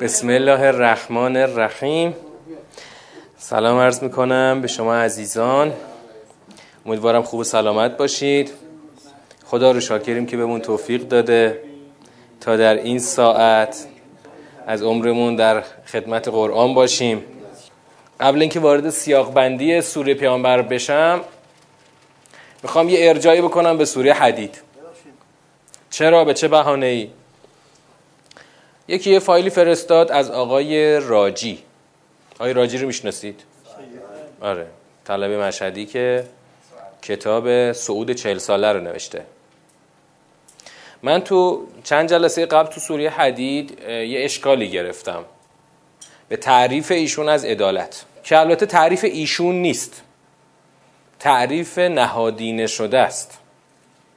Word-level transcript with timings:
بسم 0.00 0.28
الله 0.28 0.60
الرحمن 0.60 1.36
الرحیم. 1.36 2.14
سلام 3.36 3.78
عرض 3.78 4.02
می‌کنم 4.02 4.60
به 4.62 4.68
شما 4.68 4.94
عزیزان. 4.94 5.72
امیدوارم 6.86 7.22
خوب 7.22 7.40
و 7.40 7.44
سلامت 7.44 7.96
باشید. 7.96 8.52
خدا 9.44 9.70
رو 9.70 9.80
شاکریم 9.80 10.26
که 10.26 10.36
بهمون 10.36 10.60
توفیق 10.60 11.08
داده 11.08 11.62
تا 12.40 12.56
در 12.56 12.74
این 12.74 12.98
ساعت 12.98 13.86
از 14.66 14.82
عمرمون 14.82 15.36
در 15.36 15.60
خدمت 15.86 16.28
قرآن 16.28 16.74
باشیم. 16.74 17.24
قبل 18.20 18.40
اینکه 18.40 18.60
وارد 18.60 18.90
سیاق 18.90 19.34
بندی 19.34 19.80
سوره 19.80 20.14
پیامبر 20.14 20.62
بشم 20.62 21.20
می‌خوام 22.62 22.88
یه 22.88 23.08
ارجایی 23.08 23.40
بکنم 23.40 23.78
به 23.78 23.84
سوره 23.84 24.12
حدید. 24.12 24.62
چرا؟ 25.90 26.24
به 26.24 26.34
چه 26.34 26.48
بهانه 26.48 26.86
ای 26.86 27.10
یکی 28.88 29.10
یه 29.10 29.18
فایلی 29.18 29.50
فرستاد 29.50 30.12
از 30.12 30.30
آقای 30.30 31.00
راجی. 31.00 31.58
آقای 32.34 32.52
راجی 32.52 32.78
رو 32.78 32.86
می‌شناسید؟ 32.86 33.42
آره. 34.40 34.66
طلب 35.04 35.30
مشهدی 35.30 35.86
که 35.86 36.24
کتاب 37.02 37.72
سعود 37.72 38.10
چهل 38.10 38.38
ساله 38.38 38.72
رو 38.72 38.80
نوشته. 38.80 39.24
من 41.02 41.20
تو 41.20 41.66
چند 41.84 42.10
جلسه 42.10 42.46
قبل 42.46 42.70
تو 42.70 42.80
سوریه 42.80 43.10
حدید 43.10 43.80
یه 43.88 44.24
اشکالی 44.24 44.70
گرفتم. 44.70 45.24
به 46.28 46.36
تعریف 46.36 46.90
ایشون 46.90 47.28
از 47.28 47.44
عدالت. 47.44 48.04
که 48.24 48.38
البته 48.38 48.66
تعریف 48.66 49.04
ایشون 49.04 49.54
نیست. 49.54 50.02
تعریف 51.18 51.78
نهادینه 51.78 52.66
شده 52.66 52.98
است. 52.98 53.38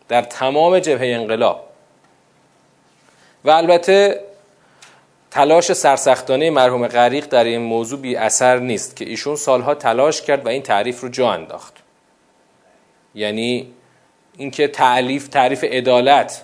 در 0.07 0.21
تمام 0.21 0.79
جبهه 0.79 1.07
انقلاب. 1.07 1.69
و 3.45 3.49
البته 3.49 4.24
تلاش 5.35 5.73
سرسختانه 5.73 6.49
مرحوم 6.49 6.87
غریق 6.87 7.25
در 7.25 7.43
این 7.43 7.61
موضوع 7.61 7.99
بی 7.99 8.15
اثر 8.15 8.59
نیست 8.59 8.95
که 8.95 9.05
ایشون 9.05 9.35
سالها 9.35 9.75
تلاش 9.75 10.21
کرد 10.21 10.45
و 10.45 10.49
این 10.49 10.61
تعریف 10.61 11.01
رو 11.01 11.09
جا 11.09 11.31
انداخت 11.31 11.73
یعنی 13.15 13.73
اینکه 14.37 14.67
تعریف 14.67 15.27
تعریف 15.27 15.63
عدالت 15.63 16.43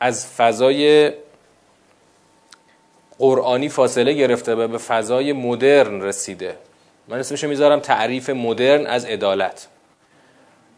از 0.00 0.26
فضای 0.26 1.12
قرآنی 3.18 3.68
فاصله 3.68 4.12
گرفته 4.12 4.54
و 4.54 4.68
به 4.68 4.78
فضای 4.78 5.32
مدرن 5.32 6.02
رسیده 6.02 6.56
من 7.08 7.18
اسمش 7.18 7.44
می‌ذارم 7.44 7.80
تعریف 7.80 8.30
مدرن 8.30 8.86
از 8.86 9.04
عدالت 9.04 9.68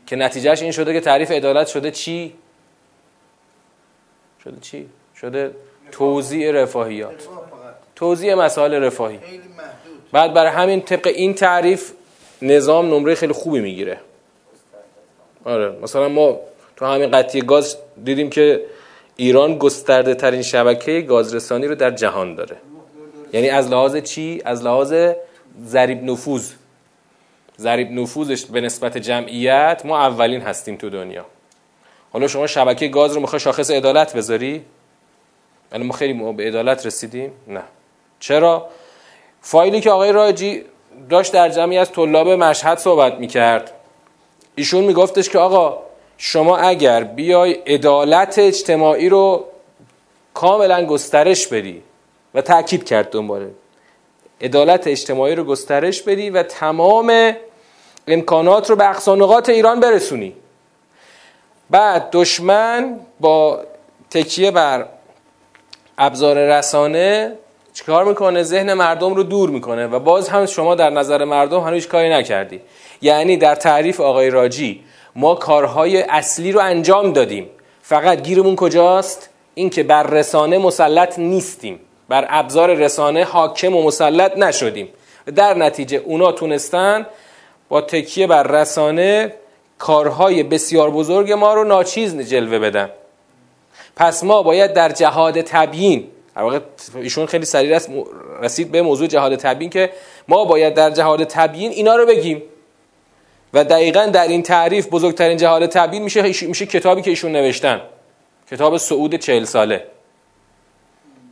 که 0.06 0.16
نتیجهش 0.16 0.62
این 0.62 0.72
شده 0.72 0.92
که 0.92 1.00
تعریف 1.00 1.30
عدالت 1.30 1.66
شده 1.66 1.90
چی؟ 1.90 2.34
شده 4.44 4.60
چی؟ 4.60 4.88
شده 5.16 5.54
توزیع 5.92 6.52
رفاهیات. 6.52 7.28
توزیع 7.96 8.34
مسائل 8.34 8.74
رفاهی. 8.74 9.18
بعد 10.12 10.34
برای 10.34 10.50
همین 10.50 10.80
طبق 10.80 11.06
این 11.06 11.34
تعریف 11.34 11.92
نظام 12.42 12.94
نمره 12.94 13.14
خیلی 13.14 13.32
خوبی 13.32 13.60
می‌گیره. 13.60 14.00
آره 15.44 15.72
مثلا 15.82 16.08
ما 16.08 16.40
تو 16.76 16.86
همین 16.86 17.10
قطعی 17.10 17.40
گاز 17.40 17.76
دیدیم 18.04 18.30
که 18.30 18.64
ایران 19.16 19.58
گسترده 19.58 20.14
ترین 20.14 20.42
شبکه 20.42 21.00
گازرسانی 21.00 21.66
رو 21.66 21.74
در 21.74 21.90
جهان 21.90 22.34
داره. 22.34 22.56
یعنی 23.32 23.48
از 23.48 23.70
لحاظ 23.70 23.96
چی؟ 23.96 24.42
از 24.44 24.64
لحاظ 24.64 24.94
ضریب 25.64 26.04
نفوذ. 26.04 26.50
ضریب 27.58 27.90
نفوذش 27.90 28.44
به 28.44 28.60
نسبت 28.60 28.98
جمعیت 28.98 29.82
ما 29.84 29.98
اولین 29.98 30.40
هستیم 30.40 30.76
تو 30.76 30.90
دنیا. 30.90 31.26
حالا 32.12 32.28
شما 32.28 32.46
شبکه 32.46 32.88
گاز 32.88 33.14
رو 33.14 33.20
می‌خوای 33.20 33.40
شاخص 33.40 33.70
عدالت 33.70 34.16
بذاری؟ 34.16 34.64
یعنی 35.72 35.84
ما 35.84 35.94
خیلی 35.94 36.32
به 36.32 36.44
عدالت 36.44 36.86
رسیدیم؟ 36.86 37.32
نه. 37.48 37.62
چرا؟ 38.20 38.68
فایلی 39.40 39.80
که 39.80 39.90
آقای 39.90 40.12
راجی 40.12 40.64
داشت 41.10 41.32
در 41.32 41.48
جمعی 41.48 41.78
از 41.78 41.92
طلاب 41.92 42.28
مشهد 42.28 42.78
صحبت 42.78 43.14
می‌کرد. 43.14 43.72
ایشون 44.54 44.84
میگفتش 44.84 45.28
که 45.28 45.38
آقا 45.38 45.78
شما 46.18 46.56
اگر 46.56 47.04
بیای 47.04 47.52
عدالت 47.52 48.38
اجتماعی 48.38 49.08
رو 49.08 49.44
کاملا 50.34 50.86
گسترش 50.86 51.46
بدی 51.46 51.82
و 52.34 52.40
تاکید 52.40 52.84
کرد 52.84 53.10
دنباله 53.10 53.50
عدالت 54.40 54.86
اجتماعی 54.86 55.34
رو 55.34 55.44
گسترش 55.44 56.02
بدی 56.02 56.30
و 56.30 56.42
تمام 56.42 57.36
امکانات 58.08 58.70
رو 58.70 58.76
به 58.76 58.90
اقصانقات 58.90 59.48
ایران 59.48 59.80
برسونی. 59.80 60.34
بعد 61.70 62.08
دشمن 62.12 63.00
با 63.20 63.60
تکیه 64.10 64.50
بر 64.50 64.86
ابزار 66.02 66.38
رسانه 66.58 67.32
چیکار 67.72 68.04
می‌کنه؟ 68.04 68.42
ذهن 68.42 68.72
مردم 68.72 69.14
رو 69.14 69.22
دور 69.22 69.50
می‌کنه 69.50 69.86
و 69.86 69.98
باز 69.98 70.28
هم 70.28 70.46
شما 70.46 70.74
در 70.74 70.90
نظر 70.90 71.24
مردم 71.24 71.60
هنوز 71.60 71.86
کاری 71.86 72.08
نکردی. 72.08 72.60
یعنی 73.02 73.36
در 73.36 73.54
تعریف 73.54 74.00
آقای 74.00 74.30
راجی 74.30 74.84
ما 75.16 75.34
کارهای 75.34 76.02
اصلی 76.02 76.52
رو 76.52 76.60
انجام 76.60 77.12
دادیم. 77.12 77.50
فقط 77.82 78.22
گیرمون 78.22 78.56
کجاست؟ 78.56 79.28
اینکه 79.54 79.82
بر 79.82 80.02
رسانه 80.02 80.58
مسلط 80.58 81.18
نیستیم. 81.18 81.80
بر 82.08 82.26
ابزار 82.28 82.74
رسانه 82.74 83.24
حاکم 83.24 83.76
و 83.76 83.82
مسلط 83.82 84.36
نشدیم. 84.36 84.88
در 85.36 85.54
نتیجه 85.54 85.98
اونا 85.98 86.32
تونستن 86.32 87.06
با 87.68 87.80
تکیه 87.80 88.26
بر 88.26 88.42
رسانه 88.42 89.34
کارهای 89.78 90.42
بسیار 90.42 90.90
بزرگ 90.90 91.32
ما 91.32 91.54
رو 91.54 91.64
ناچیز 91.64 92.16
جلوه 92.16 92.58
بدن. 92.58 92.90
پس 93.96 94.24
ما 94.24 94.42
باید 94.42 94.72
در 94.72 94.88
جهاد 94.92 95.40
تبیین 95.40 96.10
واقع 96.42 96.60
ایشون 96.94 97.26
خیلی 97.26 97.44
سریع 97.44 97.78
رسید 98.42 98.72
به 98.72 98.82
موضوع 98.82 99.06
جهاد 99.06 99.36
تبیین 99.36 99.70
که 99.70 99.92
ما 100.28 100.44
باید 100.44 100.74
در 100.74 100.90
جهاد 100.90 101.24
تبیین 101.24 101.70
اینا 101.70 101.96
رو 101.96 102.06
بگیم. 102.06 102.42
و 103.54 103.64
دقیقا 103.64 104.06
در 104.06 104.28
این 104.28 104.42
تعریف 104.42 104.88
بزرگترین 104.88 105.36
جهاد 105.36 105.66
تبیین 105.66 106.02
میشه 106.02 106.22
میشه 106.22 106.66
کتابی 106.66 107.02
که 107.02 107.10
ایشون 107.10 107.32
نوشتن. 107.32 107.80
کتاب 108.50 108.76
سعود 108.76 109.14
چهل 109.14 109.44
ساله. 109.44 109.86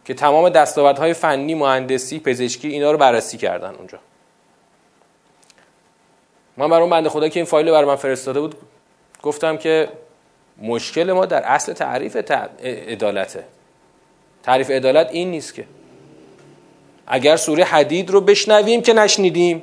که 0.05 0.15
تمام 0.15 0.49
دستاوردهای 0.49 1.15
فنی 1.15 1.55
مهندسی 1.55 2.19
پزشکی 2.21 2.69
اینا 2.69 2.91
رو 2.91 2.99
بررسی 2.99 3.39
کردن 3.39 3.75
اونجا. 3.75 3.99
من 6.57 6.69
برای 6.69 6.81
اون 6.81 6.91
بنده 6.91 7.09
خدا 7.09 7.29
که 7.29 7.41
این 7.41 7.47
فایل 7.47 7.71
برای 7.71 7.85
من 7.85 7.97
فرستاده 7.97 8.41
بود 8.41 8.55
گفتم 9.23 9.57
که 9.57 9.89
مشکل 10.63 11.13
ما 11.13 11.27
در 11.27 11.43
اصل 11.43 11.73
تعریف 11.73 12.17
عدالته. 12.63 13.45
تعریف 14.43 14.71
عدالت 14.71 15.09
این 15.11 15.31
نیست 15.31 15.55
که. 15.55 15.65
اگر 17.07 17.37
سوره 17.37 17.65
حدید 17.65 18.11
رو 18.11 18.21
بشنویم 18.21 18.83
که 18.83 18.93
نشنیدیم 18.93 19.63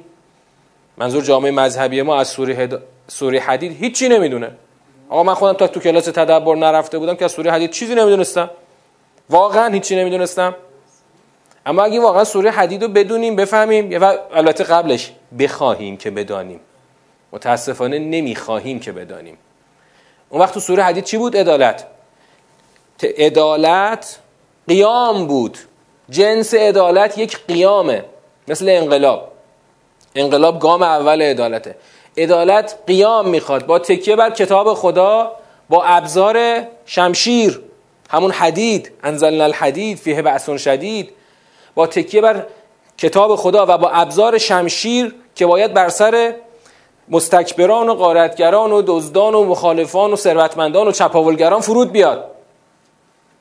منظور 0.97 1.23
جامعه 1.23 1.51
مذهبی 1.51 2.01
ما 2.01 2.19
از 2.19 2.28
سوره, 2.28 2.53
هد... 2.53 2.81
سوره 3.07 3.39
حدید 3.39 3.84
هیچی 3.84 4.09
نمی‌دونه. 4.09 4.51
آقا 5.09 5.23
من 5.23 5.34
خودم 5.34 5.53
تا 5.53 5.67
تو 5.67 5.79
کلاس 5.79 6.05
تدبر 6.05 6.55
نرفته 6.55 7.00
بودم 7.00 7.16
که 7.16 7.25
از 7.25 7.31
سوره 7.31 7.51
حدید 7.51 7.72
چیزی 7.72 7.95
نمی‌دونستم. 7.95 8.50
واقعا 9.29 9.73
هیچی 9.73 9.95
نمی‌دونستم. 9.95 10.55
اما 11.66 11.84
اگه 11.84 12.00
واقعا 12.00 12.23
سوره 12.23 12.51
حدید 12.51 12.84
رو 12.84 12.88
بدونیم 12.88 13.35
بفهمیم. 13.35 14.01
و 14.01 14.17
البته 14.34 14.63
قبلش 14.63 15.11
بخواهیم 15.39 15.97
که 15.97 16.11
بدانیم. 16.11 16.59
متاسفانه 17.31 18.00
نمی‌خواهیم 18.00 18.79
که 18.79 18.91
بدانیم. 18.91 19.38
اون 20.35 20.44
وقت 20.44 20.53
تو 20.53 20.59
سوره 20.59 20.84
حدید 20.84 21.03
چی 21.03 21.18
بود؟ 21.18 21.38
عدالت. 21.38 21.85
عدالت 23.18 24.19
قیام 24.68 25.28
بود. 25.28 25.57
جنس 26.09 26.53
عدالت 26.53 27.18
یک 27.18 27.38
قیامه 27.47 28.06
مثل 28.47 28.69
انقلاب. 28.69 29.31
انقلاب 30.16 30.59
گام 30.59 30.84
اول 30.84 31.22
عدالته. 31.22 31.76
عدالت 32.17 32.76
قیام 32.87 33.29
می‌خواد 33.29 33.66
با 33.66 33.79
تکیه 33.79 34.16
بر 34.16 34.29
کتاب 34.29 34.73
خدا 34.73 35.32
با 35.70 35.84
ابزار 35.84 36.64
شمشیر. 36.85 37.61
همون 38.09 38.32
حدید 38.32 38.91
انزلنا 39.03 39.43
الحدید 39.43 39.97
فیه 39.97 40.22
بأس 40.22 40.49
شدید. 40.49 41.11
با 41.76 41.87
تکیه 41.87 42.22
بر 42.22 42.46
کتاب 42.97 43.35
خدا 43.35 43.66
و 43.70 43.78
با 43.78 43.90
ابزار 43.90 44.37
شمشیر 44.37 45.16
که 45.35 45.46
باید 45.46 45.73
بر 45.73 45.90
سر 45.90 46.34
مستکبران 47.09 47.90
و 47.90 47.93
قارتگران 47.93 48.72
و 48.72 48.81
دزدان 48.87 49.35
و 49.35 49.43
مخالفان 49.43 50.13
و 50.13 50.16
ثروتمندان 50.16 50.87
و 50.87 50.91
چپاولگران 50.91 51.61
فرود 51.61 51.91
بیاد. 51.91 52.31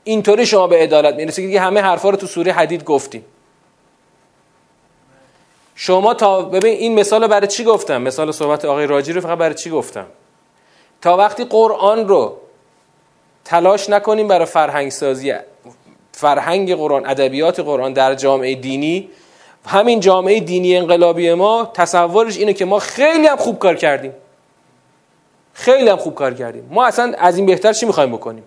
اینطوری 0.04 0.46
شما 0.46 0.66
به 0.66 0.76
عدالت 0.76 1.14
می‌رسید. 1.14 1.52
که 1.52 1.60
همه 1.60 1.80
حرفا 1.80 2.10
رو 2.10 2.16
تو 2.16 2.26
سوره 2.26 2.52
حدید 2.52 2.84
گفتیم. 2.84 3.24
شما 5.74 6.14
تا 6.14 6.42
ببین 6.42 6.72
این 6.72 6.94
مثال 6.94 7.26
برای 7.26 7.46
چی 7.46 7.64
گفتم؟ 7.64 8.02
مثال 8.02 8.32
صحبت 8.32 8.64
آقای 8.64 8.86
راجی 8.86 9.12
رو 9.12 9.20
فقط 9.20 9.38
برای 9.38 9.54
چی 9.54 9.70
گفتم؟ 9.70 10.06
تا 11.02 11.16
وقتی 11.16 11.44
قرآن 11.44 12.08
رو 12.08 12.36
تلاش 13.44 13.90
نکنیم 13.90 14.28
برای 14.28 14.46
فرهنگ 14.46 14.90
سازی 14.90 15.34
فرهنگ 16.12 16.74
قرآن 16.74 17.06
ادبیات 17.06 17.60
قرآن 17.60 17.92
در 17.92 18.14
جامعه 18.14 18.54
دینی 18.54 19.10
همین 19.66 20.00
جامعه 20.00 20.40
دینی 20.40 20.76
انقلابی 20.76 21.34
ما 21.34 21.70
تصورش 21.74 22.36
اینه 22.36 22.52
که 22.52 22.64
ما 22.64 22.78
خیلی 22.78 23.26
هم 23.26 23.36
خوب 23.36 23.58
کار 23.58 23.74
کردیم. 23.74 24.12
خیلی 25.52 25.88
هم 25.88 25.96
خوب 25.96 26.14
کار 26.14 26.34
کردیم. 26.34 26.68
ما 26.70 26.86
اصلا 26.86 27.14
از 27.18 27.36
این 27.36 27.46
بهتر 27.46 27.72
چی 27.72 27.86
می‌خوایم 27.86 28.12
بکنیم؟ 28.12 28.44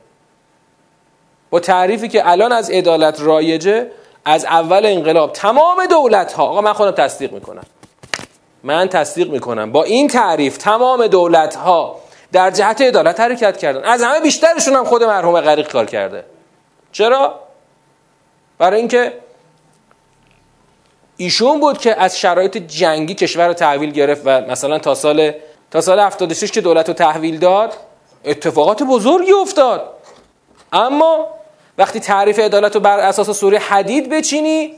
با 1.50 1.60
تعریفی 1.60 2.08
که 2.08 2.30
الان 2.30 2.52
از 2.52 2.70
عدالت 2.70 3.22
رایجه 3.22 3.92
از 4.26 4.46
اول 4.46 4.86
انقلاب 4.86 5.34
تمام 5.34 5.86
دولت 5.86 6.34
ها 6.34 6.44
آقا 6.44 6.62
من 6.62 6.74
خودم 6.74 6.92
تصدیق 6.92 7.32
می‌کنم. 7.32 7.64
من 8.64 8.90
تصدیق 8.90 9.32
می‌کنم. 9.32 9.72
با 9.72 9.84
این 9.84 10.08
تعریف 10.08 10.58
تمام 10.58 11.08
دولت 11.08 11.56
ها 11.56 12.00
در 12.32 12.52
جهت 12.52 12.82
عدالت 12.82 13.20
حرکت 13.20 13.58
کردن. 13.58 13.84
از 13.84 14.04
همه 14.04 14.20
بیشترشون 14.20 14.74
هم 14.74 14.86
خود 14.86 15.04
مرحوم 15.04 15.42
غریق 15.42 15.72
کار 15.72 15.86
کرده. 15.86 16.24
چرا؟ 16.92 17.40
برای 18.58 18.80
اینکه 18.80 19.14
ایشون 21.18 21.60
بود 21.60 21.78
که 21.78 22.02
از 22.02 22.20
شرایط 22.20 22.58
جنگی 22.58 23.14
کشور 23.14 23.48
رو 23.48 23.54
تحویل 23.54 23.92
گرفت 23.92 24.22
و 24.26 24.42
مثلا 24.42 24.80
تا 24.80 24.96
سال 24.96 25.32
تا 25.72 25.82
سال 25.82 26.00
76 26.00 26.52
که 26.52 26.62
دولت 26.62 26.88
رو 26.88 26.94
تحویل 26.94 27.40
داد 27.40 27.74
اتفاقات 28.26 28.84
بزرگی 28.84 29.32
افتاد. 29.32 29.94
اما 30.74 31.28
وقتی 31.78 32.00
تعریف 32.00 32.40
عدالت 32.40 32.76
رو 32.76 32.82
بر 32.82 33.00
اساس 33.00 33.30
سوره 33.30 33.60
حدید 33.60 34.10
بچینی 34.10 34.74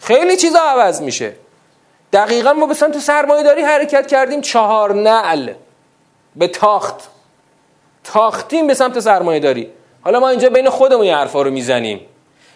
خیلی 0.00 0.36
چیزا 0.36 0.58
عوض 0.58 1.02
میشه. 1.02 1.32
دقیقا 2.12 2.52
ما 2.52 2.66
به 2.66 2.74
سمت 2.74 2.98
سرمایه 2.98 3.42
داری 3.42 3.62
حرکت 3.62 4.06
کردیم 4.06 4.40
چهار 4.40 4.94
نعل 4.94 5.52
به 6.36 6.48
تاخت. 6.48 7.08
تاختیم 8.04 8.66
به 8.66 8.74
سمت 8.74 9.00
سرمایه 9.00 9.40
داری 9.40 9.70
حالا 10.00 10.20
ما 10.20 10.28
اینجا 10.28 10.50
بین 10.50 10.70
خودمون 10.70 11.06
یه 11.06 11.16
حرفا 11.16 11.42
رو 11.42 11.50
می‌زنیم. 11.50 12.00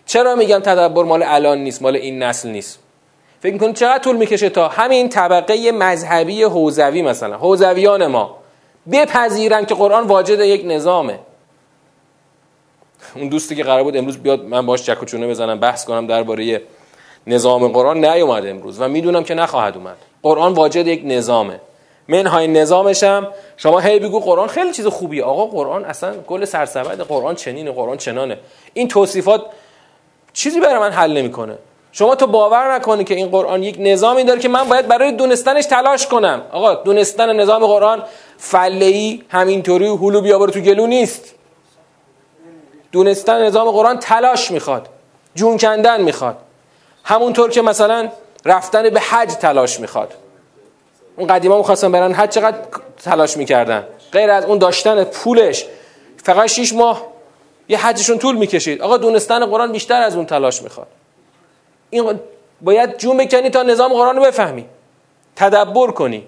چرا 0.07 0.35
میگم 0.35 0.59
تدبر 0.59 1.05
مال 1.05 1.23
الان 1.23 1.59
نیست 1.59 1.83
مال 1.83 1.97
این 1.97 2.23
نسل 2.23 2.49
نیست؟ 2.49 2.82
فکر 3.43 3.53
می‌کنید 3.53 3.77
چقدر 3.77 3.99
طول 3.99 4.17
می‌کشه 4.17 4.49
تا 4.49 4.69
همین 4.69 5.09
طبقه 5.09 5.73
مذهبی 5.73 6.43
حوزوی 6.43 7.03
مثلا 7.03 7.37
حوزویان 7.37 8.07
ما 8.07 8.37
بپذیرن 8.93 9.65
که 9.65 9.75
قرآن 9.75 10.07
واجد 10.07 10.41
یک 10.41 10.63
نظامه؟ 10.67 11.19
اون 13.15 13.29
دوستی 13.29 13.57
که 13.57 13.63
قرار 13.65 13.83
بود 13.83 13.97
امروز 13.97 14.19
بیاد 14.19 14.45
من 14.45 14.67
باش 14.67 14.83
چک 14.83 15.03
و 15.03 15.07
چونه 15.07 15.29
بزنم 15.29 15.61
بحث 15.61 15.85
کنم 15.85 16.07
درباره 16.07 16.63
نظام 17.27 17.69
قرآن 17.69 18.05
نیومد 18.05 18.47
امروز 18.47 18.81
و 18.81 18.89
می‌دونم 18.89 19.25
که 19.25 19.35
نخواهد 19.35 19.77
اومد. 19.77 19.97
قرآن 20.23 20.53
واجد 20.53 20.87
یک 20.87 21.03
نظامه. 21.05 21.61
منهای 22.09 22.49
نظامش 22.49 23.03
هم 23.03 23.29
شما 23.57 23.79
هی 23.79 23.99
بگو 23.99 24.21
قرآن 24.21 24.49
خیلی 24.49 24.73
چیز 24.73 24.87
خوبیه. 24.87 25.25
آقا 25.25 25.47
قرآن 25.47 25.85
اصلا 25.85 26.15
گل 26.27 26.45
سرسبد 26.45 27.01
قرآن 27.01 27.35
چنینه 27.35 27.71
قرآن 27.71 27.97
چنانه. 27.97 28.39
این 28.75 28.89
توصیفات 28.89 29.45
چیزی 30.33 30.61
برای 30.61 30.79
من 30.79 30.91
حل 30.91 31.13
نمی‌کنه. 31.13 31.59
شما 31.93 32.15
تو 32.15 32.27
باور 32.27 32.75
نکنی 32.75 33.05
که 33.05 33.15
این 33.15 33.29
قرآن 33.29 33.63
یک 33.63 33.77
نظامی 33.79 34.25
داره 34.25 34.41
که 34.41 34.49
من 34.49 34.65
باید 34.65 34.89
برای 34.89 35.13
دونستنش 35.13 35.67
تلاش 35.67 36.07
کنم. 36.07 36.43
آقا 36.53 36.75
دونستن 36.75 37.37
نظام 37.37 37.67
قرآن 37.67 38.03
فلهی 38.39 39.25
همینطوری 39.29 39.89
هلو 39.89 40.21
بیا 40.21 40.47
تو 40.47 40.61
گلو 40.61 40.87
نیست. 40.87 41.35
دونستن 42.93 43.43
نظام 43.43 43.71
قرآن 43.71 43.99
تلاش 43.99 44.51
می‌خواد 44.51 44.89
جون 45.35 45.59
کندن 45.59 46.01
می‌خواد. 46.01 46.37
همونطور 47.05 47.51
که 47.51 47.63
مثلا 47.63 48.09
رفتن 48.45 48.91
به 48.91 49.01
حج 49.01 49.29
تلاش 49.29 49.81
می‌خواد. 49.81 50.15
اون 51.17 51.27
قدیما 51.27 51.57
می‌خواستن 51.59 51.93
برن 51.93 52.13
حج 52.13 52.31
چقدر 52.31 52.57
تلاش 53.05 53.37
می‌کردن؟ 53.37 53.87
غیر 54.13 54.31
از 54.31 54.45
اون 54.45 54.59
داشتن 54.59 55.05
پولش. 55.05 55.67
فقط 56.17 56.47
6 56.47 56.73
ماه 56.73 57.07
یه 57.69 57.87
حجشون 57.87 58.19
طول 58.19 58.37
می‌کشید. 58.37 58.83
آقا 58.83 58.97
دونستن 58.97 59.47
قرآن 59.47 59.73
بیشتر 59.73 60.03
از 60.03 60.17
اون 60.17 60.27
تلاش 60.27 60.63
می‌خواد. 60.63 60.87
این 61.93 62.21
باید 62.61 62.99
جون 62.99 63.17
بکنی 63.17 63.51
تا 63.51 63.63
نظام 63.63 63.93
قرآن 63.93 64.17
رو 64.17 64.23
بفهمی. 64.23 64.67
تدبر 65.37 65.91
کنی. 65.91 66.27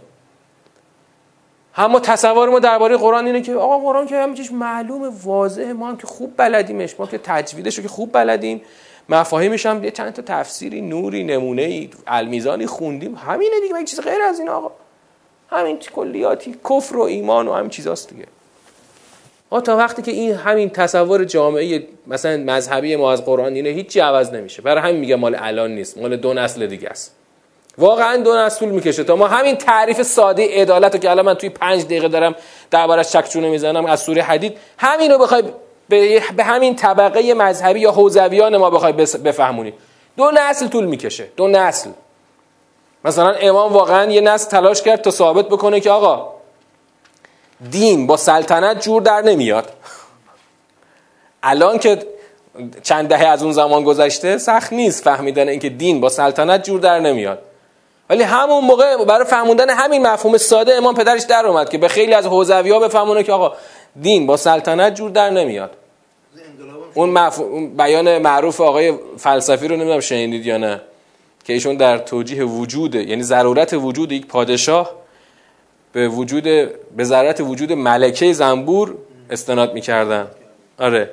اما 1.77 2.01
تصور 2.01 2.49
ما 2.49 2.59
درباره 2.59 2.97
قرآن 2.97 3.27
اینه 3.27 3.41
که 3.41 3.55
آقا 3.55 3.79
قرآن 3.79 4.07
که 4.07 4.17
همه 4.17 4.35
معلومه 4.53 5.11
واضحه. 5.25 5.73
ما 5.73 5.89
هم 5.89 5.97
که 5.97 6.07
خوب 6.07 6.35
بلدیمش 6.37 7.01
ما 7.01 7.07
که 7.07 7.19
تجویدش 7.19 7.77
رو 7.77 7.83
که 7.83 7.89
خوب 7.89 8.13
بلدیم. 8.13 8.63
مفاهیمش 9.09 9.67
هم 9.67 9.91
چند 9.91 10.13
تا 10.13 10.23
تفسیری 10.23 10.81
نوری 10.81 11.25
نمونه 11.25 11.63
ای 11.63 11.91
المیزانی 12.07 12.67
خوندیم. 12.67 13.15
همینه 13.15 13.61
دیگه. 13.61 13.81
یک 13.81 13.89
چیز 13.89 14.01
غیر 14.01 14.23
از 14.23 14.39
این 14.39 14.49
آقا؟ 14.49 14.71
همین 15.51 15.79
کلیاتی. 15.79 16.57
کفر 16.71 16.97
و 16.97 17.01
ایمان 17.03 17.49
و 17.49 17.53
همین 17.53 17.71
چیزاست 17.71 18.09
دیگه. 18.09 18.27
آقا 19.51 19.61
تا 19.61 19.77
وقتی 19.77 20.03
که 20.03 20.11
این 20.11 20.35
همین 20.35 20.71
تصور 20.71 21.25
جامعه 21.25 21.83
مثلا 22.07 22.37
مذهبی 22.37 22.97
ما 22.97 23.13
از 23.13 23.25
قرآن 23.25 23.55
اینه 23.55 23.69
هیچ 23.69 23.97
عوض 23.97 24.31
نمیشه. 24.31 24.63
برای 24.63 24.83
همین 24.83 24.97
میگه 24.97 25.17
مال 25.17 25.37
الان 25.39 25.71
نیست 25.71 25.99
مال 25.99 26.17
دو 26.17 26.35
نسل 26.35 26.67
دیگه 26.67 26.89
است. 26.89 27.15
واقعا 27.79 28.17
دو 28.17 28.37
نسل 28.37 28.67
می‌کشه. 28.67 29.05
تا 29.05 29.17
ما 29.17 29.29
همین 29.29 29.57
تعریف 29.57 30.03
ساده 30.03 30.63
عدالت 30.63 30.95
رو 30.95 31.01
که 31.01 31.11
الان 31.11 31.27
من 31.27 31.35
توی 31.35 31.49
پنج 31.49 31.85
دقیقه 31.85 32.09
دارم 32.09 32.35
دربارش 32.71 33.13
چکچونه 33.13 33.49
می‌زنم 33.49 33.87
از 33.87 34.01
سوره 34.01 34.23
حدید 34.23 34.57
همین 34.79 35.11
رو 35.11 35.19
بخوای 35.19 35.43
به 36.37 36.45
همین 36.45 36.77
طبقه 36.77 37.35
مذهبی 37.35 37.81
یا 37.81 37.93
حوزویان 37.93 38.57
ما 38.57 38.71
بخوای 38.71 38.93
بفهمونی. 38.93 39.73
دو 40.17 40.31
نسل 40.35 40.69
طول 40.69 40.85
می‌کشه. 40.85 41.27
دو 41.37 41.49
نسل. 41.49 41.91
مثلا 43.05 43.31
امام 43.31 43.73
واقعا 43.73 44.11
یه 44.11 44.21
نسل 44.21 44.51
تلاش 44.51 44.83
کرد 44.83 45.03
تا 45.03 45.11
ثابت 45.11 45.49
بکنه 45.49 45.81
که 45.81 45.91
آقا 45.91 46.35
دین 47.71 48.07
با 48.07 48.17
سلطنت 48.17 48.81
جور 48.83 49.03
در 49.03 49.23
نمیاد. 49.23 49.73
الان 51.43 51.79
که 51.79 51.99
چند 52.83 53.09
دهه 53.09 53.27
از 53.27 53.43
اون 53.43 53.53
زمان 53.53 53.85
گذشته 53.85 54.39
سخت 54.39 54.73
نیست 54.73 55.05
فهمیدن 55.05 55.49
اینکه 55.49 55.69
دین 55.69 56.01
با 56.01 56.09
سلطنت 56.09 56.65
جور 56.65 56.81
در 56.81 56.99
نمیاد. 56.99 57.39
ولی 58.11 58.23
همون 58.23 58.65
موقع 58.65 59.05
برای 59.05 59.27
فهموندن 59.27 59.71
همین 59.71 60.07
مفهوم 60.07 60.37
ساده 60.37 60.75
امام 60.75 60.95
پدرش 60.95 61.23
در 61.23 61.47
اومد 61.47 61.69
که 61.69 61.79
به 61.79 61.89
خیلی 61.89 62.15
از 62.15 62.27
حوزوی 62.27 62.71
ها 62.71 62.79
بفهمونه 62.79 63.23
که 63.23 63.33
آقا 63.33 63.57
دین 64.01 64.27
با 64.27 64.37
سلطنت 64.37 64.95
جور 64.95 65.11
در 65.11 65.31
نمیاد. 65.31 65.71
اون, 66.95 67.11
مف... 67.11 67.41
بیان 67.77 68.19
معروف 68.19 68.61
آقای 68.61 68.95
فلسفی 69.19 69.69
رو 69.69 69.77
نمی‌دونم 69.77 70.01
شنیدید 70.01 70.47
یا 70.47 70.57
نه 70.57 70.81
که 71.45 71.53
ایشون 71.53 71.77
در 71.77 71.99
توجیه 71.99 72.45
وجود 72.45 72.95
یعنی 72.95 73.23
ضرورت 73.23 73.73
وجود 73.73 74.13
یک 74.13 74.27
پادشاه 74.27 74.91
به 75.95 76.09
وجود 76.09 76.45
به 76.97 77.05
ضرورت 77.05 77.41
وجود 77.41 77.73
ملکه 77.73 78.33
زنبور 78.33 78.95
استناد 79.31 79.75
می‌کردن. 79.75 80.27
آره. 80.79 81.11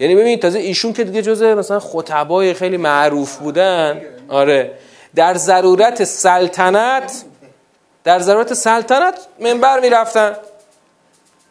یعنی 0.00 0.14
ببینید 0.14 0.42
تازه 0.42 0.58
ایشون 0.58 0.92
که 0.92 1.04
دیگه 1.04 1.22
جزء 1.22 1.54
مثلا 1.54 1.80
خطبای 1.80 2.54
خیلی 2.54 2.76
معروف 2.76 3.36
بودن. 3.36 4.00
آره. 4.28 4.70
در 5.14 5.34
ضرورت 5.34 6.04
سلطنت 6.04 7.24
در 8.04 8.18
ضرورت 8.18 8.54
سلطنت 8.54 9.14
منبر 9.40 9.80
می‌رفتن. 9.80 10.36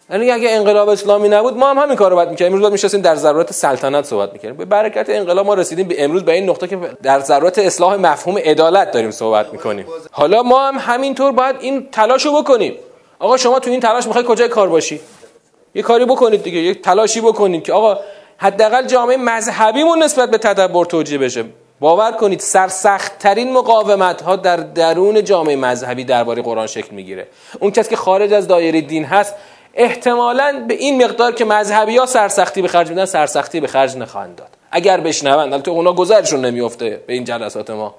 یعنی 0.10 0.32
اگه 0.32 0.50
انقلاب 0.52 0.90
اسلامی 0.90 1.30
نبود 1.30 1.58
ما 1.58 1.70
هم 1.70 1.78
همین 1.78 1.96
کارو 1.96 2.16
باید 2.16 2.30
می‌کردیم. 2.30 2.48
امروز 2.48 2.62
باید 2.62 2.72
میشستیم 2.72 3.02
در 3.02 3.16
ضرورت 3.16 3.54
سلطنت 3.54 4.06
صحبت 4.06 4.34
می‌کردیم. 4.34 4.58
به 4.58 4.66
برکت 4.66 5.10
انقلاب 5.10 5.46
ما 5.46 5.54
رسیدیم 5.54 5.88
به 5.88 6.04
امروز 6.04 6.24
به 6.24 6.32
این 6.32 6.50
نقطه 6.50 6.68
که 6.68 6.78
در 7.04 7.20
ضرورت 7.20 7.60
اصلاح 7.60 7.96
مفهوم 7.96 8.38
عدالت 8.38 8.92
داریم 8.92 9.12
صحبت 9.12 9.54
می‌کنیم. 9.54 9.86
حالا 10.12 10.44
ما 10.44 10.68
هم 10.68 10.76
همینطور 10.80 11.32
باید 11.32 11.56
این 11.60 11.88
تلاشو 11.92 12.42
بکنیم. 12.42 12.74
آقا 13.20 13.38
شما 13.38 13.60
تو 13.60 13.70
این 13.70 13.80
تلاش 13.80 14.08
می‌خوای 14.08 14.26
کجای 14.28 14.48
کار 14.48 14.70
باشی؟ 14.70 15.00
یه 15.76 15.82
کاری 15.82 16.06
بکنید 16.06 16.44
دیگه 16.44 16.60
یه 16.60 16.74
تلاشی 16.74 17.22
بکنید 17.22 17.64
که 17.64 17.74
آقا 17.74 17.98
حداقل 18.38 18.88
جامعه 18.88 19.18
مذهبیمون 19.18 20.04
نسبت 20.04 20.32
به 20.32 20.38
تدبر 20.38 20.86
توجیه 20.86 21.18
بشه. 21.18 21.44
باور 21.80 22.12
کنید 22.12 22.40
سرسخت 22.40 23.20
ترین 23.20 23.54
مقاومت 23.54 24.22
ها 24.22 24.36
در 24.36 24.58
درون 24.58 25.24
جامعه 25.24 25.56
مذهبی 25.56 26.04
درباره 26.04 26.42
قرآن 26.42 26.68
شکل 26.68 26.96
می‌گیره. 26.96 27.28
اون 27.60 27.72
کسی 27.72 27.90
که 27.90 27.96
خارج 27.96 28.34
از 28.34 28.48
دایره 28.48 28.82
دین 28.82 29.06
هست 29.06 29.36
احتمالا 29.78 30.66
به 30.68 30.74
این 30.74 31.04
مقدار 31.04 31.32
که 31.34 31.46
مذهبی 31.46 31.98
ها 31.98 32.06
سرسختی 32.06 32.62
به 32.62 32.68
خرج 32.68 32.90
میدن 32.90 33.06
سرسختی 33.06 33.60
به 33.60 33.68
خرج 33.68 33.98
نخواهند 33.98 34.36
داد. 34.36 34.50
اگر 34.72 35.00
بشنوند 35.00 35.54
البته 35.54 35.72
اونا 35.72 35.94
گذرشون 35.94 36.46
نمیفته 36.46 37.04
به 37.08 37.14
این 37.14 37.24
جلسات 37.24 37.70
ما. 37.70 37.96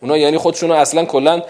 اونا 0.00 0.16
یعنی 0.16 0.38
خودشون 0.38 0.70
اصلا 0.70 1.04
کلا 1.04 1.42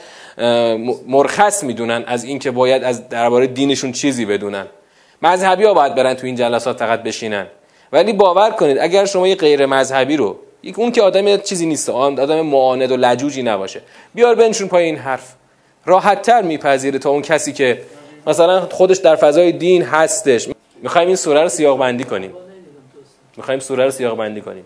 مرخص 1.07 1.65
می‌دونن 1.65 2.05
از 2.07 2.25
اینکه 2.25 2.51
باید 2.51 2.85
از 2.85 3.09
درباره 3.09 3.47
دینشون 3.47 3.93
چیزی 3.93 4.25
بدونن. 4.25 4.67
مذهبی 5.23 5.65
ها 5.65 5.75
باید 5.75 5.95
برن 5.95 6.15
تو 6.15 6.27
این 6.27 6.37
جلسات 6.37 6.79
فقط 6.79 7.03
بشینن. 7.03 7.47
ولی 7.93 8.13
باور 8.13 8.51
کنید 8.51 8.79
اگر 8.79 9.05
شما 9.05 9.29
یه 9.29 9.35
غیر 9.35 9.67
مذهبی 9.67 10.17
رو 10.17 10.39
یک 10.63 10.79
اون 10.79 10.93
که 10.93 11.03
آدم 11.03 11.37
چیزی 11.37 11.67
نیست 11.67 11.89
آدم 11.91 12.41
معاند 12.41 12.93
و 12.93 12.97
لجوجی 12.97 13.43
نباشه 13.43 13.81
بیار 14.15 14.35
بنشون 14.35 14.69
پای 14.69 14.85
این 14.85 14.97
حرف. 14.97 15.35
راحت 15.85 16.23
تر 16.23 16.43
میپذیره 16.43 16.99
تا 16.99 17.11
اون 17.11 17.23
کسی 17.23 17.53
که 17.53 17.81
مثلا 18.29 18.61
خودش 18.61 18.97
در 18.97 19.17
فضای 19.17 19.53
دین 19.53 19.83
هستش. 19.83 20.49
می‌خوایم 20.83 21.07
این 21.07 21.17
سوره 21.17 21.43
رو 21.43 21.49
سیاق 21.49 21.79
بندی 21.79 22.05
کنیم. 22.05 22.35
می‌خوایم 23.37 23.61
سوره 23.61 23.85
رو 23.85 23.91
سیاق 23.91 24.17
بندی 24.17 24.41
کنیم. 24.41 24.65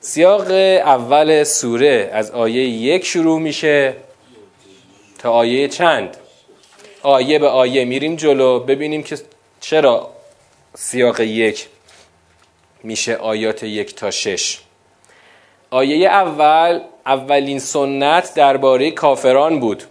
سیاق 0.00 0.50
اول 0.50 1.44
سوره 1.44 2.10
از 2.12 2.30
آیه 2.30 2.68
یک 2.68 3.06
شروع 3.06 3.40
میشه 3.40 3.94
تا 5.18 5.30
آیه 5.30 5.68
چند. 5.68 6.16
آیه 7.02 7.38
به 7.38 7.48
آیه 7.48 7.84
میریم 7.84 8.16
جلو 8.16 8.60
ببینیم 8.60 9.02
که 9.02 9.18
چرا 9.60 10.10
سیاق 10.74 11.20
یک 11.20 11.68
میشه 12.82 13.14
آیات 13.14 13.62
یک 13.62 13.94
تا 13.94 14.10
شش. 14.10 14.60
آیه 15.70 16.08
اول 16.08 16.80
اولین 17.10 17.58
سنت 17.58 18.34
درباره 18.34 18.90
کافران 18.90 19.60
بود. 19.60 19.82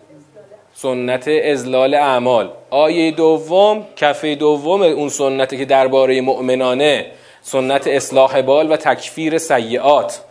سنت 0.76 1.28
ازلال 1.28 1.94
اعمال. 1.94 2.50
آیه 2.70 3.12
دوم 3.12 3.86
کفه 3.96 4.36
دوم 4.36 4.82
اون 4.82 5.10
سنتی 5.10 5.58
که 5.58 5.66
درباره 5.66 6.22
مؤمنانه. 6.22 7.06
سنت 7.42 7.88
اصلاح 7.88 8.42
بال 8.42 8.72
و 8.72 8.78
تکفیر 8.78 9.38
سیعات 9.38 10.22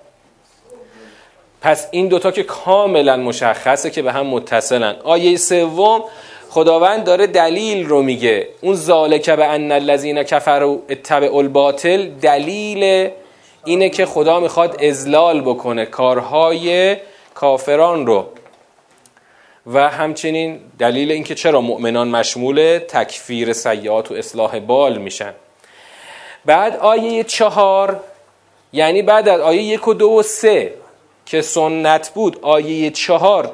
پس 1.60 1.88
این 1.90 2.08
دوتا 2.08 2.30
که 2.30 2.42
کاملا 2.42 3.16
مشخصه 3.16 3.90
که 3.90 4.02
به 4.02 4.12
هم 4.12 4.26
متصلن. 4.26 4.96
آیه 5.04 5.36
سوم 5.36 6.04
خداوند 6.50 7.04
داره 7.04 7.26
دلیل 7.26 7.86
رو 7.86 8.02
میگه. 8.02 8.48
اون 8.60 8.74
ذالک 8.74 9.30
به 9.30 9.46
ان 9.46 9.72
الذین 9.72 10.22
کفروا 10.22 10.78
اتبعوا 10.90 11.38
الباطل 11.38 12.08
دلیل 12.08 13.10
اینه 13.64 13.90
که 13.90 14.06
خدا 14.06 14.40
می‌خواد 14.40 14.82
ازلال 14.82 15.40
بکنه 15.40 15.86
کارهای 15.86 16.96
کافران 17.34 18.06
رو. 18.06 18.26
و 19.66 19.88
همچنین 19.88 20.60
دلیل 20.78 21.12
اینکه 21.12 21.34
چرا 21.34 21.60
مؤمنان 21.60 22.08
مشمول 22.08 22.80
تکفیر 22.88 23.52
سیعات 23.52 24.10
و 24.10 24.14
اصلاح 24.14 24.58
بال 24.58 24.98
میشن. 24.98 25.32
بعد 26.44 26.76
آیه 26.76 27.24
چهار 27.24 28.00
یعنی 28.72 29.02
بعد 29.02 29.28
از 29.28 29.40
آیه 29.40 29.62
یک 29.62 29.88
و 29.88 29.94
دو 29.94 30.10
و 30.10 30.22
سه 30.22 30.74
که 31.26 31.42
سنت 31.42 32.10
بود 32.14 32.38
آیه 32.42 32.90
چهار 32.90 33.52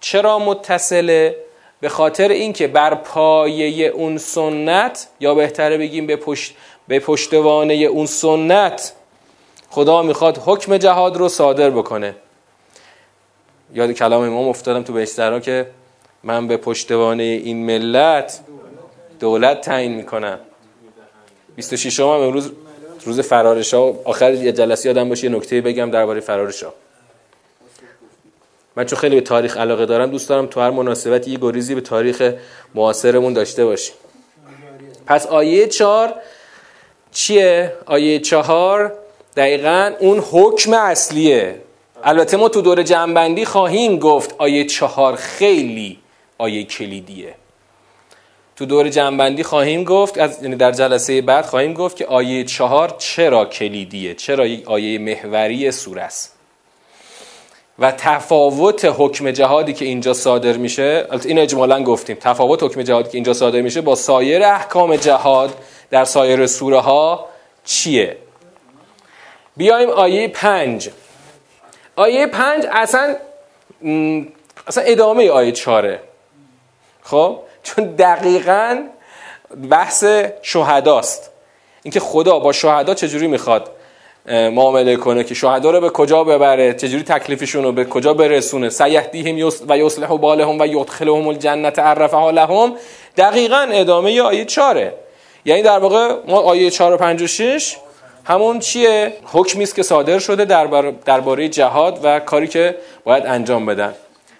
چرا 0.00 0.38
متصله؟ 0.38 1.36
به 1.80 1.88
خاطر 1.88 2.28
اینکه 2.28 2.66
بر 2.66 2.94
پایه 2.94 3.86
اون 3.86 4.18
سنت 4.18 5.08
یا 5.20 5.34
بهتره 5.34 5.78
بگیم 5.78 6.06
به, 6.06 6.16
پشت 6.16 6.54
به 6.88 6.98
پشتوانه 6.98 7.74
اون 7.74 8.06
سنت 8.06 8.92
خدا 9.70 10.02
می‌خواد 10.02 10.42
حکم 10.44 10.76
جهاد 10.76 11.16
رو 11.16 11.28
صادر 11.28 11.70
بکنه. 11.70 12.14
یاد 13.74 13.92
کلام 13.92 14.22
امام 14.22 14.48
افتادم 14.48 14.82
تو 14.82 14.92
بهشترها 14.92 15.40
که 15.40 15.66
من 16.22 16.48
به 16.48 16.56
پشتوانه 16.56 17.22
این 17.22 17.66
ملت 17.66 18.40
دولت 19.20 19.60
تعیین 19.60 19.94
می‌کنم. 19.94 20.38
26 21.56 22.00
هم 22.00 22.06
امروز 22.06 22.52
روز 23.04 23.20
فرارشا 23.20 23.80
آخر 24.04 24.34
یه 24.34 24.52
جلسه 24.52 24.88
یادم 24.88 25.08
باشه 25.08 25.24
یه 25.30 25.36
نکته 25.36 25.60
بگم 25.60 25.90
درباره 25.90 26.20
فرارشا 26.20 26.72
من 28.76 28.84
چون 28.84 28.98
خیلی 28.98 29.14
به 29.14 29.20
تاریخ 29.20 29.56
علاقه 29.56 29.86
دارم 29.86 30.10
دوست 30.10 30.28
دارم 30.28 30.46
تو 30.46 30.60
هر 30.60 30.70
مناسبتی 30.70 31.30
یه 31.30 31.38
گریزی 31.38 31.74
به 31.74 31.80
تاریخ 31.80 32.32
معاصرمون 32.74 33.32
داشته 33.32 33.64
باشیم. 33.64 33.94
پس 35.06 35.26
آیه 35.26 35.66
چهار 35.66 36.14
چیه؟ 37.12 37.72
آیه 37.86 38.18
چهار 38.18 38.92
دقیقا 39.36 39.92
اون 40.00 40.24
حکم 40.32 40.72
اصلیه. 40.72 41.62
البته 42.04 42.36
ما 42.36 42.48
تو 42.48 42.62
دور 42.62 42.82
جنبندی 42.82 43.44
خواهیم 43.44 43.98
گفت 43.98 44.34
آیه 44.38 44.64
چهار 44.64 45.16
خیلی 45.16 45.98
آیه 46.38 46.64
کلیدیه. 46.64 47.34
تو 48.56 48.66
دور 48.66 48.88
جنبندی 48.88 49.42
خواهیم 49.42 49.84
گفت 49.84 50.18
از 50.18 50.42
یعنی 50.42 50.56
در 50.56 50.72
جلسه 50.72 51.22
بعد 51.22 51.44
خواهیم 51.46 51.74
گفت 51.74 51.96
که 51.96 52.06
آیه 52.06 52.44
چهار 52.44 52.94
چرا 52.98 53.44
کلیدیه؟ 53.44 54.14
چرا 54.14 54.46
آیه 54.66 54.98
محوری 54.98 55.70
سوره 55.70 56.02
است؟ 56.02 56.34
و 57.78 57.92
تفاوت 57.92 58.84
حکم 58.98 59.30
جهادی 59.30 59.72
که 59.72 59.84
اینجا 59.84 60.14
صادر 60.14 60.56
میشه 60.56 61.06
این 61.24 61.38
اجمالا 61.38 61.82
گفتیم 61.82 62.16
تفاوت 62.20 62.62
حکم 62.62 62.82
جهادی 62.82 63.08
که 63.08 63.14
اینجا 63.14 63.34
صادر 63.34 63.60
میشه 63.60 63.80
با 63.80 63.94
سایر 63.94 64.42
احکام 64.42 64.96
جهاد 64.96 65.54
در 65.90 66.04
سایر 66.04 66.46
سوره 66.46 66.80
ها 66.80 67.28
چیه؟ 67.64 68.16
بیایم 69.60 69.90
آیه 69.90 70.28
پنج. 70.28 70.90
آیه 71.96 72.26
پنج 72.26 72.66
اصلا 72.72 73.16
اصلا 74.66 74.84
ادامه 74.86 75.30
آیه 75.30 75.52
چاره 75.52 76.00
خب؟ 77.02 77.38
چون 77.62 77.84
دقیقا 77.84 78.82
بحث 79.70 80.04
شهداست. 80.42 81.30
اینکه 81.82 82.00
خدا 82.00 82.38
با 82.38 82.52
شهدا 82.52 82.94
چجوری 82.94 83.26
می‌خواد 83.26 83.70
معامله 84.26 84.96
کنه 84.96 85.24
که 85.24 85.34
شهدا 85.34 85.70
رو 85.70 85.80
به 85.80 85.90
کجا 85.90 86.24
ببره 86.24 86.74
چجوری 86.74 87.02
تکلیفشون 87.02 87.64
رو 87.64 87.72
به 87.72 87.84
کجا 87.84 88.14
برسونه؟ 88.14 88.68
سیهدیهم 88.68 89.50
و 89.68 89.78
یصلح 89.78 90.16
بالهم 90.16 90.60
و 90.60 90.66
یدخلهم 90.66 91.28
الجنت 91.28 91.78
عرفها 91.78 92.30
لهم. 92.30 92.76
دقیقا 93.16 93.68
ادامه 93.70 94.22
آیه 94.22 94.44
چاره 94.44 94.94
یعنی 95.44 95.62
در 95.62 95.78
واقع 95.78 96.14
ما 96.28 96.40
آیه 96.40 96.70
4 96.70 96.92
و 96.92 96.96
5 96.96 97.22
و 97.22 97.26
6 97.26 97.76
همون 98.24 98.58
چیه؟ 98.58 99.12
حکمی 99.24 99.62
است 99.62 99.74
که 99.74 99.82
صادر 99.82 100.18
شده 100.18 100.44
درباره 101.04 101.48
جهاد 101.48 102.00
و 102.02 102.20
کاری 102.20 102.48
که 102.48 102.76
باید 103.04 103.26
انجام 103.26 103.66
بدن. 103.66 103.94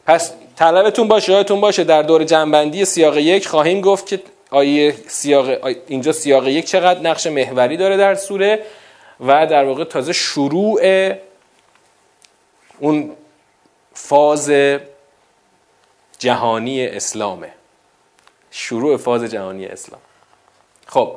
پس 0.06 0.32
طلبتون 0.56 1.08
باشه 1.08 1.32
یادتون 1.32 1.60
باشه 1.60 1.84
در 1.84 2.02
دور 2.02 2.24
جنبندی 2.24 2.84
سیاق 2.84 3.16
یک 3.16 3.48
خواهیم 3.48 3.80
گفت 3.80 4.06
که 4.06 4.20
آیه 4.50 4.94
سیاق 5.08 5.66
اینجا 5.86 6.12
سیاق 6.12 6.48
یک 6.48 6.64
چقدر 6.64 7.00
نقش 7.00 7.26
محوری 7.26 7.76
داره 7.76 7.96
در 7.96 8.14
سوره 8.14 8.62
و 9.20 9.46
در 9.46 9.64
واقع 9.64 9.84
تازه 9.84 10.12
شروع 10.12 10.80
اون 12.78 13.10
فاز 13.92 14.52
جهانی 16.18 16.86
اسلامه. 16.86 17.52
شروع 18.50 18.96
فاز 18.96 19.24
جهانی 19.24 19.66
اسلام. 19.66 20.00
خب 20.86 21.14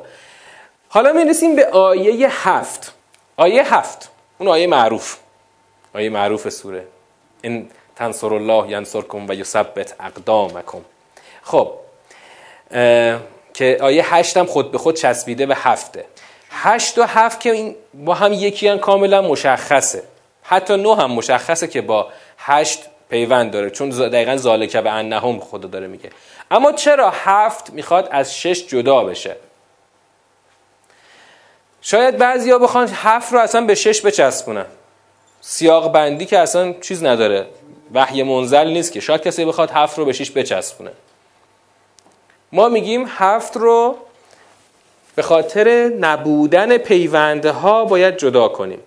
حالا 0.94 1.12
می‌رسیم 1.12 1.56
به 1.56 1.66
آیه 1.66 2.48
هفت. 2.48 2.94
آیه 3.36 3.74
هفت. 3.74 4.10
اون 4.38 4.48
آیه 4.48 4.66
معروف. 4.66 5.16
آیه 5.94 6.10
معروف 6.10 6.48
سوره. 6.48 6.86
این 7.42 7.70
تنصر 7.96 8.34
الله 8.34 8.70
ینصرکم 8.70 9.28
و 9.28 9.32
یثبت 9.32 9.94
اقدامکم. 10.00 10.80
خب 11.42 11.72
که 13.54 13.78
آیه 13.80 14.14
هشت 14.14 14.36
هم 14.36 14.46
خود 14.46 14.72
به 14.72 14.78
خود 14.78 14.96
چسبیده 14.96 15.46
به 15.46 15.56
هفته. 15.56 16.04
هشت 16.50 16.98
و 16.98 17.02
هفت 17.02 17.40
که 17.40 17.50
این 17.50 17.76
با 17.94 18.14
هم 18.14 18.32
یکی 18.32 18.68
هم 18.68 18.78
کاملا 18.78 19.22
مشخصه. 19.22 20.02
حتی 20.42 20.76
نو 20.76 20.94
هم 20.94 21.10
مشخصه 21.10 21.66
که 21.66 21.80
با 21.80 22.08
هشت 22.38 22.84
پیوند 23.10 23.52
داره. 23.52 23.70
چون 23.70 23.88
دقیقا 23.88 24.36
ذالکه 24.36 24.80
به 24.80 24.90
انهم 24.90 25.40
خدا 25.40 25.68
داره 25.68 25.86
میگه. 25.86 26.10
اما 26.50 26.72
چرا 26.72 27.10
هفت 27.10 27.70
می‌خواد 27.70 28.08
از 28.10 28.36
شش 28.36 28.66
جدا 28.66 29.04
بشه؟ 29.04 29.36
شاید 31.86 32.18
بعضیا 32.18 32.58
بخوان 32.58 32.88
هفت 32.88 33.32
رو 33.32 33.38
اصلا 33.38 33.60
به 33.60 33.74
شش 33.74 34.06
بچسبونن. 34.06 34.66
سیاق 35.40 35.92
بندی 35.92 36.26
که 36.26 36.38
اصلا 36.38 36.72
چیز 36.72 37.04
نداره. 37.04 37.46
وحی 37.94 38.22
منزل 38.22 38.68
نیست 38.68 38.92
که. 38.92 39.00
شاید 39.00 39.22
کسی 39.22 39.44
بخواد 39.44 39.70
هفت 39.70 39.98
رو 39.98 40.04
به 40.04 40.12
شش 40.12 40.30
بچسبونه. 40.30 40.90
ما 42.52 42.68
میگیم 42.68 43.06
هفت 43.08 43.56
رو 43.56 43.96
به 45.14 45.22
خاطر 45.22 45.68
نبودن 46.00 46.78
پیونده 46.78 47.50
ها 47.50 47.84
باید 47.84 48.16
جدا 48.16 48.48
کنیم. 48.48 48.80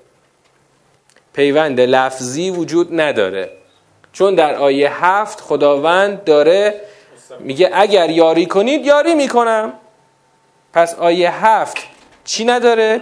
پیوند 1.34 1.80
لفظی 1.80 2.50
وجود 2.50 3.02
نداره. 3.02 3.50
چون 4.14 4.36
در 4.36 4.56
آیه 4.56 5.06
هفت 5.06 5.42
خداوند 5.42 6.24
داره 6.24 6.82
میگه 7.40 7.70
اگر 7.74 8.10
یاری 8.10 8.46
کنید 8.46 8.86
یاری 8.86 9.16
می‌کنم. 9.16 9.74
پس 10.74 10.96
آیه 10.96 11.46
هفت 11.46 11.78
چی 12.28 12.46
نداره؟ 12.46 13.02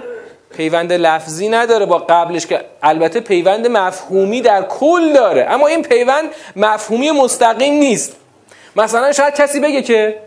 پیوند 0.57 0.93
لفظی 0.93 1.49
نداره 1.49 1.85
با 1.85 1.97
قبلش 1.97 2.45
که 2.45 2.65
البته 2.83 3.19
پیوند 3.19 3.67
مفهومی 3.67 4.41
در 4.41 4.61
کل 4.61 5.13
داره. 5.13 5.47
اما 5.49 5.67
این 5.67 5.81
پیوند 5.81 6.29
مفهومی 6.55 7.11
مستقیم 7.11 7.73
نیست. 7.73 8.15
مثلا 8.75 9.11
شاید 9.11 9.35
کسی 9.35 9.59
بگه 9.59 9.81
که 9.81 10.19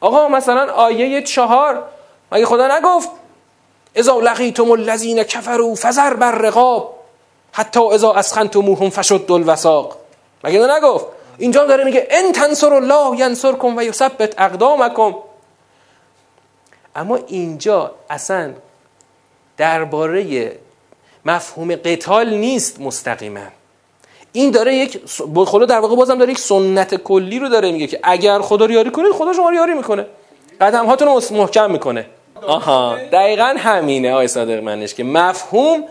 آقا 0.00 0.28
مثلا 0.28 0.72
آیه 0.72 1.22
چهار 1.22 1.82
مگه 2.32 2.46
خدا 2.46 2.78
نگفت؟ 2.78 3.08
اذا 3.94 4.20
لقیتم 4.20 4.70
الذین 4.70 5.22
کفروا 5.22 5.74
فزر 5.74 6.14
بر 6.14 6.32
رقاب 6.32 6.94
حتی 7.52 7.80
اذا 7.80 8.12
اسخنتموهم 8.12 8.90
فشد 8.90 9.32
الوساق 9.32 9.96
مگه 10.44 10.76
نگفت؟ 10.76 11.06
اینجا 11.38 11.64
داره 11.64 11.84
میگه 11.84 12.08
ان 12.10 12.32
تنصر 12.32 12.74
الله 12.74 13.20
ینصرکم 13.20 13.76
و 13.76 13.82
یثبت 13.82 14.40
اقدامکم. 14.40 15.14
اما 16.96 17.18
اینجا 17.26 17.90
اصلا 18.10 18.52
درباره 19.56 20.52
مفهوم 21.24 21.74
قتال 21.74 22.34
نیست 22.34 22.80
مستقیما. 22.80 23.40
این 24.32 24.50
داره 24.50 24.74
یک 24.74 25.00
خدا 25.34 25.66
در 25.66 25.78
واقع 25.78 25.96
بازم 25.96 26.18
داره 26.18 26.32
یک 26.32 26.38
سنت 26.38 26.94
کلی 26.94 27.38
رو 27.38 27.48
داره 27.48 27.72
میگه 27.72 27.86
که 27.86 28.00
اگر 28.02 28.38
خدا 28.38 28.64
رو 28.64 28.72
یاری 28.72 28.90
کنید 28.90 29.12
خدا 29.12 29.32
شما 29.32 29.48
رو 29.48 29.54
یاری 29.54 29.74
می‌کنه. 29.74 30.06
قدم 30.60 30.86
هاتون 30.86 31.08
رو 31.08 31.22
محکم 31.30 31.70
می‌کنه. 31.70 32.06
آها. 32.46 32.96
دقیقا 33.12 33.54
همینه 33.58 34.12
آقای 34.12 34.28
صادق 34.28 34.62
منش 34.62 34.94
که 34.94 35.04
مفهوم 35.04 35.84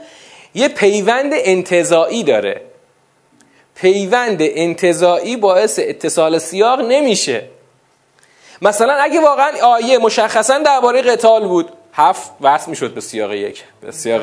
یه 0.54 0.68
پیوند 0.68 1.32
انتظایی 1.34 2.24
داره. 2.24 2.62
پیوند 3.76 4.38
انتظایی 4.42 5.38
باعث 5.38 5.80
اتصال 5.84 6.38
سیاق 6.38 6.80
نمیشه. 6.80 7.44
مثلا 8.62 8.94
اگه 8.94 9.22
واقعا 9.22 9.52
آیه 9.64 9.98
مشخصا 9.98 10.58
درباره 10.58 11.02
قتال 11.02 11.48
بود. 11.48 11.70
هفت 11.94 12.32
وصل 12.42 12.70
می‌شد 12.70 12.94
به 12.94 13.02
سیاق 13.02 13.34
یک. 13.34 13.64
به 13.82 13.92
سیاق 13.92 14.22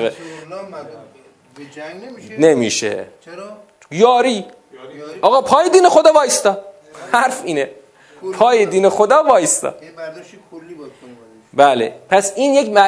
نمیشه. 2.39 3.07
چرا؟ 3.25 3.45
یاری. 3.91 4.45
آقا 5.23 5.41
پای 5.41 5.71
دین 5.71 5.89
خدا 5.89 6.13
وایستا. 6.13 6.59
حرف 7.13 7.43
اینه. 7.45 7.71
پای 8.39 8.67
دین 8.67 8.89
خدا 8.89 9.23
وایستا. 9.23 9.75
بله. 11.55 11.93
پس 12.11 12.33
این 12.37 12.55
یک 12.55 12.79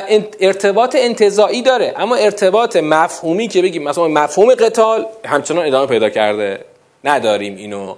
ارتباط 0.40 0.96
انتظاعی 0.98 1.62
داره. 1.62 1.94
اما 1.96 2.16
ارتباط 2.16 2.76
مفهومی 2.76 3.48
که 3.48 3.62
بگیم 3.62 3.82
مثلا 3.82 4.08
مفهوم 4.08 4.54
قتال 4.54 5.06
همچنان 5.24 5.66
ادامه 5.66 5.86
پیدا 5.86 6.10
کرده. 6.10 6.64
نداریم 7.04 7.56
اینو. 7.56 7.96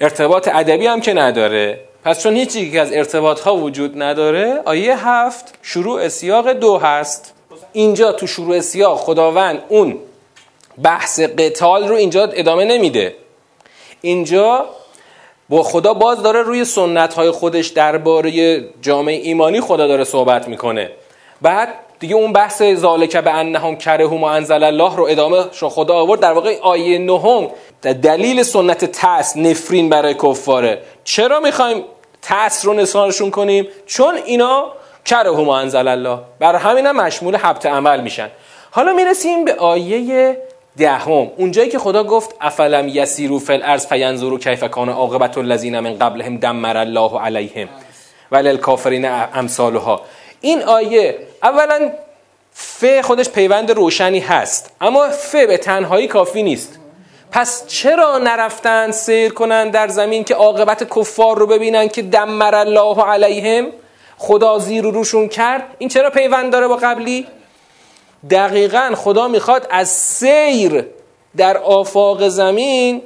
ارتباط 0.00 0.48
ادبی 0.52 0.86
هم 0.86 1.00
که 1.00 1.14
نداره. 1.14 1.80
پس 2.04 2.22
چون 2.22 2.36
هیچ 2.36 2.72
که 2.72 2.80
از 2.80 2.92
ارتباط 2.92 3.40
ها 3.40 3.56
وجود 3.56 4.02
نداره 4.02 4.60
آیه 4.64 5.08
هفت 5.08 5.54
شروع 5.62 6.08
سیاق 6.08 6.52
دو 6.52 6.78
هست. 6.78 7.34
اینجا 7.72 8.12
تو 8.12 8.26
شروع 8.26 8.60
سیاق 8.60 8.98
خداوند 8.98 9.62
اون 9.68 9.98
بحث 10.82 11.20
قتال 11.20 11.88
رو 11.88 11.94
اینجا 11.94 12.22
ادامه 12.22 12.64
نمیده. 12.64 13.14
اینجا 14.00 14.66
با 15.48 15.62
خدا 15.62 15.94
باز 15.94 16.22
داره 16.22 16.42
روی 16.42 16.64
سنت 16.64 17.14
های 17.14 17.30
خودش 17.30 17.68
درباره 17.68 18.60
جامعه 18.82 19.16
ایمانی 19.16 19.60
خدا 19.60 19.86
داره 19.86 20.04
صحبت 20.04 20.48
می‌کنه. 20.48 20.90
بعد 21.42 21.68
دیگه 22.00 22.14
اون 22.14 22.32
بحث 22.32 22.62
ذالک 22.62 23.16
به 23.16 23.30
انهم 23.30 23.76
کره 23.76 24.06
و 24.06 24.24
انزل 24.24 24.64
الله 24.64 24.96
رو 24.96 25.04
ادامه 25.04 25.44
شو 25.52 25.68
خدا 25.68 25.94
آورد. 25.94 26.20
در 26.20 26.32
واقع 26.32 26.58
آیه 26.60 26.98
نهم 26.98 27.50
دلیل 27.92 28.42
سنت 28.42 28.84
تاس 28.84 29.36
نفرین 29.36 29.88
برای 29.88 30.14
کفاره. 30.14 30.82
چرا 31.04 31.40
می‌خوایم 31.40 31.84
تاس 32.22 32.66
رو 32.66 32.74
نسانشون 32.74 33.30
کنیم؟ 33.30 33.68
چون 33.86 34.14
اینا 34.14 34.72
کره 35.04 35.30
و 35.30 35.48
انزل 35.48 35.88
الله. 35.88 36.18
برای 36.38 36.60
همین 36.60 36.86
هم 36.86 36.96
مشمول 36.96 37.36
حبت 37.36 37.66
عمل 37.66 38.00
میشن. 38.00 38.30
حالا 38.70 38.92
می‌رسیم 38.92 39.44
به 39.44 39.54
آیه 39.54 40.38
دهم. 40.76 41.30
اونجایی 41.36 41.68
که 41.68 41.78
خدا 41.78 42.04
گفت 42.04 42.34
افلم 42.40 42.88
یسیرو 42.88 43.38
فل 43.38 43.60
ارز 43.62 43.86
فینظروا 43.86 44.38
کیف 44.38 44.64
کان 44.64 44.88
عاقبت 44.88 45.38
الذین 45.38 45.80
من 45.80 45.98
قبلهم 45.98 46.36
دمر 46.36 46.76
الله 46.76 47.20
علیهم 47.20 47.68
وللکافرین 48.32 49.04
امثالها. 49.34 50.00
این 50.40 50.62
آیه 50.62 51.18
اولا 51.42 51.90
ف 52.52 52.84
خودش 53.02 53.28
پیوند 53.28 53.70
روشنی 53.70 54.20
هست. 54.20 54.70
اما 54.80 55.08
ف 55.08 55.34
به 55.34 55.56
تنهایی 55.56 56.06
کافی 56.06 56.42
نیست. 56.42 56.78
پس 57.34 57.66
چرا 57.66 58.18
نرفتن 58.18 58.90
سیر 58.90 59.32
کنن 59.32 59.70
در 59.70 59.88
زمین 59.88 60.24
که 60.24 60.34
عاقبت 60.34 60.98
کفار 60.98 61.38
رو 61.38 61.46
ببینن 61.46 61.88
که 61.88 62.02
دمر 62.02 62.54
الله 62.54 63.02
علیهم؟ 63.02 63.66
خدا 64.18 64.58
زیر 64.58 64.84
روشون 64.84 65.28
کرد. 65.28 65.62
این 65.78 65.88
چرا 65.88 66.10
پیوند 66.10 66.52
داره 66.52 66.68
با 66.68 66.76
قبلی؟ 66.76 67.26
دقیقا 68.30 68.92
خدا 68.96 69.28
می‌خواد 69.28 69.66
از 69.70 69.88
سیر 69.88 70.86
در 71.36 71.56
آفاق 71.56 72.28
زمین 72.28 73.02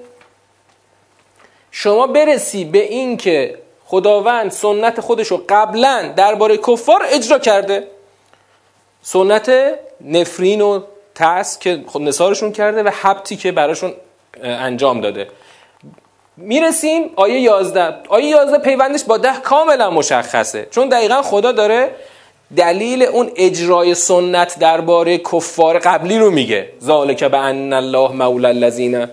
شما 1.70 2.06
برسی 2.06 2.64
به 2.64 2.82
این 2.82 3.16
که 3.16 3.58
خداوند 3.86 4.50
سنت 4.50 5.00
خودش 5.00 5.26
رو 5.28 5.44
قبلا 5.48 6.12
درباره 6.16 6.56
کفار 6.56 7.02
اجرا 7.08 7.38
کرده. 7.38 7.86
سنت 9.02 9.52
نفرین 10.00 10.60
و 10.60 10.80
ترس 11.14 11.58
که 11.58 11.84
خود 11.86 12.02
نصارشون 12.02 12.52
کرده 12.52 12.82
و 12.82 12.88
حبتی 12.88 13.36
که 13.36 13.52
براشون 13.52 13.94
انجام 14.42 15.00
داده. 15.00 15.28
می‌رسیم 16.36 17.10
آیه 17.16 17.40
11 17.40 17.94
آیه 18.08 18.26
11 18.26 18.58
پیوندش 18.58 19.04
با 19.04 19.16
ده 19.16 19.40
کاملا 19.42 19.90
مشخصه. 19.90 20.66
چون 20.70 20.88
دقیقا 20.88 21.22
خدا 21.22 21.52
داره 21.52 21.90
دلیل 22.56 23.02
اون 23.02 23.30
اجرای 23.36 23.94
سنت 23.94 24.58
درباره 24.58 25.18
کفار 25.18 25.78
قبلی 25.78 26.18
رو 26.18 26.30
میگه. 26.30 26.68
ذالک 26.82 27.24
به 27.24 27.38
ان 27.38 27.72
الله 27.72 28.12
مولا 28.12 28.48
الذین 28.48 29.06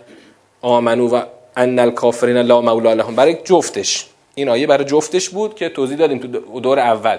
آمنو 0.62 1.08
و 1.08 1.22
ان 1.58 1.80
الکافرین 1.80 2.38
لا 2.38 2.62
مولا 2.62 2.94
لهم. 2.94 3.16
برای 3.16 3.38
جفتش. 3.44 4.06
این 4.36 4.50
آیه 4.50 4.68
برای 4.68 4.86
جفتش 4.86 5.30
بود 5.30 5.56
که 5.56 5.70
توضیح 5.70 5.98
دادیم 5.98 6.20
تو 6.20 6.60
دور 6.60 6.80
اول. 6.80 7.18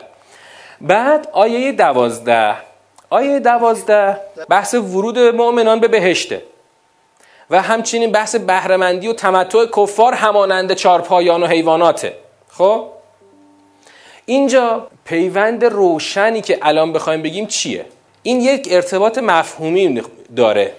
بعد 0.80 1.28
آیه 1.32 1.72
دوازده. 1.72 2.54
آیه 3.10 3.40
دوازده. 3.40 4.16
بحث 4.48 4.74
ورود 4.74 5.18
مؤمنان 5.18 5.80
به 5.80 5.88
بهشته. 5.88 6.42
و 7.50 7.62
همچنین 7.62 8.12
بحث 8.12 8.36
بهرهمندی 8.36 9.08
و 9.08 9.12
تمتع 9.12 9.66
کفار 9.76 10.14
همانند 10.14 10.72
چارپایان 10.72 11.42
و 11.42 11.46
حیواناته. 11.46 12.14
خب؟ 12.48 12.86
اینجا 14.26 14.86
پیوند 15.04 15.64
روشنی 15.64 16.40
که 16.40 16.58
الان 16.62 16.92
بخوایم 16.92 17.22
بگیم 17.22 17.46
چیه؟ 17.46 17.86
این 18.22 18.40
یک 18.40 18.68
ارتباط 18.70 19.18
مفهومی 19.18 20.02
داره. 20.36 20.72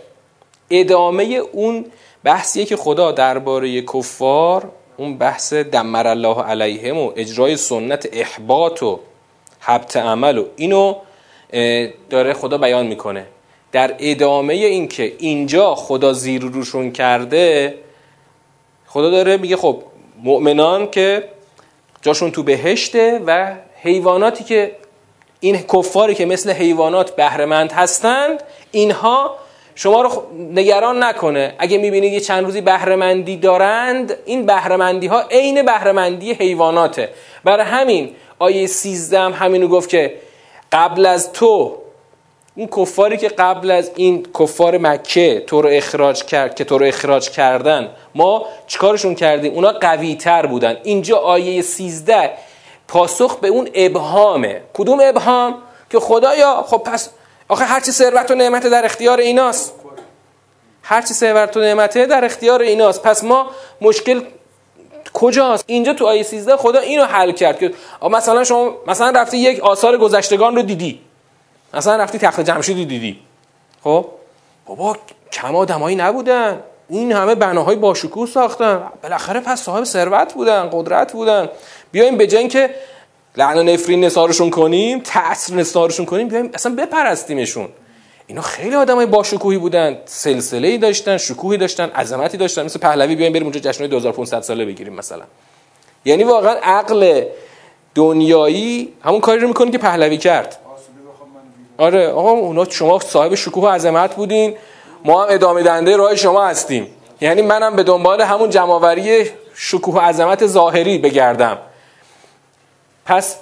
ادامه 0.70 1.24
اون 1.52 1.86
بحثیه 2.24 2.66
که 2.66 2.76
خدا 2.76 3.12
درباره 3.12 3.82
کفار 3.82 4.72
اون 4.98 5.18
بحث 5.18 5.54
دمر 5.54 6.08
الله 6.08 6.44
علیهم 6.44 6.98
و 6.98 7.12
اجرای 7.16 7.58
سنت 7.58 8.10
احباط 8.12 8.84
و 8.84 9.00
حبت 9.60 9.98
عمل 9.98 10.38
و 10.38 10.46
اینو 10.56 10.96
داره 12.10 12.34
خدا 12.34 12.58
بیان 12.58 12.88
می‌کنه. 12.88 13.26
در 13.72 13.96
ادامه 14.00 14.54
این 14.54 14.88
که 14.88 15.14
اینجا 15.20 15.76
خدا 15.76 16.14
زیر 16.14 16.42
روشون 16.42 16.92
کرده 16.92 17.74
خدا 18.88 19.10
داره 19.10 19.38
میگه 19.38 19.58
خب 19.58 19.84
مؤمنان 20.24 20.92
که 20.92 21.24
جاشون 22.02 22.32
تو 22.32 22.44
بهشته 22.44 23.22
و 23.28 23.56
حیواناتی 23.82 24.44
که 24.44 24.72
این 25.40 25.58
کفاری 25.58 26.16
که 26.16 26.26
مثل 26.26 26.52
حیوانات 26.52 27.16
بهرهمند 27.16 27.72
هستند 27.72 28.44
اینها 28.72 29.36
شما 29.76 30.02
رو 30.02 30.24
نگران 30.54 31.04
نکنه. 31.04 31.56
اگه 31.60 31.78
می‌بینید 31.78 32.14
یه 32.14 32.20
چند 32.20 32.46
روزی 32.46 32.62
بهرهمندی 32.62 33.38
دارند 33.38 34.18
این 34.26 34.46
بهرهمندی 34.46 35.08
ها 35.08 35.22
عین 35.32 35.66
بهرهمندی 35.66 36.34
حیواناته. 36.34 37.10
برای 37.44 37.66
همین 37.66 38.16
آیه 38.40 38.68
13 38.68 39.20
هم 39.20 39.34
همینو 39.34 39.68
گفت 39.68 39.90
که 39.90 40.14
قبل 40.72 41.06
از 41.06 41.34
تو 41.34 41.78
اون 42.58 42.68
کفاری 42.68 43.18
که 43.18 43.28
قبل 43.28 43.72
از 43.72 43.92
این 43.96 44.26
کفار 44.40 44.78
مکه 44.78 45.44
تو 45.48 45.62
رو 45.62 45.70
اخراج 45.72 46.24
کرد 46.24 46.56
که 46.56 46.64
تو 46.64 46.78
رو 46.78 46.86
اخراج 46.86 47.30
کردن 47.30 47.90
ما 48.16 48.46
چیکارشون 48.68 49.16
کردیم؟ 49.16 49.54
اونا 49.54 49.72
قوی 49.72 50.16
تر 50.16 50.46
بودن. 50.46 50.78
اینجا 50.84 51.18
آیه 51.18 51.62
13 51.62 52.32
پاسخ 52.88 53.40
به 53.40 53.48
اون 53.48 53.70
ابهامه. 53.74 54.62
کدوم 54.74 55.00
ابهام؟ 55.04 55.56
که 55.90 56.00
خدایا 56.00 56.66
خب 56.68 56.78
پس 56.78 57.10
آخه 57.48 57.66
هرچی 57.66 57.92
ثروت 57.92 58.32
و 58.32 58.36
نعمت 58.36 58.68
در 58.68 58.86
اختیار 58.86 59.20
ایناست. 59.20 59.74
هرچی 60.84 61.14
ثروت 61.14 61.58
و 61.58 61.60
نعمته 61.60 62.06
در 62.06 62.26
اختیار 62.26 62.62
ایناست. 62.62 63.04
پس 63.04 63.24
ما 63.24 63.48
مشکل 63.82 64.22
کجاست؟ 65.14 65.64
اینجا 65.68 65.94
تو 65.94 66.06
آیه 66.06 66.24
13 66.24 66.58
خدا 66.58 66.80
اینو 66.80 67.06
حل 67.06 67.32
کرد 67.32 67.60
که 67.60 67.74
مثلا 68.12 68.44
شما 68.44 68.76
مثلا 68.88 69.22
رفتی 69.22 69.38
یک 69.38 69.60
آثار 69.60 69.98
گذشتگان 69.98 70.56
رو 70.56 70.62
دیدی. 70.62 71.07
مثلا 71.74 71.96
رفتی 71.96 72.18
تخت 72.18 72.40
جمشید 72.40 72.88
دیدی. 72.88 73.20
خب؟ 73.84 74.06
بابا 74.66 74.98
کم 75.32 75.56
آدمایی 75.56 75.96
نبودن. 75.96 76.60
این 76.90 77.12
همه 77.12 77.36
بناهای 77.36 77.76
باشکوه 77.76 78.28
ساختن. 78.28 78.84
بالاخره 79.04 79.40
پس 79.40 79.62
صاحب 79.62 79.84
ثروت 79.84 80.34
بودن 80.34 80.70
قدرت 80.72 81.14
بودن. 81.14 81.50
بیایم 81.92 82.18
به 82.18 82.28
جنگ 82.28 82.50
که 82.50 82.70
لعن 83.38 83.58
و 83.58 83.64
نفرین 83.64 84.06
نثارشون 84.06 84.50
کنیم 84.50 85.00
تأثیر 85.00 85.56
نثارشون 85.56 86.06
کنیم 86.06 86.28
بیایم 86.28 86.50
اصلا 86.54 86.76
بپرستیمشون. 86.76 87.70
اینا 88.28 88.42
خیلی 88.42 88.76
آدمای 88.76 89.06
باشکوهی 89.06 89.58
بودن. 89.58 89.98
سلسله 90.06 90.68
ای 90.68 90.78
داشتن 90.78 91.18
شکوهی 91.18 91.58
داشتن 91.58 91.90
عظمتی 91.90 92.38
داشتن. 92.38 92.64
مثل 92.64 92.80
پهلوی 92.80 93.16
بیایم 93.16 93.34
بریم 93.34 93.44
اونجا 93.44 93.60
جشن 93.60 93.88
2500 93.88 94.42
ساله 94.42 94.66
بگیریم 94.66 94.94
مثلا. 94.94 95.24
یعنی 96.06 96.24
واقعا 96.24 96.56
عقل 96.64 97.24
دنیایی 97.96 98.94
همون 99.04 99.20
کاری 99.20 99.40
رو 99.40 99.48
می‌کنه 99.48 99.72
که 99.72 99.78
پهلوی 99.78 100.18
کرد. 100.18 100.60
آره 101.78 102.08
آقا 102.08 102.32
اونا 102.32 102.66
شما 102.70 103.00
صاحب 103.00 103.36
شکوه 103.36 103.64
و 103.64 103.68
عظمت 103.68 104.16
بودین. 104.16 104.56
ما 105.06 105.24
هم 105.24 105.28
ادامه 105.32 105.64
دنده 105.64 105.98
راه 105.98 106.16
شما 106.16 106.46
هستیم. 106.46 106.88
یعنی 107.22 107.42
منم 107.42 107.76
به 107.76 107.84
دنبال 107.84 108.22
همون 108.22 108.50
جمعآوری 108.50 109.30
شکوه 109.56 109.96
و 109.96 110.00
عظمت 110.00 110.48
ظاهری 110.48 110.98
بگردم. 110.98 111.58
پس 113.06 113.38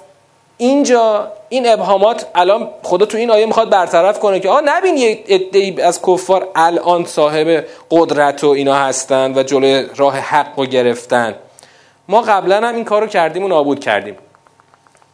اینجا 0.58 1.32
این 1.48 1.68
ابهامات 1.68 2.26
الان 2.34 2.68
خدا 2.82 3.06
تو 3.06 3.18
این 3.18 3.30
آیه 3.30 3.46
می‌خواد 3.46 3.70
برطرف 3.70 4.18
کنه 4.18 4.40
که 4.40 4.48
آ 4.48 4.60
نبین 4.64 4.96
یه 4.96 5.24
عده‌ای 5.28 5.82
از 5.82 6.02
کفار 6.02 6.48
الان 6.54 7.04
صاحب 7.04 7.64
قدرت 7.90 8.44
و 8.44 8.48
اینا 8.48 8.74
هستن 8.74 9.38
و 9.38 9.42
جلوی 9.42 9.86
راه 9.96 10.18
حق 10.18 10.58
رو 10.58 10.66
گرفتن. 10.66 11.34
ما 12.08 12.22
قبلا 12.22 12.68
هم 12.68 12.74
این 12.74 12.84
کار 12.84 13.02
رو 13.02 13.06
کردیم 13.06 13.44
و 13.44 13.48
نابود 13.48 13.80
کردیم. 13.80 14.16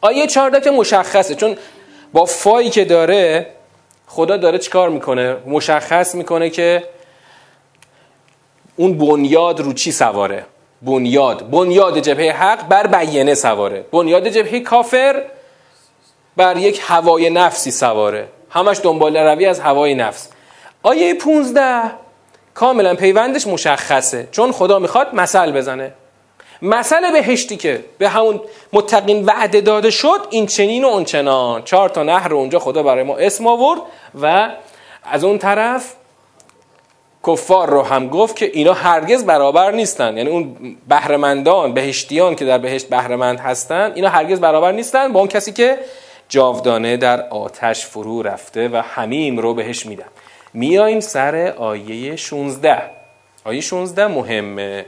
آیه 0.01 0.27
14 0.27 0.61
که 0.61 0.71
مشخصه 0.71 1.35
چون 1.35 1.57
با 2.13 2.25
فایی 2.25 2.71
که 2.71 2.85
داره 2.85 3.47
خدا 4.07 4.37
داره 4.37 4.59
چیکار 4.59 4.89
می‌کنه؟ 4.89 5.37
مشخص 5.47 6.15
می‌کنه 6.15 6.51
که 6.51 6.85
اون 8.77 8.99
بنیاد 8.99 9.61
رو 9.61 9.73
چی 9.73 9.93
سواره؟ 9.93 10.45
بنیاد. 10.83 11.51
بنیاد 11.51 11.99
جبهه 11.99 12.37
حق 12.37 12.69
بر 12.69 12.87
بیانه 12.87 13.35
سواره. 13.35 13.85
بنیاد 13.93 14.29
جبهه 14.29 14.61
کافر 14.61 15.23
بر 16.37 16.57
یک 16.57 16.81
هوای 16.83 17.31
نفسی 17.31 17.71
سواره. 17.71 18.29
همش 18.51 18.81
دنبال 18.83 19.17
روی 19.17 19.47
از 19.47 19.61
هوای 19.61 19.95
نفس. 19.95 20.29
آیه 20.83 21.15
15 21.15 21.83
کاملا 22.55 22.95
پیوندش 22.95 23.47
مشخصه. 23.47 24.29
چون 24.31 24.53
خدا 24.53 24.79
می‌خواد 24.79 25.15
مثل 25.15 25.53
بزنه. 25.53 25.93
مثل 26.63 27.13
بهشتی 27.13 27.57
که 27.57 27.85
به 27.99 28.09
همون 28.09 28.41
متقین 28.73 29.25
وعده 29.25 29.61
داده 29.61 29.91
شد 29.91 30.27
این 30.31 30.47
چنین 30.47 30.85
و 30.85 30.87
اون 30.87 31.05
چنان. 31.05 31.63
چهار 31.63 31.89
تا 31.89 32.03
نهر 32.03 32.35
اونجا 32.35 32.59
خدا 32.59 32.83
برای 32.83 33.03
ما 33.03 33.17
اسم 33.17 33.47
آورد 33.47 33.81
و 34.23 34.51
از 35.05 35.25
اون 35.25 35.39
طرف 35.39 35.95
کفار 37.27 37.71
رو 37.71 37.83
هم 37.83 38.09
گفت 38.09 38.37
که 38.37 38.51
اینا 38.55 38.73
هرگز 38.73 39.25
برابر 39.25 39.71
نیستن. 39.71 40.17
یعنی 40.17 40.31
اون 40.31 40.57
بهرهمندان 40.89 41.75
بهشتیان 41.75 42.35
که 42.35 42.45
در 42.45 42.59
بهشت 42.59 42.89
بهرهمند 42.89 43.41
هستن 43.41 43.93
اینا 43.95 44.09
هرگز 44.09 44.41
برابر 44.41 44.73
نیستن. 44.73 45.13
با 45.13 45.21
اون 45.21 45.29
کسی 45.29 45.53
که 45.53 45.79
جاودانه 46.29 46.97
در 46.97 47.29
آتش 47.29 47.87
فرو 47.87 48.23
رفته 48.23 48.69
و 48.69 48.77
همیم 48.77 49.39
رو 49.39 49.55
بهش 49.55 49.87
میدن. 49.87 50.09
میاییم 50.55 51.01
سر 51.01 51.55
آیه 51.59 52.17
16 52.17 52.83
آیه 53.45 53.61
16 53.61 54.07
مهمه. 54.07 54.85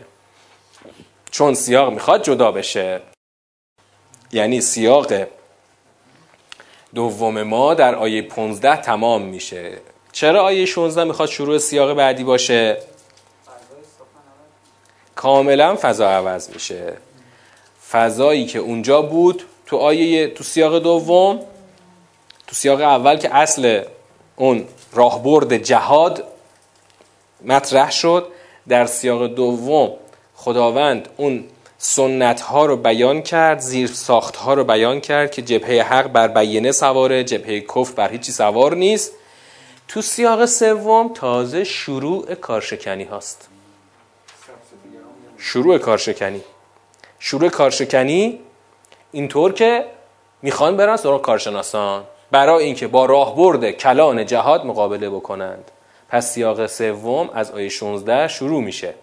چون 1.35 1.55
سیاق 1.55 1.93
می‌خواد 1.93 2.25
جدا 2.25 2.53
بشه. 2.53 3.01
یعنی 4.33 4.61
سیاق 4.61 5.13
دوم 6.95 7.43
ما 7.43 7.75
در 7.75 7.95
آیه 7.95 8.23
15 8.23 8.77
تمام 8.77 9.23
میشه. 9.23 9.79
چرا 10.13 10.43
آیه 10.43 10.67
16 10.67 11.05
می‌خواد 11.05 11.29
شروع 11.29 11.59
سیاق 11.59 11.93
بعدی 11.93 12.25
باشه؟ 12.25 12.79
کاملا 15.15 15.77
فضا 15.81 16.11
عوض 16.11 16.51
میشه. 16.51 16.97
فضایی 17.91 18.47
که 18.47 18.59
اونجا 18.59 19.03
بود 19.03 19.43
تو 19.67 19.77
آیه 19.77 20.29
تو 20.29 20.45
سیاق 20.45 20.79
دوم 20.79 21.39
تو 22.47 22.55
سیاق 22.55 22.81
اول 22.81 23.17
که 23.17 23.35
اصل 23.35 23.85
اون 24.37 24.69
راهبرد 24.93 25.57
جهاد 25.57 26.25
مطرح 27.45 27.91
شد 27.91 28.29
در 28.69 28.87
سیاق 28.87 29.27
دوم 29.27 30.04
خداوند 30.45 31.09
اون 31.17 31.45
سنت 31.79 32.41
ها 32.41 32.67
رو 32.67 32.77
بیان 32.77 33.23
کرد 33.23 33.59
زیر 33.59 33.89
ساخت 33.89 34.37
ها 34.37 34.55
رو 34.55 34.65
بیان 34.65 35.01
کرد 35.01 35.31
که 35.31 35.43
جبهه 35.43 35.83
حق 35.83 36.07
بر 36.07 36.29
بیینه 36.29 36.73
سواره 36.73 37.25
جبهه 37.25 37.61
کف 37.61 37.93
بر 37.93 38.09
هیچی 38.09 38.33
سوار 38.33 38.75
نیست. 38.75 39.13
تو 39.89 40.03
سیاق 40.03 40.45
سوم 40.45 41.11
تازه 41.15 41.65
شروع 41.65 42.35
کارشکنی 42.35 43.05
هاست. 43.05 43.49
شروع 45.39 45.79
کارشکنی. 45.79 46.41
شروع 47.19 47.49
کارشکنی 47.49 48.39
اینطور 49.13 49.53
که 49.53 49.85
می‌خوان 50.43 50.77
برن 50.77 50.97
سراغ 50.97 51.23
کارشناسان. 51.23 52.05
برای 52.31 52.65
اینکه 52.65 52.87
با 52.87 53.05
راهبرد 53.07 53.71
کلان 53.71 54.27
جهاد 54.27 54.67
مقابله 54.67 55.11
بکنند. 55.11 55.71
پس 56.09 56.33
سیاق 56.33 56.67
سوم 56.67 57.31
از 57.35 57.51
آیه 57.51 57.69
16 57.69 58.29
شروع 58.29 58.63
میشه. 58.63 58.95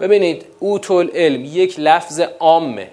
ببینید 0.00 0.46
اوتول 0.58 1.10
علم 1.14 1.44
یک 1.44 1.74
لفظ 1.78 2.20
عامه. 2.40 2.90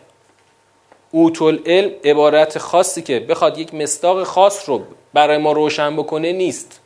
اوتول 1.12 1.60
علم 1.66 1.92
عبارت 2.04 2.58
خاصی 2.58 3.02
که 3.02 3.20
بخواد 3.20 3.58
یک 3.58 3.74
مستاق 3.74 4.24
خاص 4.24 4.70
رو 4.70 4.84
برای 5.14 5.38
ما 5.38 5.52
روشن 5.52 5.96
بکنه 5.96 6.32
نیست. 6.32 6.80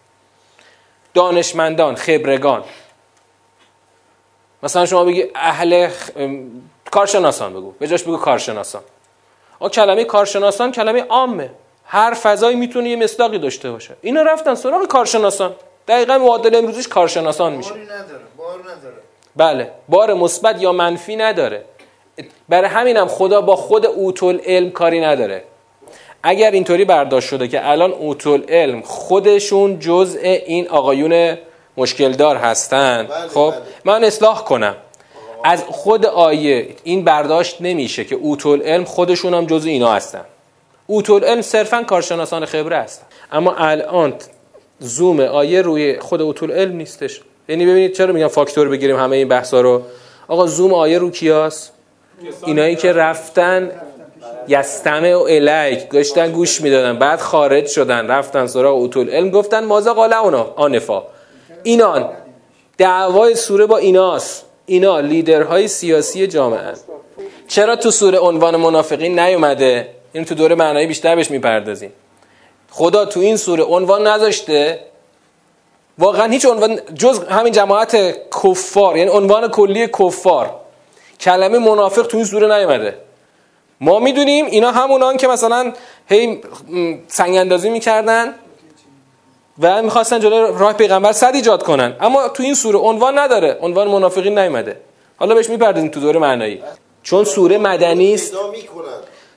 دانشمندان 1.14 1.96
خبرگان. 1.96 2.64
مثلا 4.64 4.86
شما 4.86 5.06
بگی 5.06 5.26
اهل 5.36 5.90
کارشناسان 6.92 7.54
بگو. 7.54 7.72
به 7.72 7.88
جاش 7.88 8.04
بگو 8.04 8.18
کارشناسان. 8.18 8.82
آ 9.60 9.70
کلمه 9.70 10.04
کارشناسان 10.04 10.72
کلمه 10.72 11.02
عامه. 11.02 11.52
هر 11.86 12.14
فضایی 12.14 12.56
می‌تونه 12.56 12.90
یه 12.90 12.96
مصداقی 12.96 13.40
داشته 13.40 13.72
باشه. 13.72 13.96
اینا 14.02 14.22
رفتن 14.22 14.56
سراغ 14.56 14.88
کارشناسان. 14.88 15.56
دقیقا 15.88 16.18
معادل 16.18 16.56
امروزیش 16.56 16.88
کارشناسان 16.88 17.54
میشه. 17.54 17.72
بله. 19.36 19.72
بار 19.90 20.14
مثبت 20.14 20.62
یا 20.62 20.72
منفی 20.72 21.16
نداره. 21.16 21.66
برای 22.50 22.70
همینم 22.70 23.08
خدا 23.08 23.42
با 23.42 23.56
خود 23.56 23.86
اوتول 23.86 24.40
علم 24.46 24.72
کاری 24.72 25.02
نداره. 25.02 25.44
اگر 26.24 26.52
اینطوری 26.52 26.86
برداشت 26.86 27.30
شده 27.30 27.48
که 27.48 27.70
الان 27.70 27.92
اوتول 27.92 28.44
علم 28.50 28.82
خودشون 28.82 29.80
جزء 29.80 30.20
این 30.22 30.70
آقایون 30.70 31.38
مشکلدار 31.78 32.36
هستن 32.36 33.08
بله، 33.10 33.28
خب 33.28 33.52
بله. 33.52 33.62
من 33.86 34.04
اصلاح 34.04 34.44
کنم. 34.44 34.76
از 35.44 35.64
خود 35.64 36.06
آیه 36.06 36.68
این 36.84 37.04
برداشت 37.04 37.58
نمیشه 37.62 38.04
که 38.04 38.16
اوتول 38.16 38.62
علم 38.62 38.84
خودشون 38.84 39.34
هم 39.34 39.46
جزء 39.46 39.70
اینا 39.70 39.94
هستن. 39.94 40.26
اوتول 40.88 41.24
علم 41.24 41.42
صرفا 41.42 41.84
کارشناسان 41.84 42.46
خبره 42.46 42.78
هستن 42.78 43.06
اما 43.32 43.56
الان 43.56 44.14
زوم 44.80 45.20
آیه 45.20 45.62
روی 45.62 46.00
خود 46.00 46.22
اوتول 46.22 46.52
علم 46.52 46.76
نیستش. 46.76 47.22
یعنی 47.50 47.66
ببینید 47.66 47.94
چرا 47.94 48.14
میگم 48.14 48.28
فاکتور 48.28 48.70
بگیریم 48.70 48.96
همه 48.96 49.16
این 49.16 49.28
بحثا 49.28 49.62
رو؟ 49.62 49.82
آقا 50.28 50.48
زوم 50.48 50.74
آیه 50.74 50.98
رو 50.98 51.12
کیاست 51.12 51.72
اینایی 52.46 52.76
که 52.76 52.94
رفتن 52.94 53.72
یستمع 54.48 55.16
و 55.16 55.20
الیک 55.30 55.90
گشتن 55.90 56.32
گوش 56.32 56.62
می‌دادن 56.62 57.00
بعد 57.00 57.20
خارج 57.20 57.68
شدن 57.68 58.08
رفتن 58.08 58.48
سراغ 58.48 58.76
اوتول 58.76 59.10
علم 59.10 59.30
گفتن 59.30 59.64
مازا 59.64 59.94
قال 59.94 60.14
اونا؟ 60.14 60.54
آنفا. 60.56 61.04
اینان. 61.64 62.10
دعوای 62.78 63.36
سوره 63.36 63.66
با 63.66 63.78
ایناست 63.78 64.46
اینا 64.66 65.00
لیدرهای 65.00 65.68
سیاسی 65.68 66.28
جامعه. 66.28 66.74
چرا 67.48 67.76
تو 67.76 67.92
سوره 67.92 68.18
عنوان 68.18 68.56
منافقین 68.56 69.20
نیومده؟ 69.20 69.88
این 70.14 70.26
تو 70.26 70.36
دوره 70.36 70.56
معنایی 70.56 70.88
بیشتر 70.88 71.16
بهش 71.16 71.32
می‌پردازیم. 71.32 71.94
خدا 72.72 73.06
تو 73.06 73.20
این 73.20 73.38
سوره 73.38 73.64
عنوان 73.64 74.08
نذاشته. 74.08 74.80
واقعا 75.98 76.32
هیچ 76.32 76.46
عنوان 76.46 76.80
جز 76.96 77.20
همین 77.20 77.54
جماعت 77.54 77.96
کفار 78.44 78.98
یعنی 78.98 79.10
عنوان 79.10 79.48
کلی 79.48 79.88
کفار. 79.88 80.50
کلمه 81.20 81.60
منافق 81.60 82.08
تو 82.08 82.18
این 82.18 82.26
سوره 82.26 82.58
نیومده. 82.58 82.98
ما 83.82 84.00
می‌دونیم 84.00 84.46
اینا 84.46 84.72
همونان 84.72 85.18
که 85.18 85.28
مثلا 85.28 85.74
هی 86.08 86.42
سنگ 87.08 87.36
اندازی 87.36 87.70
می‌کردن 87.70 88.36
و 89.60 89.82
می‌خواستن 89.82 90.20
جلوی 90.20 90.60
راه 90.60 90.74
پیغمبر 90.74 91.12
صد 91.12 91.32
ایجاد 91.36 91.64
کنن. 91.64 91.96
اما 92.02 92.28
تو 92.28 92.44
این 92.44 92.54
سوره 92.54 92.80
عنوان 92.80 93.20
نداره. 93.20 93.58
عنوان 93.62 93.88
منافقین 93.88 94.40
نیومده. 94.40 94.78
حالا 95.18 95.36
بهش 95.36 95.50
می‌پردازیم 95.50 95.90
تو 95.90 96.00
دوره 96.00 96.20
معنایی. 96.20 96.64
چون 97.04 97.24
سوره 97.24 97.58
مدنی 97.58 98.14
است 98.14 98.34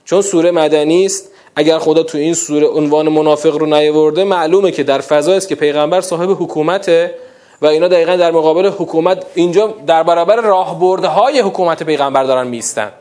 چون 0.05 0.23
سوره 0.23 0.51
مدنی 0.51 1.07
است 1.07 1.31
اگر 1.59 1.79
خدا 1.79 2.03
تو 2.03 2.19
این 2.19 2.35
سوره 2.35 2.67
عنوان 2.67 3.09
منافق 3.09 3.57
رو 3.57 3.67
نیاورده 3.67 4.25
معلومه 4.25 4.71
که 4.71 4.83
در 4.83 5.01
فضایی 5.01 5.37
است 5.37 5.49
که 5.49 5.55
پیغمبر 5.55 6.01
صاحب 6.01 6.31
حکومته 6.31 7.15
و 7.63 7.67
اینا 7.67 7.89
دقیقا 7.89 8.17
در 8.17 8.31
مقابل 8.31 8.67
حکومت 8.67 9.27
اینجا 9.35 9.75
در 9.87 10.03
برابر 10.03 10.37
راهبردهای 10.37 11.41
حکومت 11.41 11.83
پیغمبر 11.83 12.25
دارن 12.25 12.47
میستن. 12.47 12.93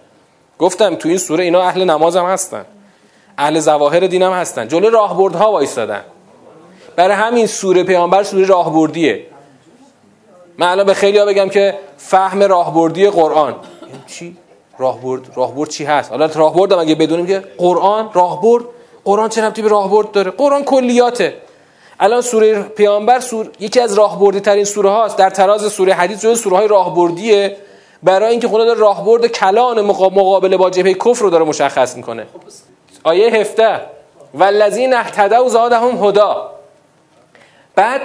گفتم 0.59 0.95
تو 0.95 1.09
این 1.09 1.17
سوره 1.17 1.43
اینا 1.43 1.61
اهل 1.61 1.83
نماز 1.83 2.15
هم 2.15 2.25
هستن. 2.25 2.65
اهل 3.37 3.59
زواهر 3.59 3.99
دین 3.99 4.21
هم 4.21 4.31
هستن. 4.31 4.67
جلوی 4.67 4.89
راهبردها 4.89 5.51
وایستادن. 5.51 6.01
برای 6.95 7.15
همین 7.15 7.47
سوره 7.47 7.83
پیامبر 7.83 8.23
سوره 8.23 8.45
راهبردیه. 8.45 9.25
من 10.57 10.67
الان 10.67 10.85
به 10.85 10.93
خیلی 10.93 11.17
ها 11.17 11.25
بگم 11.25 11.49
که 11.49 11.73
فهم 11.97 12.43
راهبردی 12.43 13.09
قرآن. 13.09 13.55
چی؟ 14.07 14.37
راهبرد 14.77 15.21
راهبرد 15.35 15.69
چی 15.69 15.85
هست؟ 15.85 16.11
حالا 16.11 16.25
راهبرد 16.25 16.71
هم 16.71 16.79
اگه 16.79 16.95
بدونیم 16.95 17.27
که 17.27 17.43
قرآن 17.57 18.09
راهبرد. 18.13 18.63
قرآن 19.05 19.29
چه 19.29 19.41
ربطی 19.45 19.61
به 19.61 19.69
راهبرد 19.69 20.11
داره؟ 20.11 20.31
قرآن 20.31 20.63
کلیاته. 20.63 21.33
الان 21.99 22.21
سوره 22.21 22.61
پیامبر 22.63 23.19
سور... 23.19 23.49
یکی 23.59 23.79
از 23.79 23.93
راهبردی 23.93 24.39
ترین 24.39 24.63
سوره 24.63 24.89
هاست 24.89 25.17
در 25.17 25.29
تراز 25.29 25.71
سوره 25.71 25.93
حدیث 25.93 26.21
جز 26.21 26.41
سوره 26.41 26.57
های 26.57 26.67
راهبردیه. 26.67 27.57
برای 28.03 28.31
اینکه 28.31 28.47
خدا 28.47 28.65
داره 28.65 28.79
راهبرد 28.79 29.27
کلان 29.27 29.81
مقابله 29.81 30.57
با 30.57 30.69
جبهه 30.69 30.93
کفر 30.93 31.21
رو 31.21 31.29
داره 31.29 31.45
مشخص 31.45 31.97
می‌کنه. 31.97 32.27
آیه 33.03 33.35
هفته 33.35 33.81
والذین 34.33 34.93
اهتدوا 34.93 35.49
زادهم 35.49 36.05
هدا 36.05 36.51
بعد 37.75 38.01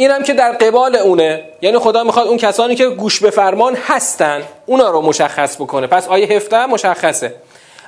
اینم 0.00 0.22
که 0.22 0.34
در 0.34 0.52
قبال 0.52 0.96
اونه. 0.96 1.44
یعنی 1.62 1.78
خدا 1.78 2.04
می‌خواد 2.04 2.26
اون 2.26 2.36
کسانی 2.36 2.74
که 2.74 2.86
گوش 2.86 3.20
به 3.20 3.30
فرمان 3.30 3.76
هستن 3.86 4.42
اونا 4.66 4.90
رو 4.90 5.00
مشخص 5.00 5.56
بکنه. 5.56 5.86
پس 5.86 6.08
آیه 6.08 6.26
هفته 6.26 6.66
مشخصه. 6.66 7.34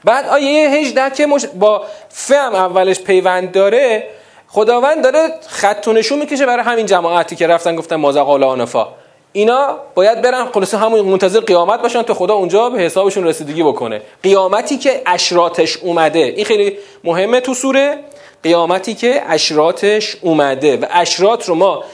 بعد 0.04 0.28
آیه 0.28 0.70
18 0.70 1.10
که 1.10 1.26
مش... 1.26 1.46
با 1.46 1.82
فهم 2.08 2.54
اولش 2.54 3.00
پیوند 3.00 3.52
داره 3.52 4.06
خداوند 4.48 5.02
داره 5.02 5.28
خط 5.48 5.88
و 5.88 5.92
نشون 5.92 6.18
می‌کشه 6.18 6.46
برای 6.46 6.64
همین 6.64 6.86
جماعتی 6.86 7.36
که 7.36 7.46
رفتن 7.46 7.76
گفتن 7.76 7.96
مازق 7.96 8.28
آنفا 8.28 8.88
اینا 9.32 9.76
باید 9.94 10.22
برن 10.22 10.46
خلاصه 10.46 10.78
همون 10.78 11.00
منتظر 11.00 11.40
قیامت 11.40 11.82
باشن 11.82 12.02
تا 12.02 12.14
خدا 12.14 12.34
اونجا 12.34 12.70
به 12.70 12.80
حسابشون 12.80 13.24
رسیدگی 13.24 13.62
بکنه. 13.62 14.02
قیامتی 14.22 14.78
که 14.78 15.02
اشراتش 15.06 15.76
اومده. 15.76 16.18
این 16.18 16.44
خیلی 16.44 16.78
مهمه 17.04 17.40
تو 17.40 17.54
سوره. 17.54 17.98
قیامتی 18.42 18.94
که 18.94 19.22
اشراتش 19.28 20.16
اومده. 20.20 20.76
و 20.76 20.86
اشرات 20.90 21.48
رو 21.48 21.54
ما 21.54 21.84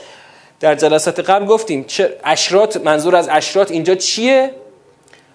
در 0.59 0.75
جلسات 0.75 1.19
قبل 1.19 1.45
گفتیم 1.45 1.83
چه 1.83 2.17
اشرات 2.23 2.77
منظور 2.77 3.15
از 3.15 3.29
اشرات 3.31 3.71
اینجا 3.71 3.95
چیه؟ 3.95 4.51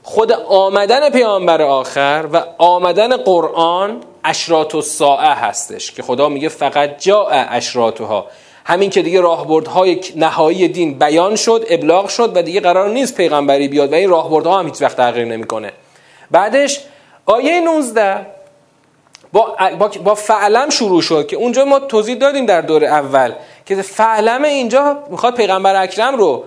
خود 0.03 0.33
آمدن 0.33 1.11
پیامبر 1.11 1.63
آخر 1.63 2.29
و 2.33 2.45
آمدن 2.59 3.17
قرآن 3.17 4.01
اشرات 4.25 4.75
و 4.75 4.83
ساعه 4.83 5.35
هستش 5.35 5.93
که 5.93 6.03
خدا 6.03 6.29
میگه 6.29 6.49
فقط 6.49 7.03
جا 7.03 7.27
اشراتها 7.29 8.27
همین 8.65 8.91
که 8.91 9.03
دیگه 9.03 9.21
راهبردهای 9.21 10.01
نهایی 10.17 10.69
دین 10.69 10.99
بیان 10.99 11.37
شد 11.37 11.67
ابلاغ 11.69 12.09
شد 12.09 12.37
و 12.37 12.43
دیگه 12.43 12.61
قرار 12.61 12.89
نیست 12.89 13.15
پیغمبری 13.15 13.69
بیاد 13.69 13.93
و 13.93 13.95
این 13.95 14.11
راهبردها 14.11 14.59
هم 14.59 14.67
هیچ 14.67 14.83
وقت 14.83 14.97
تغییر 14.97 15.25
نمی‌کنه. 15.25 15.73
بعدش 16.31 16.81
آیه 17.27 17.61
19 17.61 18.27
با, 19.33 19.57
با, 19.79 19.89
با 20.05 20.15
فعلم 20.15 20.71
شروع 20.71 21.03
شد 21.03 21.27
که 21.27 21.37
اونجا 21.37 21.65
ما 21.65 21.79
توضیح 21.79 22.15
دادیم 22.15 22.47
در 22.47 22.61
دور 22.61 22.85
اول. 22.85 23.33
که 23.67 23.83
فعلم 23.83 24.43
اینجا 24.43 24.99
می‌خواد 25.11 25.35
پیغمبر 25.35 25.83
اکرم 25.83 26.17
رو 26.17 26.45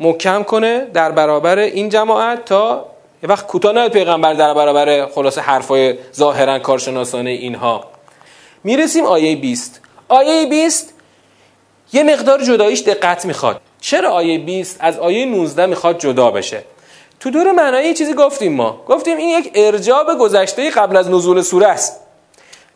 محکم 0.00 0.42
کنه 0.42 0.86
در 0.94 1.12
برابر 1.12 1.58
این 1.58 1.88
جماعت 1.88 2.44
تا 2.44 2.86
یه 3.22 3.28
وقت 3.28 3.46
کوتاه 3.46 3.72
نیاد 3.72 3.92
پیغمبر 3.92 4.34
در 4.34 4.54
برابر 4.54 5.06
خلاصه 5.06 5.40
حرفای 5.40 5.94
ظاهرا 6.14 6.58
کارشناسانه 6.58 7.30
اینها. 7.30 7.84
می‌رسیم 8.64 9.04
آیه 9.04 9.36
20 9.36 9.80
آیه 10.08 10.46
20 10.46 10.94
یه 11.92 12.02
مقدار 12.02 12.42
جداییش 12.42 12.82
دقت 12.82 13.26
می‌خواد. 13.26 13.60
چرا 13.80 14.10
آیه 14.10 14.38
20 14.38 14.76
از 14.80 14.98
آیه 14.98 15.26
19 15.26 15.66
می‌خواد 15.66 15.98
جدا 15.98 16.30
بشه؟ 16.30 16.62
تو 17.20 17.30
دور 17.30 17.52
معنایی 17.52 17.94
چیزی 17.94 18.14
گفتیم 18.14 18.52
ما. 18.52 18.84
گفتیم 18.88 19.16
این 19.16 19.28
یک 19.28 19.50
ارجاب 19.54 20.18
گذشته 20.18 20.70
قبل 20.70 20.96
از 20.96 21.10
نزول 21.10 21.42
سوره 21.42 21.66
است. 21.66 22.00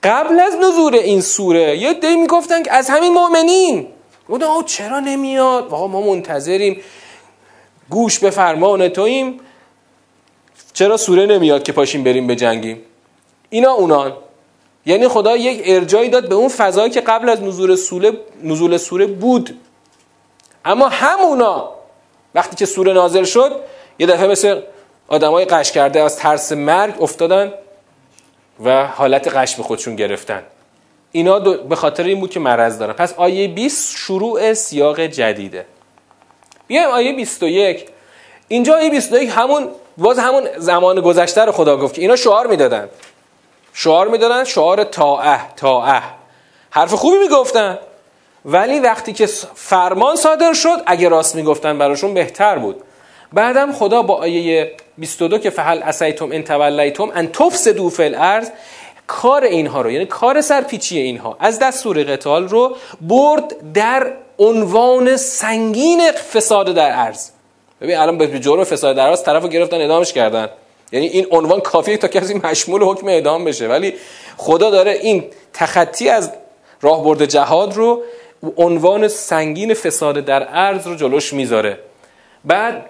قبل 0.02 0.40
از 0.40 0.54
نزول 0.56 0.94
این 0.94 1.20
سوره 1.20 1.78
یه 1.78 1.92
دی 1.92 2.16
می‌گفتن 2.16 2.62
که 2.62 2.72
از 2.72 2.90
همین 2.90 3.14
مؤمنین. 3.14 3.87
گفتن 4.28 4.62
چرا 4.66 5.00
نمیاد؟ 5.00 5.68
واقعا 5.68 5.87
ما 5.87 6.00
منتظریم. 6.00 6.80
گوش 7.90 8.18
به 8.18 8.30
فرمان 8.30 8.88
تویم. 8.88 9.40
چرا 10.72 10.96
سوره 10.96 11.26
نمیاد 11.26 11.62
که 11.62 11.72
پاشیم 11.72 12.04
بریم 12.04 12.26
به 12.26 12.37
جنگیم؟ 12.37 12.82
اینا 13.50 13.72
اونان 13.72 14.12
یعنی 14.87 15.08
خدا 15.08 15.37
یک 15.37 15.62
ارجایی 15.64 16.11
داد 16.11 16.28
به 16.28 16.34
اون 16.34 16.48
فضایی 16.48 16.90
که 16.90 17.00
قبل 17.00 17.28
از 17.28 17.42
نزول 17.42 17.76
سوره 17.76 18.12
نزول 18.42 18.76
سوره 18.76 19.06
بود. 19.06 19.61
اما 20.64 20.88
همونا 20.88 21.70
وقتی 22.34 22.56
که 22.56 22.66
سوره 22.66 22.92
نازل 22.92 23.24
شد 23.24 23.61
یه 23.98 24.06
دفعه 24.06 24.26
مثل 24.26 24.61
آدمای 25.08 25.44
قش 25.44 25.72
کرده 25.72 26.02
از 26.02 26.16
ترس 26.16 26.52
مرگ 26.52 27.02
افتادن. 27.02 27.52
و 28.64 28.87
حالت 28.87 29.29
قش 29.29 29.57
به 29.57 29.62
خودشون 29.62 29.97
گرفتن. 29.97 30.42
اینا 31.12 31.38
به 31.38 31.77
خاطر 31.77 32.03
این 32.03 32.21
بود 32.21 32.31
که 32.31 32.40
مرض 32.40 32.79
دارن. 32.79 32.92
پس 32.92 33.14
آیه 33.16 33.49
20 33.49 33.97
شروع 33.97 34.55
سیاق 34.55 35.01
جدیده. 35.01 35.66
بیایم 36.66 36.88
آیه 36.88 37.12
21 37.12 37.87
اینجا 38.49 38.75
آیه 38.77 38.90
21 38.90 39.31
همون 39.35 39.68
باز 39.99 40.18
همون 40.18 40.44
زمان 40.57 41.01
گذشته 41.01 41.44
رو 41.44 41.53
خدا 41.53 41.77
گفت 41.77 41.94
که 41.94 42.03
اینا 42.03 42.16
شعار 42.16 42.47
می‌دادن. 42.47 42.88
شعار 43.73 44.09
می‌دادن 44.09 44.44
شعار 44.44 44.85
تاعه 44.85 45.55
تاعه 45.57 46.03
حرف 46.71 46.94
خوبی 46.94 47.18
می‌گفتن. 47.18 47.79
ولی 48.44 48.81
وقتی 48.81 49.12
که 49.12 49.27
فرمان 49.55 50.16
صادر 50.16 50.53
شد 50.53 50.83
اگه 50.87 51.09
راست 51.09 51.35
می‌گفتن 51.35 51.79
براشون 51.79 52.14
بهتر 52.14 52.59
بود. 52.59 52.83
بعدم 53.33 53.73
خدا 53.73 54.03
با 54.03 54.14
آیه 54.14 54.73
22 54.99 55.38
که 55.38 55.51
فحل 55.51 55.83
اسیتم 55.83 56.33
ان 56.33 56.43
تولیتم 56.45 57.11
ان 57.14 57.33
تفسدوا 57.33 57.88
فی 57.88 58.03
الارض 58.03 58.51
کار 59.07 59.45
اینها 59.45 59.83
رو 59.83 59.91
یعنی 59.91 60.07
کار 60.07 60.41
سرپیچی 60.41 60.99
اینها 60.99 61.37
از 61.41 61.59
دستور 61.59 62.03
قتال 62.03 62.49
رو 62.49 62.77
برد 63.01 63.73
در 63.75 64.12
عنوان 64.38 65.17
سنگین 65.17 66.12
فساد 66.12 66.75
در 66.75 66.91
ارز 66.93 67.31
ببین 67.81 67.97
الان 67.97 68.19
به 68.19 68.41
جرم 68.41 68.64
فساد 68.64 68.97
در 68.97 69.07
ارز 69.07 69.23
طرفو 69.23 69.49
گرفتن 69.49 69.81
ادامش 69.81 70.12
کردن. 70.12 70.49
یعنی 70.93 71.07
این 71.07 71.27
عنوان 71.31 71.61
کافیه 71.61 71.97
تا 71.97 72.09
کسی 72.09 72.35
مشمول 72.35 72.83
حکم 72.83 73.09
اعدام 73.09 73.45
بشه. 73.45 73.69
ولی 73.69 73.95
خدا 74.37 74.71
داره 74.71 74.91
این 74.91 75.25
تخطی 75.53 76.09
از 76.09 76.33
راهبرد 76.81 77.25
جهاد 77.25 77.75
رو 77.75 78.03
عنوان 78.57 79.09
سنگین 79.09 79.75
فساد 79.75 80.25
در 80.25 80.49
ارز 80.51 80.87
رو 80.87 80.95
جلوش 80.95 81.33
می‌ذاره. 81.33 81.79
بعد 82.45 82.87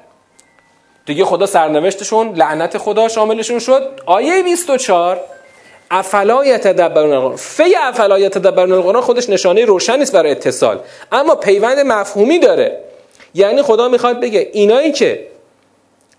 دیگه 1.08 1.24
خدا 1.24 1.46
سرنوشتشون 1.46 2.34
لعنت 2.34 2.78
خدا 2.78 3.08
شاملشون 3.08 3.58
شد. 3.58 3.82
آیه 4.06 4.42
24 4.42 5.20
افلا 5.90 6.44
یتدبرون 6.44 7.12
القرآن. 7.12 7.36
فی 7.36 7.76
افلا 7.82 8.18
یتدبرون 8.18 8.72
القرآن 8.72 9.02
خودش 9.02 9.30
نشانه 9.30 9.64
روشن 9.64 9.98
نیست 9.98 10.12
برای 10.12 10.30
اتصال. 10.30 10.78
اما 11.12 11.34
پیوند 11.34 11.78
مفهومی 11.78 12.38
داره. 12.38 12.80
یعنی 13.34 13.62
خدا 13.62 13.88
می‌خواد 13.88 14.20
بگه 14.20 14.50
اینایی 14.52 14.92
که 14.92 15.26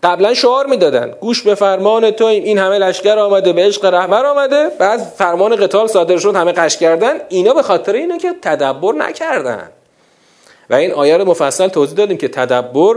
قبلا 0.03 0.33
شعار 0.33 0.65
می‌دادن 0.65 1.13
گوش 1.19 1.41
به 1.41 1.55
فرمان 1.55 2.11
تو 2.11 2.25
این 2.25 2.57
همه 2.57 2.77
لشکر 2.77 3.17
آمده 3.17 3.53
به 3.53 3.65
عشق 3.65 3.85
رهبر 3.85 4.25
آمده 4.25 4.69
بعد 4.79 4.99
فرمان 4.99 5.55
قتال 5.55 5.87
صادر 5.87 6.17
شد 6.17 6.35
همه 6.35 6.51
قش 6.51 6.77
کردن 6.77 7.13
اینا 7.29 7.53
به 7.53 7.61
خاطر 7.61 7.93
اینه 7.93 8.17
که 8.17 8.33
تدبر 8.41 8.93
نکردن. 8.93 9.69
و 10.69 10.75
این 10.75 10.91
آیه 10.91 11.17
رو 11.17 11.25
مفصل 11.25 11.67
توضیح 11.67 11.97
دادیم 11.97 12.17
که 12.17 12.27
تدبر 12.27 12.95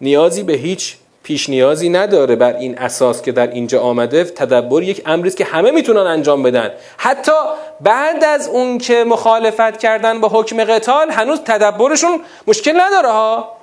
نیازی 0.00 0.42
به 0.42 0.52
هیچ 0.52 0.96
پیش 1.24 1.48
نیازی 1.48 1.88
نداره 1.88 2.36
بر 2.36 2.56
این 2.56 2.78
اساس 2.78 3.22
که 3.22 3.32
در 3.32 3.46
اینجا 3.46 3.80
آمده 3.80 4.24
تدبر 4.24 4.82
یک 4.82 5.02
امری 5.06 5.28
است 5.28 5.36
که 5.36 5.44
همه 5.44 5.70
می‌تونن 5.70 6.00
انجام 6.00 6.42
بدن. 6.42 6.70
حتی 6.96 7.32
بعد 7.80 8.24
از 8.24 8.48
اون 8.48 8.78
که 8.78 9.04
مخالفت 9.04 9.78
کردن 9.78 10.20
با 10.20 10.28
حکم 10.28 10.64
قتال 10.64 11.10
هنوز 11.10 11.40
تدبرشون 11.40 12.20
مشکل 12.46 12.80
نداره 12.80 13.08
ها. 13.08 13.56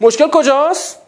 مشکل 0.00 0.30
کجاست؟ 0.30 0.98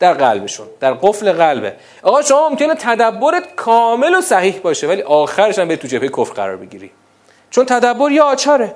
در 0.00 0.12
قلبشون 0.12 0.66
در 0.80 0.92
قفل 0.92 1.32
قلبه. 1.32 1.72
آقا 2.02 2.22
شما 2.22 2.48
ممکنه 2.48 2.74
تدبرت 2.74 3.54
کامل 3.56 4.14
و 4.14 4.20
صحیح 4.20 4.58
باشه 4.58 4.86
ولی 4.86 5.02
آخرش 5.02 5.58
هم 5.58 5.68
به 5.68 5.76
تو 5.76 5.88
جبهه 5.88 6.08
کفر 6.08 6.34
قرار 6.34 6.56
بگیری. 6.56 6.90
چون 7.50 7.64
تدبر 7.66 8.10
یه 8.10 8.22
آچاره. 8.22 8.74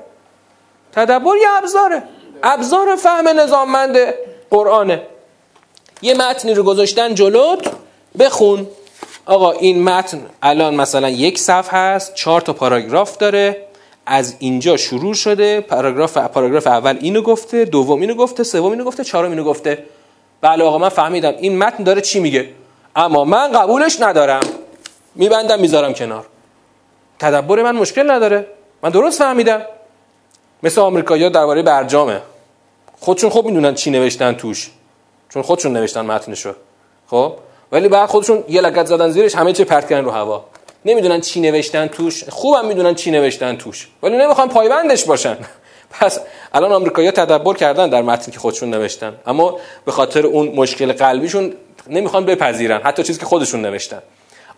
تدبر 0.92 1.36
یه 1.36 1.48
ابزاره. 1.58 2.02
ابزار 2.42 2.96
فهم 2.96 3.28
نظاممند 3.28 3.96
قرآنه. 4.50 5.02
یه 6.02 6.14
متنی 6.14 6.54
رو 6.54 6.62
گذاشتن 6.62 7.14
جلوت 7.14 7.70
بخون. 8.18 8.66
آقا 9.26 9.52
این 9.52 9.84
متن 9.84 10.20
الان 10.42 10.74
مثلا 10.74 11.08
یک 11.08 11.38
صفحه 11.38 11.78
هست 11.78 12.14
چهار 12.14 12.40
تا 12.40 12.52
پاراگراف 12.52 13.16
داره 13.16 13.66
از 14.06 14.34
اینجا 14.38 14.76
شروع 14.76 15.14
شده 15.14 15.60
پاراگراف 15.60 16.18
پاراگراف 16.18 16.66
اول 16.66 16.98
اینو 17.00 17.22
گفته 17.22 17.64
دوم 17.64 18.00
اینو 18.00 18.14
گفته 18.14 18.42
سوم 18.42 18.70
اینو 18.70 18.84
گفته 18.84 19.04
چهارم 19.04 19.30
اینو 19.30 19.44
گفته. 19.44 19.84
بله 20.40 20.64
آقا 20.64 20.78
من 20.78 20.88
فهمیدم. 20.88 21.34
این 21.40 21.58
متن 21.58 21.84
داره 21.84 22.00
چی 22.00 22.20
میگه؟ 22.20 22.48
اما 22.96 23.24
من 23.24 23.52
قبولش 23.52 24.00
ندارم. 24.00 24.40
میبندم 25.14 25.60
می‌ذارم 25.60 25.92
کنار. 25.94 26.26
تدبر 27.18 27.62
من 27.62 27.76
مشکل 27.76 28.10
نداره. 28.10 28.46
من 28.82 28.90
درست 28.90 29.18
فهمیدم. 29.18 29.62
مثل 30.62 30.80
آمریکایی‌ها 30.80 31.28
درباره 31.28 31.62
برجامه. 31.62 32.20
خودشون 33.00 33.30
خوب 33.30 33.46
می‌دونن 33.46 33.74
چی 33.74 33.90
نوشتن 33.90 34.32
توش. 34.32 34.70
چون 35.34 35.42
خودشون 35.42 35.72
نوشتن 35.72 36.00
متنشو. 36.00 36.52
خب؟ 37.06 37.32
ولی 37.72 37.88
بعد 37.88 38.08
خودشون 38.08 38.44
یه 38.48 38.60
لگت 38.60 38.86
زدن 38.86 39.10
زیرش 39.10 39.34
همه 39.34 39.52
چی 39.52 39.64
پرت 39.64 39.88
کردن 39.88 40.04
رو 40.04 40.10
هوا. 40.10 40.44
نمی‌دونن 40.84 41.20
چی 41.20 41.40
نوشتن 41.40 41.86
توش 41.86 42.24
خوبم 42.28 42.66
می‌دونن 42.66 42.94
چی 42.94 43.10
نوشتن 43.10 43.56
توش. 43.56 43.88
ولی 44.02 44.16
نمی‌خوان 44.16 44.48
پایبندش 44.48 45.04
باشن. 45.04 45.36
پس 46.00 46.20
الان 46.52 46.72
آمریکایی‌ها 46.72 47.12
تدبر 47.12 47.54
کردن 47.54 47.90
در 47.90 48.02
متنی 48.02 48.32
که 48.32 48.40
خودشون 48.40 48.70
نوشتن. 48.70 49.14
اما 49.26 49.58
به 49.84 49.92
خاطر 49.92 50.26
اون 50.26 50.48
مشکل 50.48 50.92
قلبیشون 50.92 51.52
نمی‌خوان 51.88 52.24
بپذیرن. 52.24 52.80
حتی 52.84 53.02
چیزی 53.02 53.20
که 53.20 53.26
خودشون 53.26 53.60
نوشتن. 53.60 54.02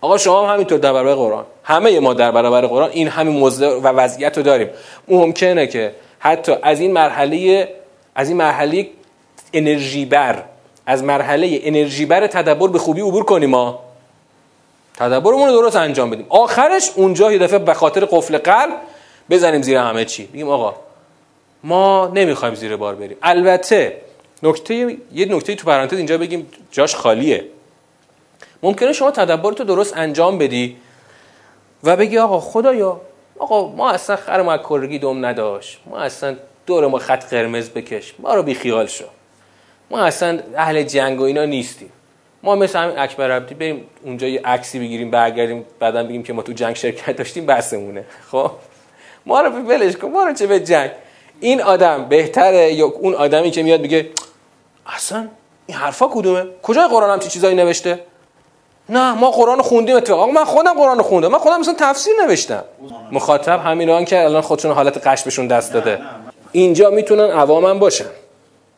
آقا 0.00 0.18
شما 0.18 0.46
هم 0.46 0.54
همینطور 0.54 0.78
در 0.78 0.92
برابر 0.92 1.14
قرآن. 1.14 1.44
همه 1.64 2.00
ما 2.00 2.14
در 2.14 2.30
برابر 2.30 2.66
قرآن 2.66 2.90
این 2.90 3.08
همین 3.08 3.36
موضوع 3.36 3.80
و 3.80 3.86
وضعیت 3.86 4.36
رو 4.36 4.42
داریم. 4.42 4.68
ممکنه 5.08 5.66
که 5.66 5.94
حتی 6.18 6.52
از 6.62 6.80
این 6.80 6.92
مرحله 6.92 7.68
از 8.14 8.28
این 8.28 8.36
مرحله 8.36 8.88
انرژی 9.52 10.04
بر 10.04 10.42
از 10.86 11.04
مرحله 11.04 11.60
انرژی 11.62 12.06
بر 12.06 12.26
تدبر 12.26 12.68
به 12.68 12.78
خوبی 12.78 13.00
عبور 13.00 13.24
کنیم 13.24 13.50
ما. 13.50 13.78
تدبرمون 14.96 15.48
رو 15.48 15.52
درست 15.52 15.76
انجام 15.76 16.10
بدیم. 16.10 16.26
آخرش 16.28 16.90
اونجا 16.96 17.32
یه 17.32 17.38
دفعه 17.38 17.58
به 17.58 17.74
خاطر 17.74 18.04
قفل 18.04 18.38
قلب 18.38 18.74
بزنیم 19.30 19.62
زیر 19.62 19.78
همه 19.78 20.04
چی. 20.04 20.26
بگیم 20.26 20.48
آقا 20.48 20.74
ما 21.64 22.10
نمی‌خوایم 22.14 22.54
زیر 22.54 22.76
بار 22.76 22.94
بریم. 22.94 23.16
البته 23.22 23.96
نکته 24.42 24.74
یه 25.12 25.26
نکته 25.34 25.54
تو 25.54 25.66
پرانتز 25.66 25.96
اینجا 25.96 26.18
بگیم 26.18 26.48
جاش 26.70 26.96
خالیه. 26.96 27.44
ممکنه 28.62 28.92
شما 28.92 29.10
تدبر 29.10 29.52
تو 29.52 29.64
درست 29.64 29.96
انجام 29.96 30.38
بدی 30.38 30.76
و 31.84 31.96
بگی 31.96 32.18
آقا 32.18 32.40
خدایا 32.40 33.00
آقا 33.38 33.68
ما 33.68 33.90
اصلا 33.90 34.16
خر 34.16 34.42
ما 34.42 34.58
کرگی 34.58 34.98
دوم 34.98 35.26
نداشت. 35.26 35.80
ما 35.86 35.98
اصلا 35.98 36.36
دور 36.66 36.86
ما 36.86 36.98
خط 36.98 37.24
قرمز 37.34 37.68
بکش. 37.70 38.14
ما 38.18 38.34
رو 38.34 38.42
بی 38.42 38.54
خیال 38.54 38.86
شو. 38.86 39.04
ما 39.92 39.98
اصلا 39.98 40.40
اهل 40.56 40.82
جنگ 40.82 41.20
و 41.20 41.22
اینا 41.22 41.44
نیستیم. 41.44 41.92
ما 42.42 42.54
مثل 42.54 42.78
همین 42.78 42.98
اکبر 42.98 43.30
عبدی 43.30 43.54
بریم 43.54 43.84
اونجا 44.04 44.26
یه 44.26 44.40
عکسی 44.44 44.78
بگیریم 44.78 45.10
برگردیم 45.10 45.64
بعدا 45.78 46.04
بگیم 46.04 46.22
که 46.22 46.32
ما 46.32 46.42
تو 46.42 46.52
جنگ 46.52 46.76
شرکت 46.76 47.16
داشتیم 47.16 47.46
بسمونه 47.46 48.04
خب؟ 48.30 48.50
ما 49.26 49.40
رو 49.40 49.50
ولش 49.50 49.96
کن 49.96 50.08
ما 50.08 50.24
رو 50.24 50.34
چه 50.34 50.46
به 50.46 50.60
جنگ؟ 50.60 50.90
این 51.40 51.62
آدم 51.62 52.04
بهتره 52.08 52.72
یا 52.72 52.86
اون 52.86 53.14
آدمی 53.14 53.50
که 53.50 53.62
میاد 53.62 53.80
میگه 53.80 54.10
اصلا 54.86 55.28
این 55.66 55.78
حرفا 55.78 56.08
کدومه؟ 56.08 56.44
کجای 56.62 56.88
قرآن 56.88 57.10
هم 57.10 57.18
چه 57.18 57.28
چیزایی 57.28 57.56
نوشته؟ 57.56 58.00
نه 58.88 59.14
ما 59.14 59.30
قرآن 59.30 59.62
خوندیم 59.62 59.96
اتفاقا. 59.96 60.26
من 60.26 60.44
خودم 60.44 60.74
قرآن 60.74 61.02
خوندم. 61.02 61.28
من 61.28 61.38
خودم 61.38 61.60
مثلا 61.60 61.74
تفسیر 61.78 62.12
نوشتم. 62.26 62.64
مخاطب 63.12 63.60
همینا 63.64 64.04
که 64.04 64.24
الان 64.24 64.42
خودشون 64.42 64.72
حالت 64.72 65.06
قشبشون 65.06 65.46
دست 65.46 65.72
داده. 65.72 65.98
اینجا 66.52 66.90
می‌تونن 66.90 67.30
عوامم 67.30 67.78
باشن. 67.78 68.10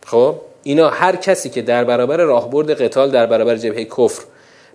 خب؟ 0.06 0.34
اینا 0.64 0.88
هر 0.88 1.16
کسی 1.16 1.50
که 1.50 1.62
در 1.62 1.84
برابر 1.84 2.16
راهبرد 2.16 2.82
قتال 2.82 3.10
در 3.10 3.26
برابر 3.26 3.56
جبهه 3.56 3.84
کفر 3.84 4.24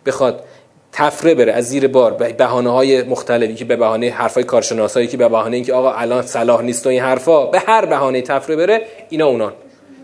بخواد 0.06 0.44
تفره 0.92 1.36
بره 1.36 1.52
از 1.54 1.66
زیر 1.66 1.88
بار 1.88 2.14
به 2.14 2.34
بهانه 2.34 2.70
های 2.70 3.04
مختلفی 3.04 3.56
که 3.56 3.66
به 3.66 3.76
بهانه 3.76 4.10
حرفای 4.10 4.44
کارشناسایی 4.44 5.08
که 5.08 5.18
به 5.18 5.30
بهانه 5.30 5.56
اینکه 5.56 5.74
آقا 5.74 5.94
الان 5.94 6.22
صلاح 6.22 6.62
نیست 6.62 6.86
و 6.86 6.90
این 6.90 7.02
حرفا 7.02 7.46
به 7.46 7.60
هر 7.60 7.86
بهانه 7.86 8.22
تفره 8.22 8.56
بره 8.56 8.82
اینا 9.10 9.28
اونان. 9.28 9.54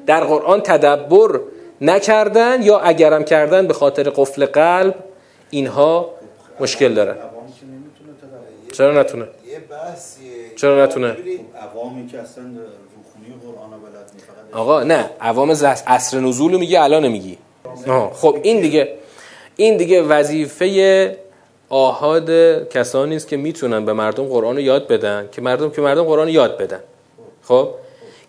در 0.05 0.23
قرآن 0.23 0.61
تدبر 0.61 1.39
نکردن 1.81 2.61
یا 2.61 2.79
اگرم 2.79 3.23
کردن 3.23 3.67
به 3.67 3.73
خاطر 3.73 4.09
قفل 4.09 4.45
قلب 4.45 4.95
اینها 5.49 6.09
مشکل 6.59 6.93
دارن 6.93 7.15
چرا 8.73 9.01
نتونه؟ 9.01 9.27
چرا 10.55 10.85
نتونه؟ 10.85 11.17
آقا 14.55 14.83
نه 14.83 15.09
عوام 15.21 15.51
عصر 15.87 16.19
نزول 16.19 16.57
میگه 16.57 16.81
الان 16.81 17.07
میگی. 17.07 17.37
خب 18.13 18.37
این 18.43 18.61
دیگه 18.61 18.89
این 19.55 19.77
دیگه 19.77 20.01
وظیفه 20.01 21.17
آهاد 21.69 22.29
کسانی 22.69 23.15
است 23.15 23.27
که 23.27 23.37
می‌تونن 23.37 23.85
به 23.85 23.93
مردم 23.93 24.23
قرآن 24.23 24.55
رو 24.55 24.61
یاد 24.61 24.87
بدن 24.87 25.29
که 25.31 25.41
مردم 25.41 25.69
که 25.69 25.81
مردم 25.81 26.03
قرآن 26.03 26.29
یاد 26.29 26.57
بدن. 26.57 26.79
خب؟ 27.43 27.69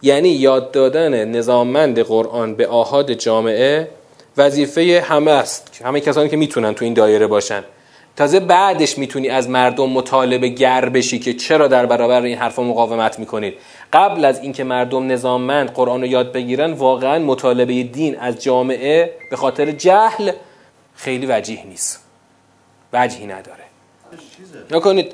یعنی 0.03 0.29
یاد 0.29 0.71
دادن 0.71 1.25
نظاممند 1.25 2.01
قرآن 2.01 2.55
به 2.55 2.67
آهاد 2.67 3.13
جامعه 3.13 3.89
وظیفه 4.37 5.05
همه 5.07 5.31
است. 5.31 5.81
همه 5.85 6.01
کسانی 6.01 6.29
که 6.29 6.37
می‌تونن 6.37 6.75
تو 6.75 6.85
این 6.85 6.95
دایره 6.95 7.27
باشن. 7.27 7.65
تازه 8.17 8.41
بعدش 8.41 8.99
می‌تونی 8.99 9.29
از 9.29 9.49
مردم 9.49 9.91
مطالبه 9.91 10.49
گر 10.49 10.89
بشی 10.89 11.19
که 11.19 11.35
چرا 11.35 11.69
در 11.69 11.87
برابر 11.87 12.23
این 12.23 12.39
حرفا 12.39 12.63
مقاومت 12.63 13.19
می‌کنید. 13.19 13.55
قبل 13.93 14.25
از 14.25 14.41
اینکه 14.41 14.65
مردم 14.65 15.13
نظاممند 15.13 15.71
قرآن 15.71 16.01
رو 16.01 16.07
یاد 16.07 16.33
بگیرن 16.33 16.73
واقعا 16.73 17.19
مطالبه 17.19 17.83
دین 17.83 18.19
از 18.19 18.43
جامعه 18.43 19.13
به 19.31 19.37
خاطر 19.37 19.71
جهل 19.71 20.33
خیلی 20.95 21.27
وجیه 21.27 21.67
نیست. 21.67 22.05
وجهی 22.93 23.27
نداره. 23.27 23.65
نکنید. 24.71 25.13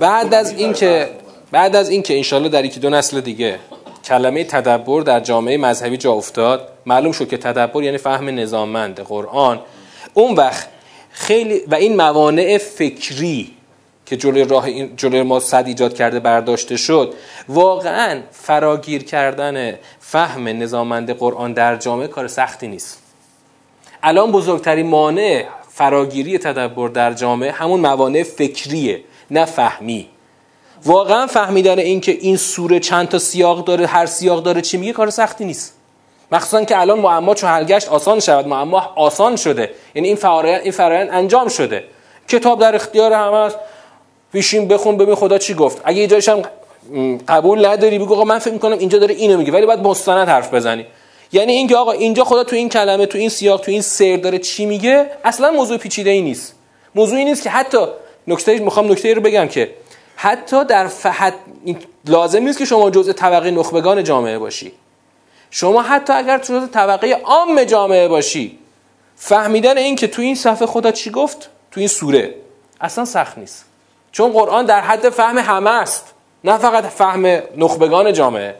بعد 0.00 0.34
از 0.34 0.52
اینکه 0.52 1.08
بعد 1.52 1.76
از 1.76 1.90
اینکه 1.90 2.16
انشالله 2.16 2.48
در 2.48 2.64
یکی 2.64 2.80
دو 2.80 2.90
نسل 2.90 3.20
دیگه 3.20 3.58
کلمه 4.04 4.44
تدبر 4.44 5.00
در 5.00 5.20
جامعه 5.20 5.56
مذهبی 5.56 5.96
جا 5.96 6.12
افتاد 6.12 6.68
معلوم 6.86 7.12
شد 7.12 7.28
که 7.28 7.36
تدبر 7.36 7.82
یعنی 7.82 7.98
فهم 7.98 8.28
نظاممند 8.28 9.00
قرآن. 9.00 9.60
اون 10.14 10.34
وقت 10.34 10.68
خیلی 11.10 11.60
و 11.68 11.74
این 11.74 11.96
موانع 11.96 12.58
فکری 12.58 13.50
که 14.12 14.16
جلوی 14.16 14.44
راه 14.44 14.64
این 14.64 14.96
جلوی 14.96 15.22
ما 15.22 15.40
صد 15.40 15.64
ایجاد 15.66 15.94
کرده 15.94 16.20
برداشته 16.20 16.76
شد 16.76 17.14
واقعا 17.48 18.20
فراگیر 18.30 19.04
کردن 19.04 19.78
فهم 20.00 20.48
نظاممند 20.48 21.10
قرآن 21.10 21.52
در 21.52 21.76
جامعه 21.76 22.08
کار 22.08 22.28
سختی 22.28 22.68
نیست. 22.68 23.02
الان 24.02 24.32
بزرگترین 24.32 24.86
مانع 24.86 25.44
فراگیری 25.70 26.38
تدبر 26.38 26.88
در 26.88 27.12
جامعه 27.12 27.52
همون 27.52 27.80
موانع 27.80 28.22
فکریه 28.22 29.04
نه 29.30 29.44
فهمی. 29.44 30.08
واقعا 30.84 31.26
فهمیدن 31.26 31.78
این 31.78 32.00
که 32.00 32.12
این 32.12 32.36
سوره 32.36 32.80
چند 32.80 33.08
تا 33.08 33.18
سیاق 33.18 33.64
داره 33.64 33.86
هر 33.86 34.06
سیاق 34.06 34.42
داره 34.42 34.60
چی 34.60 34.76
میگه 34.76 34.92
کار 34.92 35.10
سختی 35.10 35.44
نیست. 35.44 35.74
مخصوصا 36.32 36.64
که 36.64 36.80
الان 36.80 36.98
معما 36.98 37.34
چون 37.34 37.50
حلگشت 37.50 37.88
آسان 37.88 38.20
شود 38.20 38.48
معما 38.48 38.92
آسان 38.96 39.36
شده. 39.36 39.70
یعنی 39.94 40.08
این 40.08 40.16
فرایند 40.16 40.62
این 40.62 40.72
فرایند 40.72 41.08
انجام 41.12 41.48
شده. 41.48 41.84
کتاب 42.28 42.60
در 42.60 42.74
اختیار 42.74 43.12
همه 43.12 43.36
است. 43.36 43.58
بیشین 44.32 44.68
بخون 44.68 44.96
ببین 44.96 45.14
خدا 45.14 45.38
چی 45.38 45.54
گفت. 45.54 45.80
اگه 45.84 45.98
یه 45.98 46.06
جایش 46.06 46.28
هم 46.28 46.42
قبول 47.28 47.66
نداری 47.66 47.98
بگو 47.98 48.24
من 48.24 48.38
فکر 48.38 48.52
می‌کنم 48.52 48.78
اینجا 48.78 48.98
داره 48.98 49.14
اینو 49.14 49.38
میگه 49.38 49.52
ولی 49.52 49.66
باید 49.66 49.80
مستند 49.80 50.28
حرف 50.28 50.54
بزنی. 50.54 50.86
یعنی 51.32 51.52
اینکه 51.52 51.76
آقا 51.76 51.92
اینجا 51.92 52.24
خدا 52.24 52.44
تو 52.44 52.56
این 52.56 52.68
کلمه 52.68 53.06
تو 53.06 53.18
این 53.18 53.28
سیاق 53.28 53.60
تو 53.60 53.70
این 53.70 53.82
سیر 53.82 54.16
داره 54.16 54.38
چی 54.38 54.66
میگه 54.66 55.10
اصلا 55.24 55.50
موضوع 55.50 55.76
پیچیده 55.76 56.10
ای 56.10 56.22
نیست. 56.22 56.54
موضوعی 56.94 57.24
نیست 57.24 57.42
که 57.42 57.50
حتی 57.50 57.78
نکته 58.26 58.58
می‌خوام 58.58 58.92
نکته 58.92 59.14
رو 59.14 59.22
بگم 59.22 59.48
که 59.48 59.74
حتی 60.16 60.64
در 60.64 60.86
فحت 60.86 61.34
لازم 62.06 62.42
نیست 62.42 62.58
که 62.58 62.64
شما 62.64 62.90
جزء 62.90 63.12
طبقه 63.12 63.50
نخبگان 63.50 64.04
جامعه 64.04 64.38
باشی. 64.38 64.72
شما 65.50 65.82
حتی 65.82 66.12
اگر 66.12 66.38
جزء 66.38 66.66
طبقه 66.66 67.12
عام 67.24 67.64
جامعه 67.64 68.08
باشی 68.08 68.58
فهمیدن 69.16 69.78
این 69.78 69.96
که 69.96 70.08
تو 70.08 70.22
این 70.22 70.34
صفحه 70.34 70.66
خدا 70.66 70.90
چی 70.90 71.10
گفت؟ 71.10 71.50
تو 71.70 71.80
این 71.80 71.88
سوره. 71.88 72.34
اصلا 72.80 73.04
سخت 73.04 73.38
نیست. 73.38 73.64
چون 74.12 74.32
قرآن 74.32 74.64
در 74.64 74.80
حد 74.80 75.08
فهم 75.08 75.38
همه 75.38 75.70
است 75.70 76.14
نه 76.44 76.58
فقط 76.58 76.84
فهم 76.84 77.42
نخبگان 77.56 78.12
جامعه. 78.12 78.54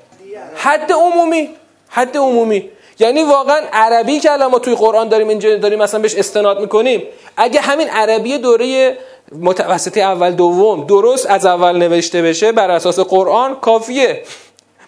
حد 0.55 0.93
عمومی 0.93 1.51
حد 1.88 2.17
عمومی. 2.17 2.71
یعنی 2.99 3.23
واقعا 3.23 3.61
عربی 3.73 4.21
که 4.21 4.33
الان 4.33 4.51
ما 4.51 4.59
توی 4.59 4.75
قرآن 4.75 5.09
داریم 5.09 5.29
اینجا 5.29 5.57
داریم 5.57 5.79
مثلا 5.79 6.01
بهش 6.01 6.15
استناد 6.15 6.61
می‌کنیم 6.61 7.03
اگه 7.37 7.61
همین 7.61 7.88
عربی 7.88 8.38
دوره 8.38 8.99
متوسطه 9.41 10.01
اول 10.01 10.31
دوم 10.31 10.87
درست 10.87 11.27
از 11.27 11.47
اول 11.47 11.77
نوشته 11.77 12.23
بشه 12.23 12.53
بر 12.53 12.71
اساس 12.71 13.01
قرآن 13.01 13.55
کافیه. 13.61 14.23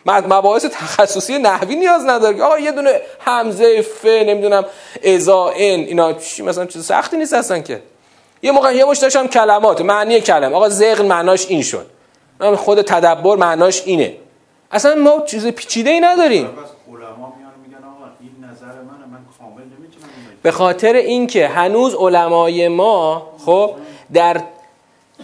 مباحث 0.07 0.65
تخصصی 0.65 1.39
نحوی 1.39 1.77
نیاز 1.77 2.05
نداره. 2.07 2.43
آقا 2.43 2.59
یه 2.59 2.73
دونه 2.73 3.01
همزه 3.21 3.83
ف 3.83 4.05
نمی‌دونم 4.05 4.65
ازا 5.05 5.49
ان 5.49 5.81
اینا 5.81 6.13
چی 6.13 6.43
مثلا 6.43 6.67
چیز 6.67 6.85
سختی 6.85 7.17
نیست 7.17 7.33
اصلا 7.33 7.59
که. 7.59 7.81
یه 8.45 8.53
موقع 8.53 8.75
یه 8.75 8.85
مش 8.85 9.17
هم 9.17 9.29
کلمات 9.29 9.81
معنی 9.81 10.21
کلمه 10.21 10.57
آقا 10.57 10.69
زغن 10.69 11.07
معناش 11.07 11.47
این 11.49 11.63
شد. 11.63 11.87
خود 12.57 12.83
تدبر 12.83 13.37
معناش 13.37 13.83
اینه. 13.87 14.17
اصلا 14.71 14.95
ما 14.95 15.23
چیز 15.27 15.47
پیچیده 15.47 15.91
ای 15.91 16.01
نداریم 16.01 16.49
به 20.43 20.51
خاطر 20.51 20.93
اینکه 20.93 21.49
هنوز 21.49 21.95
علمای 21.95 22.69
ما 22.69 23.29
خب 23.47 23.71
در 24.13 24.41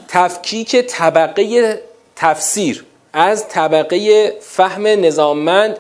تفکیک 0.09 0.76
طبقه 0.76 1.80
تفسیر 2.16 2.85
از 3.12 3.48
طبقه 3.48 4.30
فهم 4.40 4.87
نظاممند 4.87 5.78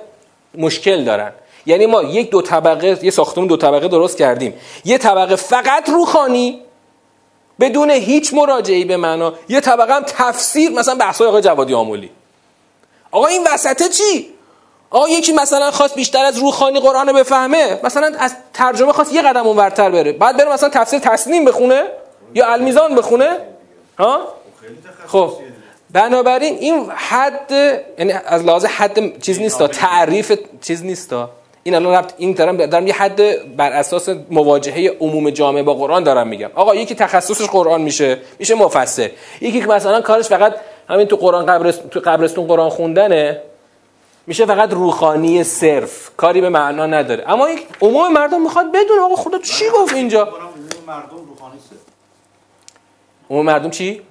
مشکل 0.54 1.04
دارن. 1.04 1.32
یعنی 1.66 1.86
ما 1.86 2.02
یک 2.02 2.30
دو 2.30 2.42
طبقه 2.42 2.98
یه 3.02 3.10
ساختمون 3.10 3.46
دو 3.46 3.56
طبقه 3.56 3.88
درست 3.88 4.18
کردیم. 4.18 4.54
یه 4.84 4.98
طبقه 4.98 5.36
فقط 5.36 5.88
روخانی 5.88 6.62
بدون 7.60 7.90
هیچ 7.90 8.34
مراجعی 8.34 8.84
به 8.84 8.96
معنا 8.96 9.34
یه 9.48 9.60
طبقه 9.60 9.94
هم 9.94 10.02
تفسیر 10.02 10.70
مثلا 10.70 10.94
بحثای 10.94 11.28
آقای 11.28 11.42
جوادی 11.42 11.74
آمولی. 11.74 12.10
آقا 13.10 13.26
این 13.26 13.46
وسطه 13.54 13.88
چی؟ 13.88 14.30
آقا 14.90 15.08
یکی 15.08 15.32
مثلا 15.32 15.70
خواست 15.70 15.94
بیشتر 15.94 16.24
از 16.24 16.38
روخانی 16.38 16.80
قرآن 16.80 17.08
رو 17.08 17.14
بفهمه 17.14 17.80
مثلا 17.82 18.12
از 18.18 18.34
ترجمه 18.54 18.92
خواست 18.92 19.12
یه 19.12 19.22
قدم 19.22 19.46
اونورتر 19.46 19.90
بره. 19.90 20.12
بعد 20.12 20.36
بره 20.36 20.52
مثلا 20.52 20.68
تفسیر 20.68 20.98
تسنیم 21.00 21.44
بخونه 21.44 21.84
یا 22.34 22.52
المیزان 22.52 22.94
بخونه. 22.94 23.36
ها؟ 23.98 24.34
خب. 25.06 25.32
بنابراین 25.90 26.58
این 26.58 26.90
حد 26.90 27.52
یعنی 27.98 28.12
از 28.12 28.44
لحاظ 28.44 28.64
حد 28.64 29.20
چیز 29.20 29.38
نیست 29.38 29.66
تعریف 29.66 30.38
چیز 30.60 30.84
نیست 30.84 31.14
این 31.70 31.76
الان 31.76 31.94
رفت 31.94 32.14
این 32.18 32.32
دارم 32.32 32.56
دارم 32.56 32.86
یه 32.86 32.94
حد 32.94 33.56
بر 33.56 33.72
اساس 33.72 34.08
مواجهه 34.30 34.96
عموم 35.00 35.30
جامعه 35.30 35.62
با 35.62 35.74
قرآن 35.74 36.02
دارم 36.02 36.28
میگم. 36.28 36.50
آقا 36.54 36.74
یکی 36.74 36.94
تخصصش 36.94 37.46
قرآن 37.46 37.82
میشه 37.82 38.18
میشه 38.38 38.54
مفسر. 38.54 39.10
یکی 39.40 39.60
که 39.60 39.66
مثلا 39.66 40.00
کارش 40.00 40.28
فقط 40.28 40.54
همین 40.88 41.06
تو 41.06 41.16
قرآن 41.16 41.46
قبرست... 41.46 41.90
تو 41.90 42.00
قبرستون 42.00 42.46
قرآن 42.46 42.68
خوندنه 42.68 43.42
میشه 44.26 44.46
فقط 44.46 44.72
روخانی 44.72 45.44
صرف. 45.44 46.10
کاری 46.16 46.40
به 46.40 46.48
معنا 46.48 46.86
نداره. 46.86 47.24
اما 47.26 47.50
یک 47.50 47.66
عموم 47.80 48.12
مردم 48.12 48.42
می‌خواد 48.42 48.72
بدون 48.72 48.98
آقا 48.98 49.16
خدا 49.16 49.38
چی 49.38 49.64
گفت 49.74 49.94
اینجا؟ 49.94 50.28
عموم 53.30 53.44
مردم 53.44 53.70
چی؟ 53.70 54.02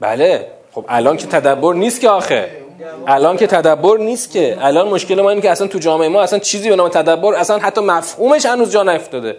بله. 0.00 0.50
خب 0.72 0.84
الان 0.88 1.16
که 1.16 1.26
تدبر 1.26 1.74
نیست 1.74 2.00
که 2.00 2.08
آخه. 2.08 2.63
الان 3.06 3.36
که 3.36 3.46
تدبر 3.46 3.98
نیست 3.98 4.30
که. 4.30 4.58
الان 4.60 4.88
مشکل 4.88 5.22
ما 5.22 5.30
اینه 5.30 5.42
که 5.42 5.50
اصلا 5.50 5.66
تو 5.66 5.78
جامعه 5.78 6.08
ما 6.08 6.22
اصلا 6.22 6.38
چیزی 6.38 6.68
به 6.68 6.76
نام 6.76 6.88
تدبر 6.88 7.34
اصلا 7.34 7.58
حتی 7.58 7.80
مفهومش 7.80 8.46
هنوز 8.46 8.72
جا 8.72 8.82
نیفتاده. 8.82 9.36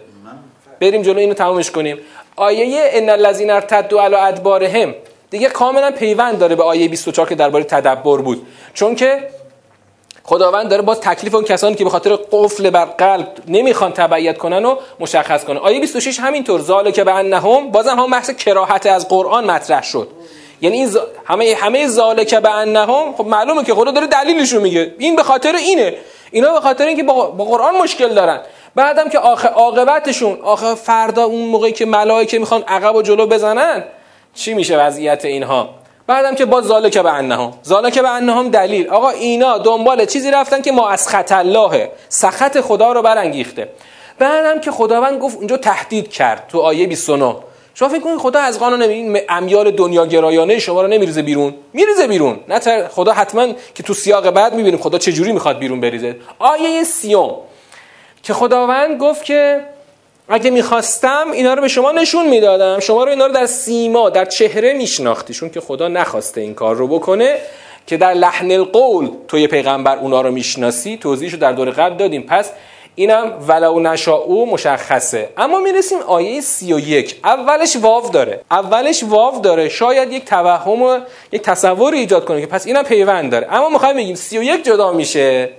بریم 0.80 1.02
جلو 1.02 1.18
اینو 1.18 1.34
تمامش 1.34 1.70
کنیم. 1.70 1.98
آیه 2.36 2.90
ان 2.92 3.10
الذين 3.10 3.50
ارتدوا 3.50 4.02
على 4.02 4.14
ادبارهم. 4.14 4.94
دیگه 5.30 5.48
کاملا 5.48 5.90
پیوند 5.90 6.38
داره 6.38 6.56
به 6.56 6.62
آیه 6.62 6.88
24 6.88 7.28
که 7.28 7.34
درباره 7.34 7.64
تدبر 7.64 8.16
بود. 8.16 8.46
چون 8.74 8.94
که 8.94 9.28
خداوند 10.24 10.68
داره 10.68 10.82
باز 10.82 11.00
تکلیف 11.00 11.34
اون 11.34 11.44
کسانی 11.44 11.74
که 11.74 11.84
به 11.84 11.90
خاطر 11.90 12.16
قفل 12.32 12.70
بر 12.70 12.84
قلب 12.84 13.28
نمی‌خوان 13.48 13.92
تبعیت 13.92 14.38
کنن 14.38 14.64
و 14.64 14.76
مشخص 15.00 15.44
کنن 15.44 15.56
آیه 15.56 15.80
26 15.80 16.20
همینطور. 16.20 16.60
ذالک 16.60 17.00
به 17.00 17.14
انهم 17.14 17.70
بازم 17.70 17.98
هم 17.98 18.10
بحث 18.10 18.30
کراهت 18.30 18.86
از 18.86 19.08
قرآن 19.08 19.44
مطرح 19.44 19.82
شد. 19.82 20.08
یعنی 20.60 20.76
این 20.76 20.90
همه 21.26 21.56
همه 21.60 21.88
ذالک 21.88 22.34
به 22.34 22.50
انهم 22.50 23.14
خب 23.16 23.26
معلومه 23.26 23.64
که 23.64 23.74
خدا 23.74 23.90
داره 23.90 24.06
دلیلشو 24.06 24.60
میگه. 24.60 24.94
این 24.98 25.16
به 25.16 25.22
خاطر 25.22 25.54
اینه. 25.54 25.94
اینا 26.30 26.52
به 26.52 26.60
خاطر 26.60 26.86
اینکه 26.86 27.02
با, 27.02 27.30
با 27.30 27.44
قرآن 27.44 27.76
مشکل 27.76 28.14
دارن. 28.14 28.40
بعدم 28.74 29.08
که 29.08 29.18
آخه 29.18 29.48
عاقبتشون 29.48 30.38
آخه 30.42 30.74
فردا 30.74 31.24
اون 31.24 31.44
موقعی 31.44 31.72
که 31.72 31.86
ملائکه 31.86 32.38
می‌خوان 32.38 32.64
عقب 32.68 32.94
و 32.94 33.02
جلو 33.02 33.26
بزنن 33.26 33.84
چی 34.34 34.54
میشه 34.54 34.78
وضعیت 34.78 35.24
اینها؟ 35.24 35.68
بعدم 36.06 36.34
که 36.34 36.44
باز 36.44 36.64
ذالک 36.64 36.98
به 36.98 37.12
انهم 37.12 37.52
ذالک 37.64 37.98
به 37.98 38.08
انهم 38.08 38.48
دلیل. 38.48 38.90
آقا 38.90 39.10
اینا 39.10 39.58
دنبال 39.58 40.04
چیزی 40.04 40.30
رفتن 40.30 40.62
که 40.62 40.72
ما 40.72 40.88
از 40.88 41.08
خط 41.08 41.32
الله 41.32 41.90
سخط 42.08 42.60
خدا 42.60 42.92
رو 42.92 43.02
برانگیخته. 43.02 43.68
بعدم 44.18 44.60
که 44.60 44.70
خداوند 44.70 45.18
گفت 45.18 45.36
اونجا 45.36 45.56
تهدید 45.56 46.10
کرد 46.10 46.48
تو 46.48 46.60
آیه 46.60 46.86
29 46.86 47.36
شما 47.78 47.88
فکر 47.88 48.00
کنید 48.00 48.18
خدا 48.18 48.40
از 48.40 48.58
قانون 48.58 48.82
نمی 48.82 49.20
امیال 49.28 49.70
دنیا 49.70 50.06
گرایانه 50.06 50.58
شما 50.58 50.82
رو 50.82 50.88
نمیریزه 50.88 51.22
بیرون. 51.22 51.54
میریزه 51.72 52.06
بیرون. 52.06 52.40
نه 52.48 52.88
خدا 52.88 53.12
حتما 53.12 53.46
که 53.74 53.82
تو 53.82 53.94
سیاق 53.94 54.30
بعد 54.30 54.54
می‌بینیم 54.54 54.80
خدا 54.80 54.98
چه 54.98 55.12
جوری 55.12 55.32
می‌خواد 55.32 55.58
بیرون 55.58 55.80
بریزه. 55.80 56.16
آیه 56.38 56.84
سیوم. 56.84 57.34
که 58.22 58.34
خداوند 58.34 59.00
گفت 59.00 59.24
که 59.24 59.60
اگه 60.28 60.50
می‌خواستم 60.50 61.30
اینا 61.32 61.54
رو 61.54 61.62
به 61.62 61.68
شما 61.68 61.92
نشون 61.92 62.28
می‌دادم. 62.28 62.80
شما 62.80 63.04
رو 63.04 63.10
اینا 63.10 63.26
رو 63.26 63.32
در 63.32 63.46
سیما 63.46 64.10
در 64.10 64.24
چهره 64.24 64.72
میشناختیشون 64.72 65.50
که 65.50 65.60
خدا 65.60 65.88
نخواسته 65.88 66.40
این 66.40 66.54
کار 66.54 66.76
رو 66.76 66.88
بکنه 66.88 67.36
که 67.86 67.96
در 67.96 68.14
لحن 68.14 68.50
القول 68.50 69.10
توی 69.28 69.46
پیغمبر 69.46 69.98
اونا 69.98 70.20
رو 70.20 70.30
می‌شناسی. 70.30 70.96
توضیحشو 70.96 71.36
در 71.36 71.52
دور 71.52 71.70
قبل 71.70 71.96
دادیم. 71.96 72.22
پس 72.22 72.50
اینم 72.98 73.32
ولو 73.48 73.80
نشاءو 73.80 74.46
مشخصه. 74.46 75.28
اما 75.36 75.60
می‌رسیم 75.60 75.98
آیه 75.98 76.40
سی 76.40 76.72
و 76.72 76.78
یک. 76.78 77.20
اولش 77.24 77.76
واو 77.76 78.10
داره. 78.10 78.40
اولش 78.50 79.04
واو 79.04 79.40
داره. 79.40 79.68
شاید 79.68 80.12
یک 80.12 80.24
توهم 80.24 80.82
و 80.82 80.98
یک 81.32 81.42
تصور 81.42 81.94
ایجاد 81.94 82.24
کنه 82.24 82.40
که 82.40 82.46
پس 82.46 82.66
اینم 82.66 82.82
پیوند 82.82 83.32
داره. 83.32 83.54
اما 83.54 83.68
می‌خوایم 83.68 83.96
بگیم 83.96 84.14
سی 84.14 84.38
و 84.38 84.42
یک 84.42 84.64
جدا 84.64 84.92
میشه. 84.92 85.50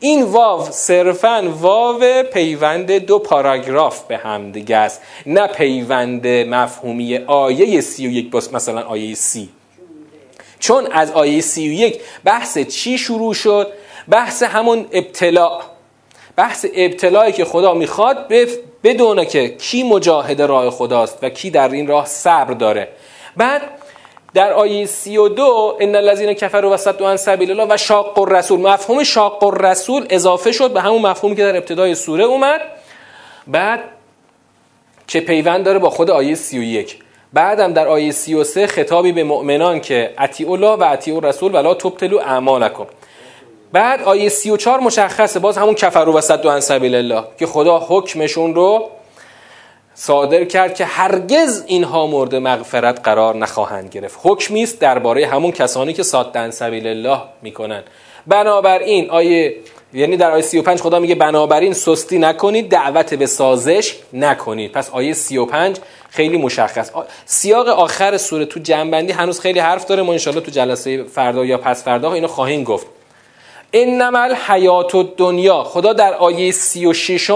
این 0.00 0.22
واو 0.22 0.64
صرفا 0.70 1.52
واو 1.60 2.22
پیوند 2.32 2.92
دو 2.92 3.18
پاراگراف 3.18 4.02
به 4.02 4.16
هم 4.16 4.52
دیگه 4.52 4.76
است. 4.76 5.02
نه 5.26 5.46
پیوند 5.46 6.26
مفهومی 6.26 7.18
آیه 7.26 7.80
سی 7.80 8.06
و 8.06 8.10
یک 8.10 8.30
باست 8.30 8.54
مثلا 8.54 8.80
آیه 8.80 9.14
سی. 9.14 9.48
چون 10.58 10.86
از 10.86 11.12
آیه 11.12 11.40
سی 11.40 11.68
و 11.68 11.72
یک 11.72 12.00
بحث 12.24 12.58
چی 12.58 12.98
شروع 12.98 13.34
شد؟ 13.34 13.72
بحث 14.08 14.42
همون 14.42 14.86
ابتلاع 14.92 15.62
بحث 16.36 16.66
ابتلایی 16.74 17.32
که 17.32 17.44
خدا 17.44 17.74
می‌خواد 17.74 18.32
بدونه 18.84 19.24
که 19.26 19.48
کی 19.48 19.82
مجاهد 19.82 20.42
راه 20.42 20.70
خداست 20.70 21.18
و 21.22 21.28
کی 21.28 21.50
در 21.50 21.68
این 21.68 21.86
راه 21.86 22.06
صبر 22.06 22.54
داره. 22.54 22.88
بعد 23.36 23.62
در 24.34 24.52
آیه 24.52 24.86
32 24.86 25.76
ان 25.80 25.94
الذين 25.94 26.32
كفروا 26.32 26.74
وصدوا 26.74 27.10
عن 27.10 27.16
سبیل 27.16 27.50
الله 27.50 27.74
و 27.74 27.76
شاق 27.76 28.18
الرسول. 28.18 28.60
مفهوم 28.60 29.02
شاق 29.02 29.44
الرسول 29.44 30.06
اضافه 30.10 30.52
شد 30.52 30.70
به 30.70 30.80
همون 30.80 31.02
مفهومی 31.02 31.36
که 31.36 31.42
در 31.42 31.56
ابتدای 31.56 31.94
سوره 31.94 32.24
اومد. 32.24 32.60
بعد 33.46 33.80
که 35.06 35.20
پیوند 35.20 35.64
داره 35.64 35.78
با 35.78 35.90
خود 35.90 36.10
آیه 36.10 36.34
31 36.34 36.98
بعدم 37.32 37.72
در 37.72 37.88
آیه 37.88 38.12
33 38.12 38.66
خطابی 38.66 39.12
به 39.12 39.24
مؤمنان 39.24 39.80
که 39.80 40.14
اطیع 40.18 40.50
الله 40.50 40.76
و 40.76 40.82
اطیع 40.82 41.16
الرسول 41.16 41.54
ولا 41.54 41.74
تبتلوا 41.74 42.20
اعمالکم. 42.20 42.86
بعد 43.72 44.02
آیه 44.02 44.28
34 44.28 44.80
مشخصه 44.80 45.40
باز 45.40 45.58
همون 45.58 45.74
کفر 45.74 46.08
و 46.08 46.20
صد 46.20 46.46
عن 46.46 46.60
سبیل 46.60 46.94
الله 46.94 47.24
که 47.38 47.46
خدا 47.46 47.78
حکمشون 47.78 48.54
رو 48.54 48.90
صادر 49.94 50.44
کرد 50.44 50.74
که 50.74 50.84
هرگز 50.84 51.64
اینها 51.66 52.06
مورد 52.06 52.34
مغفرت 52.34 53.00
قرار 53.04 53.36
نخواهند 53.36 53.90
گرفت. 53.90 54.18
حکمی 54.22 54.62
است 54.62 54.80
درباره 54.80 55.26
همون 55.26 55.52
کسانی 55.52 55.92
که 55.92 56.02
صاد 56.02 56.38
عن 56.38 56.50
سبیل 56.50 56.86
الله 56.86 57.20
می‌کنن. 57.42 57.82
بنابراین 58.26 59.10
آیه 59.10 59.56
یعنی 59.92 60.16
در 60.16 60.30
آیه 60.30 60.42
35 60.42 60.80
خدا 60.80 60.98
میگه 60.98 61.14
بنابراین 61.14 61.72
سستی 61.72 62.18
نکنید 62.18 62.68
دعوت 62.68 63.14
به 63.14 63.26
سازش 63.26 63.96
نکنید. 64.12 64.72
پس 64.72 64.90
آیه 64.90 65.12
35 65.12 65.78
خیلی 66.10 66.38
مشخص. 66.38 66.90
سیاق 67.24 67.68
آخر 67.68 68.16
سوره 68.16 68.44
تو 68.44 68.60
جنبندی 68.60 69.12
هنوز 69.12 69.40
خیلی 69.40 69.58
حرف 69.58 69.86
داره 69.86 70.02
ما 70.02 70.12
انشالله 70.12 70.40
تو 70.40 70.50
جلسه 70.50 71.02
فردا 71.02 71.44
یا 71.44 71.58
پس 71.58 71.84
فردا 71.84 72.12
اینو 72.12 72.28
خواهیم 72.28 72.64
گفت. 72.64 72.86
انما 73.72 74.18
الحیات 74.18 75.16
دنیا 75.16 75.64
خدا 75.64 75.92
در 75.92 76.14
آیه 76.14 76.52
36 76.52 77.30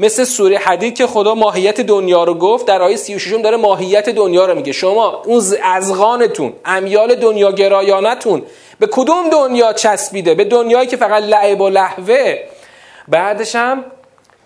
مثل 0.00 0.24
سوره 0.24 0.58
حدید 0.58 0.94
که 0.94 1.06
خدا 1.06 1.34
ماهیت 1.34 1.80
دنیا 1.80 2.24
رو 2.24 2.34
گفت 2.34 2.66
در 2.66 2.82
آیه 2.82 2.96
36 2.96 3.32
داره 3.32 3.56
ماهیت 3.56 4.08
دنیا 4.08 4.46
رو 4.46 4.54
میگه. 4.54 4.72
شما 4.72 5.22
اون 5.24 5.42
ازغانتون 5.62 6.52
امیال 6.64 7.14
دنیا 7.14 7.52
گرایانتون 7.52 8.42
به 8.78 8.86
کدوم 8.86 9.30
دنیا 9.30 9.72
چسبیده؟ 9.72 10.34
به 10.34 10.44
دنیایی 10.44 10.86
که 10.86 10.96
فقط 10.96 11.22
لعب 11.22 11.60
و 11.60 11.68
لحوه 11.68 12.38
بعدش 13.08 13.56
هم 13.56 13.84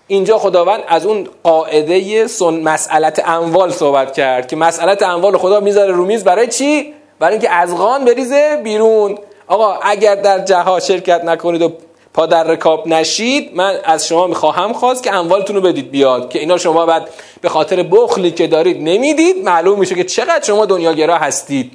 اینجا 0.07 0.39
خداوند 0.39 0.83
از 0.89 1.07
اون 1.07 1.29
قاعده 1.43 2.27
سن 2.27 2.55
مسئلت 2.55 3.29
اموال 3.29 3.71
صحبت 3.71 4.13
کرد 4.13 4.49
که 4.49 4.57
مسئلت 4.57 5.03
اموال 5.03 5.37
خدا 5.37 5.61
می‌ذاره 5.61 5.93
رو 5.93 6.05
میز 6.05 6.25
برای 6.25 6.47
چی؟ 6.47 6.95
برای 7.19 7.33
اینکه 7.33 7.51
ازغان 7.51 8.05
بریزه 8.05 8.61
بیرون. 8.65 9.19
آقا 9.49 9.79
اگر 9.83 10.15
در 10.15 10.39
جهاد 10.39 10.83
شرکت 10.83 11.25
نکنید 11.25 11.63
و 11.63 11.73
پا 12.15 12.27
در 12.27 12.45
رکاب 12.45 12.89
نشید 12.89 13.51
من 13.57 13.75
از 13.85 14.07
شما 14.07 14.27
می‌خواهم 14.27 14.73
خواست 14.73 15.03
که 15.03 15.15
اموالتون 15.15 15.57
رو 15.57 15.63
بدید 15.63 15.91
بیاد 15.91 16.31
که 16.31 16.39
اینا 16.39 16.59
شما 16.59 16.87
بعد 16.87 17.09
به 17.41 17.49
خاطر 17.49 17.83
بخلی 17.83 18.31
که 18.31 18.47
دارید 18.47 18.77
نمی‌دید 18.77 19.45
معلوم 19.45 19.79
میشه 19.79 19.95
که 19.95 20.05
چقدر 20.05 20.45
شما 20.45 20.67
دنیاگرا 20.67 21.19
هستید. 21.19 21.73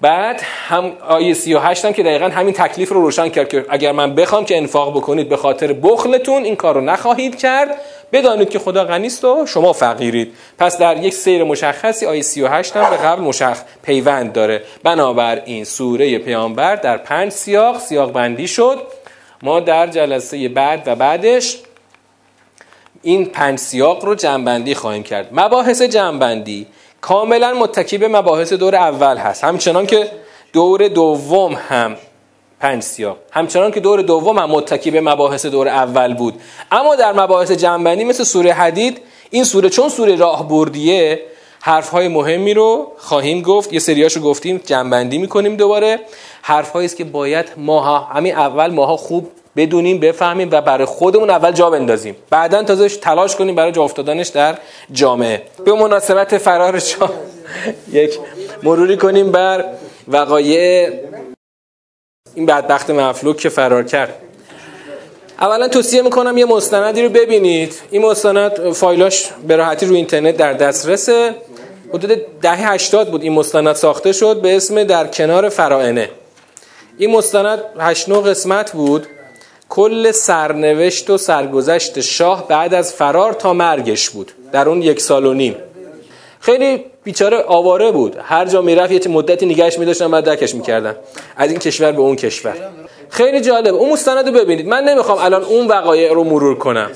بعد 0.00 0.40
هم 0.68 0.92
آیه 1.08 1.34
38 1.34 1.84
هم 1.84 1.92
که 1.92 2.02
دقیقا 2.02 2.24
همین 2.24 2.54
تکلیف 2.54 2.88
رو 2.88 3.00
روشن 3.00 3.28
کرد 3.28 3.48
که 3.48 3.66
اگر 3.68 3.92
من 3.92 4.14
بخوام 4.14 4.44
که 4.44 4.56
انفاق 4.56 4.96
بکنید 4.96 5.28
به 5.28 5.36
خاطر 5.36 5.72
بخلتون 5.72 6.44
این 6.44 6.56
کار 6.56 6.74
رو 6.74 6.80
نخواهید 6.80 7.38
کرد. 7.38 7.80
بدانید 8.12 8.50
که 8.50 8.58
خدا 8.58 8.84
غنیست 8.84 9.24
و 9.24 9.46
شما 9.46 9.72
فقیرید. 9.72 10.34
پس 10.58 10.78
در 10.78 10.96
یک 10.96 11.14
سیر 11.14 11.44
مشخصی 11.44 12.06
آیه 12.06 12.22
38 12.22 12.76
هم 12.76 12.90
به 12.90 12.96
قبل 12.96 13.22
مشخ 13.22 13.62
پیوند 13.82 14.32
داره. 14.32 14.62
بنابراین 14.82 15.64
سوره 15.64 16.18
پیامبر 16.18 16.76
در 16.76 16.96
پنج 16.96 17.32
سیاق 17.32 17.78
سیاق 17.78 18.12
بندی 18.12 18.48
شد. 18.48 18.78
ما 19.42 19.60
در 19.60 19.86
جلسه 19.86 20.48
بعد 20.48 20.82
و 20.86 20.94
بعدش 20.96 21.58
این 23.02 23.24
پنج 23.24 23.58
سیاق 23.58 24.04
رو 24.04 24.14
جنبندی 24.14 24.74
خواهیم 24.74 25.02
کرد. 25.02 25.28
مباحث 25.32 25.82
جنبندی 25.82 26.66
کاملا 27.00 27.54
متکی 27.54 27.98
به 27.98 28.08
مباحث 28.08 28.52
دور 28.52 28.76
اول 28.76 29.16
هست. 29.16 29.44
همچنان 29.44 29.86
که 29.86 30.10
دور 30.52 30.88
دوم 30.88 31.52
هم 31.68 31.96
پنج 32.60 32.82
سیاق 32.82 33.16
همچنان 33.30 33.70
که 33.70 33.80
دور 33.80 34.02
دوم 34.02 34.38
هم 34.38 34.50
متکی 34.50 34.90
به 34.90 35.00
مباحث 35.00 35.46
دور 35.46 35.68
اول 35.68 36.14
بود. 36.14 36.34
اما 36.72 36.96
در 36.96 37.12
مباحث 37.12 37.50
جنبندی 37.52 38.04
مثل 38.04 38.24
سوره 38.24 38.52
حدید 38.52 38.98
این 39.30 39.44
سوره 39.44 39.68
چون 39.68 39.88
سوره 39.88 40.16
راه 40.16 40.48
بردیه 40.48 41.20
حرف 41.60 41.88
های 41.88 42.08
مهمی 42.08 42.54
رو 42.54 42.92
خواهیم 42.98 43.42
گفت. 43.42 43.72
یه 43.72 43.78
سریاشو 43.78 44.20
گفتیم 44.20 44.60
جنبندی 44.66 45.18
می‌کنیم 45.18 45.56
دوباره. 45.56 46.00
حرف 46.42 46.76
است 46.76 46.96
که 46.96 47.04
باید 47.04 47.46
ماها 47.56 47.98
همین 47.98 48.34
اول 48.34 48.70
ماها 48.70 48.96
خوب 48.96 49.30
بدونیم 49.56 50.00
بفهمیم 50.00 50.48
و 50.52 50.60
برای 50.60 50.84
خودمون 50.84 51.30
اول 51.30 51.52
جا 51.52 51.70
بندازیم. 51.70 52.16
بعدا 52.30 52.62
تازه 52.62 52.88
تلاش 52.88 53.36
کنیم 53.36 53.54
برای 53.54 53.72
جا 53.72 53.82
افتادنش 53.82 54.28
در 54.28 54.58
جامعه. 54.92 55.42
به 55.64 55.72
مناسبت 55.72 56.38
فرار 56.38 56.82
یک 57.92 58.18
مروری 58.62 58.96
کنیم 58.96 59.32
بر 59.32 59.64
وقایع 60.08 60.90
این 62.34 62.46
بدبخت 62.46 62.90
مفلوک 62.90 63.36
که 63.36 63.48
فرار 63.48 63.82
کرد. 63.82 64.14
اولا 65.40 65.68
توصیه 65.68 66.02
می‌کنم 66.02 66.38
یه 66.38 66.44
مستندی 66.44 67.02
رو 67.02 67.08
ببینید. 67.08 67.74
این 67.90 68.02
مستند 68.02 68.72
فایلاش 68.72 69.28
به 69.48 69.56
راحتی 69.56 69.86
رو 69.86 69.94
اینترنت 69.94 70.36
در 70.36 70.52
دسترسه. 70.52 71.34
حدود 71.88 72.40
دهه 72.42 72.72
80 72.72 73.10
بود 73.10 73.22
این 73.22 73.32
مستند 73.32 73.72
ساخته 73.72 74.12
شد 74.12 74.40
به 74.40 74.56
اسم 74.56 74.84
در 74.84 75.06
کنار 75.06 75.48
فرائنه. 75.48 76.10
این 76.98 77.10
مستند 77.10 77.58
8 77.78 78.10
قسمت 78.10 78.72
بود. 78.72 79.06
کل 79.68 80.10
سرنوشت 80.10 81.10
و 81.10 81.18
سرگذشت 81.18 82.00
شاه 82.00 82.48
بعد 82.48 82.74
از 82.74 82.92
فرار 82.92 83.32
تا 83.32 83.52
مرگش 83.52 84.10
بود. 84.10 84.32
در 84.52 84.68
اون 84.68 84.82
یک 84.82 85.00
سال 85.00 85.26
و 85.26 85.34
نیم. 85.34 85.56
خیلی 86.40 86.84
بیچاره 87.04 87.38
آواره 87.46 87.90
بود. 87.90 88.16
هر 88.22 88.46
جا 88.46 88.62
می‌رفت 88.62 88.92
یه 88.92 89.12
مدتی 89.12 89.46
نگهش 89.46 89.78
میداشتن 89.78 90.10
بعد 90.10 90.24
درکش 90.24 90.54
می‌کردن. 90.54 90.96
از 91.36 91.50
این 91.50 91.58
کشور 91.58 91.92
به 91.92 92.00
اون 92.00 92.16
کشور. 92.16 92.54
خیلی 93.08 93.40
جالب. 93.40 93.74
اون 93.74 93.92
مستند 93.92 94.26
رو 94.26 94.32
ببینید. 94.32 94.68
من 94.68 94.84
نمی‌خوام 94.84 95.18
الان 95.18 95.42
اون 95.42 95.66
وقایع 95.66 96.12
رو 96.12 96.24
مرور 96.24 96.58
کنم. 96.58 96.90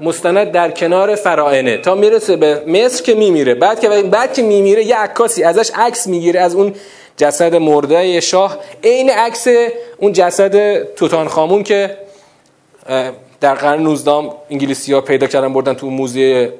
مستند 0.00 0.52
در 0.52 0.70
کنار 0.70 1.14
فرائنه. 1.14 1.76
تا 1.76 1.94
می‌رسه 1.94 2.36
به 2.36 2.62
مصر 2.66 3.02
که 3.02 3.14
میمیره. 3.14 3.54
بعد 3.54 3.80
که 3.80 3.88
بعد 3.88 4.34
که 4.34 4.42
میمیره 4.42 4.84
یه 4.84 4.96
عکاسی 4.96 5.42
ازش 5.42 5.70
عکس 5.74 6.06
می‌گیره 6.06 6.40
از 6.40 6.54
اون 6.54 6.74
جسد 7.16 7.54
مرده 7.54 8.20
شاه. 8.20 8.58
عین 8.84 9.10
عکس 9.10 9.46
اون 9.98 10.12
جسد 10.12 10.82
توتان 10.94 11.28
خامون 11.28 11.62
که 11.62 11.96
در 13.40 13.54
قرن 13.54 13.82
19 13.82 14.30
انگلیسی 14.50 14.92
ها 14.92 15.00
پیدا 15.00 15.26
کردن 15.26 15.52
بردن 15.52 15.74
تو 15.74 15.90
موزه 15.90 16.52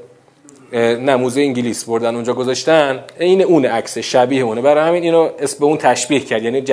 نه 0.77 1.17
موزه 1.17 1.41
انگلیس 1.41 1.85
بردن 1.85 2.15
اونجا 2.15 2.35
گذاشتن. 2.35 3.05
این 3.19 3.43
اون 3.43 3.65
عکس 3.65 3.99
شبیه 3.99 4.43
اونه. 4.43 4.61
برای 4.61 4.89
همین 4.89 5.03
اینو 5.03 5.31
اسم 5.39 5.59
به 5.59 5.65
اون 5.65 5.77
تشبیه 5.77 6.21
کرد. 6.21 6.43
یعنی 6.43 6.65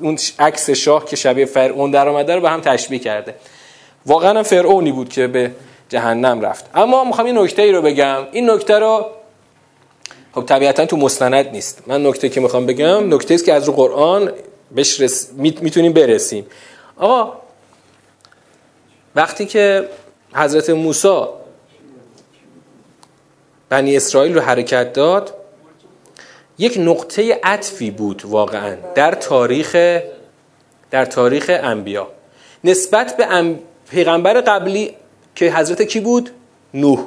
اون 0.00 0.18
عکس 0.38 0.70
شاه 0.70 1.04
که 1.04 1.16
شبیه 1.16 1.44
فرعون 1.44 1.90
در 1.90 2.08
آمده 2.08 2.34
رو 2.34 2.40
به 2.40 2.50
هم 2.50 2.60
تشبیه 2.60 2.98
کرده. 2.98 3.34
واقعا 4.06 4.42
فرعونی 4.42 4.92
بود 4.92 5.08
که 5.08 5.26
به 5.26 5.50
جهنم 5.88 6.40
رفت. 6.40 6.64
اما 6.74 7.04
می‌خوام 7.04 7.26
این 7.26 7.38
نکته 7.38 7.62
ای 7.62 7.72
رو 7.72 7.82
بگم. 7.82 8.18
این 8.32 8.50
نکته 8.50 8.78
رو 8.78 9.06
خب 10.34 10.42
طبیعتا 10.42 10.86
تو 10.86 10.96
مستند 10.96 11.48
نیست. 11.52 11.82
من 11.86 12.06
نکته 12.06 12.28
که 12.28 12.40
می‌خوام 12.40 12.66
بگم 12.66 13.14
نکته 13.14 13.34
است 13.34 13.44
که 13.44 13.52
از 13.52 13.64
رو 13.64 13.72
قرآن 13.72 14.32
بهش 14.74 15.00
رس... 15.00 15.30
می‌تونیم 15.36 15.92
برسیم. 15.92 16.46
آقا 16.96 17.32
وقتی 19.14 19.46
که 19.46 19.88
حضرت 20.34 20.70
موسی 20.70 21.24
بنی 23.74 23.96
اسرائیل 23.96 24.34
رو 24.34 24.40
حرکت 24.40 24.92
داد 24.92 25.34
یک 26.58 26.74
نقطه 26.78 27.40
عطفی 27.42 27.90
بود 27.90 28.22
واقعا 28.24 28.76
در 28.94 29.12
تاریخ 29.12 29.76
در 30.90 31.04
تاریخ 31.04 31.50
انبیا. 31.62 32.08
نسبت 32.64 33.16
به 33.16 33.54
پیغمبر 33.90 34.40
قبلی 34.40 34.94
که 35.34 35.52
حضرت 35.52 35.82
کی 35.82 36.00
بود؟ 36.00 36.30
نوح. 36.74 37.00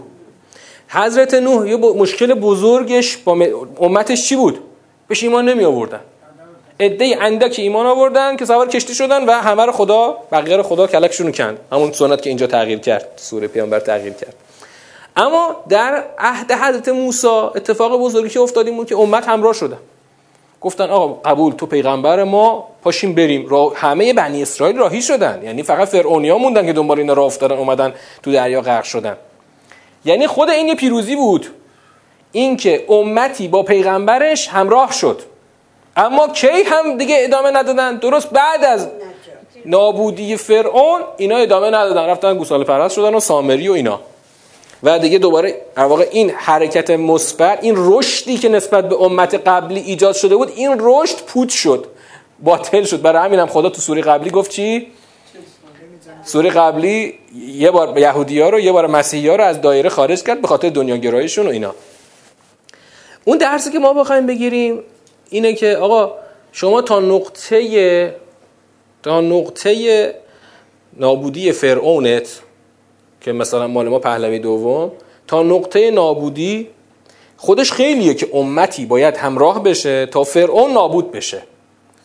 حضرت 0.88 1.34
نوح 1.34 1.70
یه 1.70 1.78
مشکل 1.78 2.34
بزرگش 2.34 3.18
با 3.18 3.32
امتش 3.80 4.30
چی 4.30 4.36
بود؟ 4.36 4.60
بهش 5.08 5.24
ایمان 5.24 5.50
نمی 5.50 5.66
آوردن. 5.66 6.02
عده 6.80 7.18
اندک 7.22 7.56
ایمان 7.58 7.86
آوردن 7.86 8.36
که 8.36 8.46
سوار 8.46 8.68
کشتی 8.68 8.96
شدن 8.96 9.26
و 9.26 9.32
همه 9.32 9.66
رو 9.66 9.72
خدا 9.72 10.18
بقیه 10.32 10.58
رو 10.58 10.64
خدا 10.64 10.88
کلکشون 10.88 11.32
کند. 11.32 11.60
همون 11.72 11.92
سنت 11.92 12.22
که 12.22 12.30
اینجا 12.30 12.48
تغییر 12.48 12.80
کرد 12.80 13.08
سوره 13.16 13.48
پیامبر 13.48 13.80
تغییر 13.80 14.14
کرد. 14.14 14.47
اما 15.18 15.56
در 15.70 16.04
عهد 16.18 16.52
حضرت 16.52 16.90
موسی 16.90 17.28
اتفاق 17.28 18.02
بزرگی 18.02 18.30
که 18.30 18.40
افتاد 18.40 18.76
بود 18.76 18.88
که 18.88 18.96
امت 18.96 19.28
همراه 19.28 19.54
شدن. 19.54 19.78
گفتن 20.62 20.90
آقا 20.90 21.08
قبول 21.08 21.54
تو 21.54 21.66
پیغمبر 21.66 22.24
ما 22.24 22.68
پاشیم 22.84 23.16
بریم. 23.16 23.48
را 23.48 23.72
همه 23.76 24.14
بنی 24.14 24.42
اسرائیل 24.42 24.78
راهی 24.78 25.02
شدن. 25.02 25.42
یعنی 25.44 25.64
فقط 25.64 25.88
فرعونیا 25.88 26.38
موندن 26.38 26.66
که 26.66 26.74
دنبال 26.74 27.00
اینا 27.00 27.14
راه 27.14 27.26
افتادن 27.26 27.58
اومدن 27.58 27.94
تو 28.24 28.32
دریا 28.32 28.62
غرق 28.62 28.84
شدن. 28.84 29.18
یعنی 30.06 30.28
خود 30.28 30.50
این 30.50 30.68
یه 30.68 30.76
پیروزی 30.76 31.16
بود. 31.16 31.48
اینکه 32.32 32.86
امتی 32.90 33.48
با 33.48 33.64
پیغمبرش 33.64 34.48
همراه 34.48 34.92
شد. 34.92 35.22
اما 35.96 36.28
کی 36.28 36.64
هم 36.66 36.98
دیگه 36.98 37.16
ادامه 37.20 37.52
ندادن؟ 37.52 37.96
درست 37.96 38.30
بعد 38.30 38.64
از 38.64 38.88
نابودی 39.66 40.38
فرعون 40.38 41.02
اینا 41.18 41.38
ادامه 41.38 41.68
ندادن. 41.68 42.06
رفتن 42.06 42.38
گوساله 42.38 42.64
پرست 42.64 42.96
شدن 42.96 43.14
و 43.14 43.20
سامری 43.20 43.70
و 43.70 43.72
اینا. 43.72 44.00
و 44.84 45.00
دیگه 45.00 45.18
دوباره 45.18 45.62
واقع 45.78 46.08
این 46.12 46.30
حرکت 46.30 46.90
مثبت 46.90 47.60
این 47.62 47.74
رشدی 47.78 48.38
که 48.38 48.50
نسبت 48.50 48.90
به 48.90 49.02
امت 49.02 49.34
قبلی 49.34 49.80
ایجاد 49.80 50.16
شده 50.16 50.36
بود 50.36 50.54
این 50.56 50.76
رشد 50.80 51.16
پوت 51.16 51.50
شد 51.50 51.86
باطل 52.40 52.84
شد. 52.84 53.02
برای 53.02 53.26
همین 53.26 53.40
هم 53.40 53.48
خدا 53.48 53.70
تو 53.70 53.82
سوره 53.82 54.02
قبلی 54.02 54.30
گفت 54.30 54.52
چی؟ 54.52 54.88
سوره 56.24 56.50
قبلی 56.50 57.14
یه 57.48 57.72
بار 57.72 57.98
یهودی 57.98 58.42
ها 58.42 58.50
رو 58.50 58.60
یه 58.60 58.72
بار 58.72 58.88
مسیحی 58.88 59.28
ها 59.28 59.36
رو 59.36 59.44
از 59.44 59.62
دایره 59.62 59.90
خارج 59.90 60.24
کرد 60.24 60.42
به 60.42 60.48
خاطر 60.48 60.70
دنیا 60.70 60.98
گرایشون 60.98 61.48
و 61.48 61.50
اینا. 61.50 61.76
اون 63.26 63.38
درسی 63.38 63.72
که 63.72 63.80
ما 63.80 63.94
بخوایم 63.94 64.28
بگیریم 64.28 64.84
اینه 65.30 65.54
که 65.54 65.78
آقا 65.78 66.14
شما 66.52 66.82
تا 66.82 67.00
نقطه 67.00 68.16
تا 69.04 69.22
نقطه 69.22 70.14
نابودی 70.94 71.52
فرعونت 71.52 72.42
که 73.28 73.34
مثلا 73.34 73.68
مال 73.68 73.90
ما 73.90 74.00
پهلوی 74.00 74.40
دوم 74.40 74.92
تا 75.28 75.44
نقطه 75.44 75.92
نابودی 75.92 76.68
خودش 77.38 77.72
خیلیه 77.72 78.14
که 78.14 78.30
امتی 78.34 78.86
باید 78.86 79.18
همراه 79.18 79.64
بشه 79.64 80.06
تا 80.06 80.24
فرعون 80.24 80.72
نابود 80.72 81.12
بشه. 81.12 81.42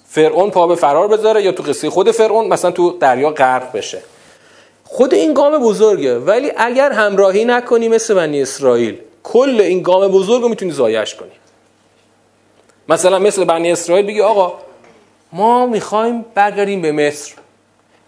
فرعون 0.07 0.51
پا 0.51 0.67
به 0.67 0.75
فرار 0.75 1.09
بذاره 1.09 1.43
یا 1.43 1.53
تو 1.53 1.63
قصه 1.63 1.91
خود 1.91 2.11
فرعون 2.11 2.49
مثلا 2.49 2.71
تو 2.71 2.91
دریا 2.91 3.31
غرق 3.31 3.73
بشه. 3.77 4.03
خود 4.85 5.15
این 5.15 5.35
گام 5.35 5.59
بزرگه. 5.59 6.19
ولی 6.19 6.53
اگر 6.57 6.93
همراهی 6.93 7.45
نکنی 7.45 7.89
مثل 7.89 8.15
بنی 8.15 8.43
اسرائیل 8.43 8.99
کل 9.23 9.61
این 9.61 9.83
گام 9.83 10.09
بزرگ 10.09 10.43
رو 10.43 10.49
می‌تونی 10.49 10.71
زایش 10.71 11.15
کنی. 11.15 11.31
مثلا 12.89 13.19
مثل 13.19 13.45
بنی 13.45 13.73
اسرائیل 13.73 14.07
بگی 14.07 14.21
آقا 14.21 14.55
ما 15.33 15.67
می‌خوایم 15.67 16.25
برگردیم 16.35 16.83
به 16.83 16.93
مصر. 16.93 17.35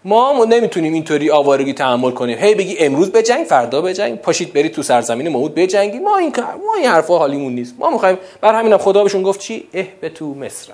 ما 0.05 0.45
نمی‌تونیم 0.49 0.93
اینطوری 0.93 1.31
آوارگی 1.31 1.73
تحمل 1.73 2.11
کنیم. 2.11 2.37
هی 2.37 2.55
بگی 2.55 2.77
امروز 2.77 3.11
بجنگ 3.11 3.45
فردا 3.45 3.81
بجنگ. 3.81 4.19
پاشید 4.19 4.53
برید 4.53 4.71
تو 4.71 4.83
سرزمین 4.83 5.29
موعود 5.29 5.55
بجنگید 5.55 6.01
ما 6.01 6.17
این 6.17 6.33
ما 6.39 6.75
این 6.77 6.85
حرفا 6.85 7.17
حالیمون 7.17 7.55
نیست. 7.55 7.75
ما 7.79 7.89
می‌خوایم 7.89 8.17
بر 8.41 8.59
همینم 8.59 8.77
خدا 8.77 9.03
بهشون 9.03 9.23
گفت 9.23 9.39
چی؟ 9.39 9.67
اه 9.73 9.85
به 10.01 10.09
تو 10.09 10.33
مصر. 10.33 10.73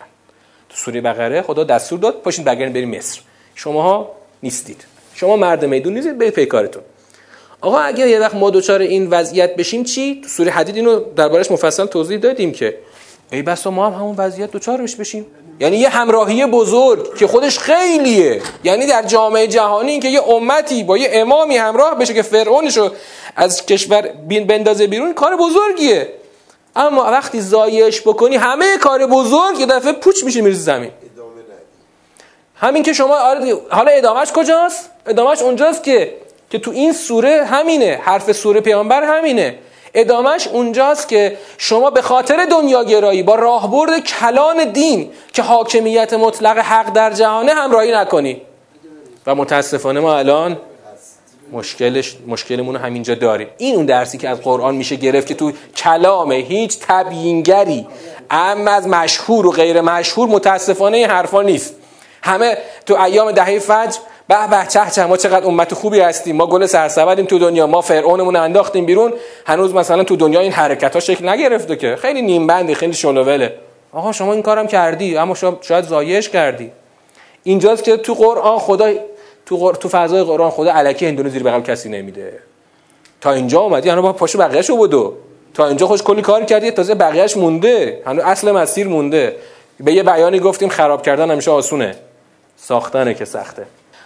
تو 0.70 0.76
سوره 0.76 1.02
بقره 1.02 1.42
خدا 1.42 1.64
دستور 1.64 2.00
داد 2.00 2.22
پاشید 2.22 2.46
برگردید 2.46 2.74
برید 2.74 2.96
مصر. 2.96 3.22
شماها 3.56 4.12
نیستید. 4.44 4.86
شما 5.14 5.36
مرد 5.36 5.66
میدون 5.66 5.94
نیستید 5.94 6.18
برید 6.18 6.34
پیکارتون 6.34 6.84
آقا 7.62 7.80
اگر 7.80 8.08
یه 8.08 8.20
وقت 8.20 8.36
ما 8.36 8.50
دوچار 8.50 8.80
این 8.80 9.08
وضعیت 9.10 9.56
بشیم 9.56 9.84
چی؟ 9.84 10.22
تو 10.22 10.28
سوره 10.28 10.52
حدید 10.52 10.76
اینو 10.76 11.00
دربارش 11.16 11.52
مفصل 11.52 11.86
توضیح 11.86 12.18
دادیم 12.18 12.52
که. 12.52 12.78
ای 13.32 13.42
بسا 13.42 13.72
ما 13.72 13.90
هم 13.90 13.94
همون 13.94 14.16
وضعیت 14.18 14.52
دوچارش 14.52 14.96
بشیم. 14.96 15.26
یعنی 15.62 15.78
یه 15.78 15.90
همراهی 15.90 16.46
بزرگ 16.46 17.18
که 17.18 17.28
خودش 17.28 17.60
خیلیه. 17.60 18.42
یعنی 18.64 18.86
در 18.86 19.04
جامعه 19.04 19.48
جهانی 19.48 20.00
که 20.00 20.08
یه 20.08 20.24
امتی 20.24 20.84
با 20.84 20.98
یه 20.98 21.10
امامی 21.12 21.58
همراه 21.58 21.96
بشه 21.96 22.14
که 22.14 22.22
فرعونشو 22.22 22.92
از 23.36 23.66
کشور 23.66 24.02
بین 24.02 24.48
بندازه 24.48 24.88
بیرون 24.88 25.14
کار 25.14 25.38
بزرگیه. 25.38 26.14
اما 26.76 27.04
وقتی 27.04 27.42
زایش 27.42 28.02
بکنی 28.02 28.36
همه 28.36 28.78
کار 28.78 29.06
بزرگ 29.06 29.60
یه 29.60 29.66
دفعه 29.66 29.92
پوچ 29.92 30.24
میشه 30.24 30.42
می‌رسی 30.42 30.62
زمین. 30.62 30.92
همین 32.56 32.84
که 32.84 32.94
شما 32.94 33.16
آره 33.16 33.58
حالا 33.70 33.92
ادامهش 33.92 34.32
کجاست؟ 34.32 34.90
ادامهش 35.06 35.42
اونجاست 35.42 35.84
که 35.84 36.14
که 36.50 36.60
تو 36.60 36.72
این 36.72 36.94
سوره 36.94 37.46
همینه. 37.46 38.02
حرف 38.04 38.32
سوره 38.32 38.62
پیامبر 38.62 39.04
همینه. 39.04 39.56
ادامش 39.94 40.48
اونجاست 40.48 41.08
که 41.08 41.38
شما 41.58 41.90
به 41.90 42.02
خاطر 42.02 42.46
دنیاگرایی 42.46 43.24
با 43.24 43.36
راهبرد 43.36 44.00
کلان 44.00 44.72
دین 44.72 45.12
که 45.34 45.42
حاکمیت 45.42 46.14
مطلق 46.14 46.58
حق 46.58 46.94
در 46.94 47.14
جهانه 47.14 47.54
همراهی 47.54 47.92
نکنی. 47.92 48.42
و 49.28 49.36
متاسفانه 49.36 50.00
ما 50.00 50.18
الان 50.18 50.58
مشکلش 51.52 52.18
مشکلمون 52.28 52.76
همینجا 52.76 53.16
داریم. 53.16 53.48
این 53.58 53.76
اون 53.76 53.86
درسی 53.86 54.18
که 54.18 54.30
از 54.30 54.42
قرآن 54.42 54.76
میشه 54.76 54.96
گرفت 54.96 55.28
که 55.28 55.34
تو 55.34 55.52
کلام 55.76 56.32
هیچ 56.32 56.78
تبیینگری 56.82 57.88
اما 58.32 58.72
از 58.72 58.88
مشهور 58.88 59.46
و 59.46 59.52
غیر 59.52 59.82
مشهور 59.82 60.30
متاسفانه 60.30 60.98
این 60.98 61.10
حرفا 61.10 61.42
نیست. 61.42 61.76
همه 62.24 62.58
تو 62.86 63.02
ایام 63.02 63.32
دهه 63.32 63.60
فجر 63.60 64.00
به 64.28 64.48
به 64.50 64.68
چه 64.70 64.82
چه 64.96 65.06
ما 65.06 65.18
چقدر 65.18 65.46
امت 65.46 65.74
خوبی 65.74 66.00
هستیم. 66.00 66.36
ما 66.36 66.48
گل 66.48 66.66
سرسبدیم 66.66 67.26
تو 67.26 67.40
دنیا. 67.40 67.68
ما 67.68 67.82
فرعونمون 67.82 68.36
انداختیم 68.36 68.86
بیرون. 68.86 69.14
هنوز 69.46 69.74
مثلا 69.74 70.04
تو 70.04 70.16
دنیا 70.16 70.40
این 70.40 70.52
حرکت 70.52 70.94
ها 70.94 71.00
شکل 71.00 71.30
نگرفته 71.30 71.76
که. 71.76 71.96
خیلی 71.96 72.22
نیم 72.22 72.48
بندی 72.48 72.76
خیلی 72.76 72.94
شلووله. 72.94 73.54
آقا 73.94 74.12
شما 74.12 74.34
این 74.34 74.42
کارم 74.42 74.68
کردی 74.68 75.18
اما 75.18 75.36
شاید 75.62 75.86
زایش 75.86 76.30
کردی. 76.30 76.72
اینجاست 77.44 77.84
که 77.84 77.98
تو 77.98 78.14
قرآن 78.14 78.60
خدا 78.60 78.92
تو 79.46 79.72
تو 79.72 79.90
فضای 79.90 80.24
قرآن 80.24 80.50
خدا 80.50 80.74
الکی 80.74 81.06
هندونه 81.06 81.30
زیر 81.30 81.44
بغل 81.44 81.62
کسی 81.62 81.90
نمیده. 81.90 82.40
تا 83.22 83.32
اینجا 83.32 83.60
اومدی 83.60 83.90
هنوز 83.90 84.04
با 84.04 84.14
پاشو 84.14 84.40
بقیه‌شو 84.40 84.78
بدو. 84.78 85.14
تا 85.54 85.68
اینجا 85.68 85.88
خوش 85.88 86.04
کلی 86.04 86.22
کار 86.22 86.44
کردی 86.44 86.72
تازه 86.72 86.96
بقیه‌اش 86.96 87.38
مونده. 87.38 88.02
هنوز 88.06 88.24
اصل 88.24 88.52
مسیر 88.52 88.88
مونده. 88.88 89.36
به 89.80 89.94
یه 89.94 90.04
بیانی 90.04 90.40
گفتیم 90.40 90.70
خراب 90.70 91.02
کردن 91.02 91.32
همیشه 91.32 91.52
آسونه. 91.52 91.96
ساختنه 92.58 93.14
که 93.14 93.26
سخته. 93.26 93.66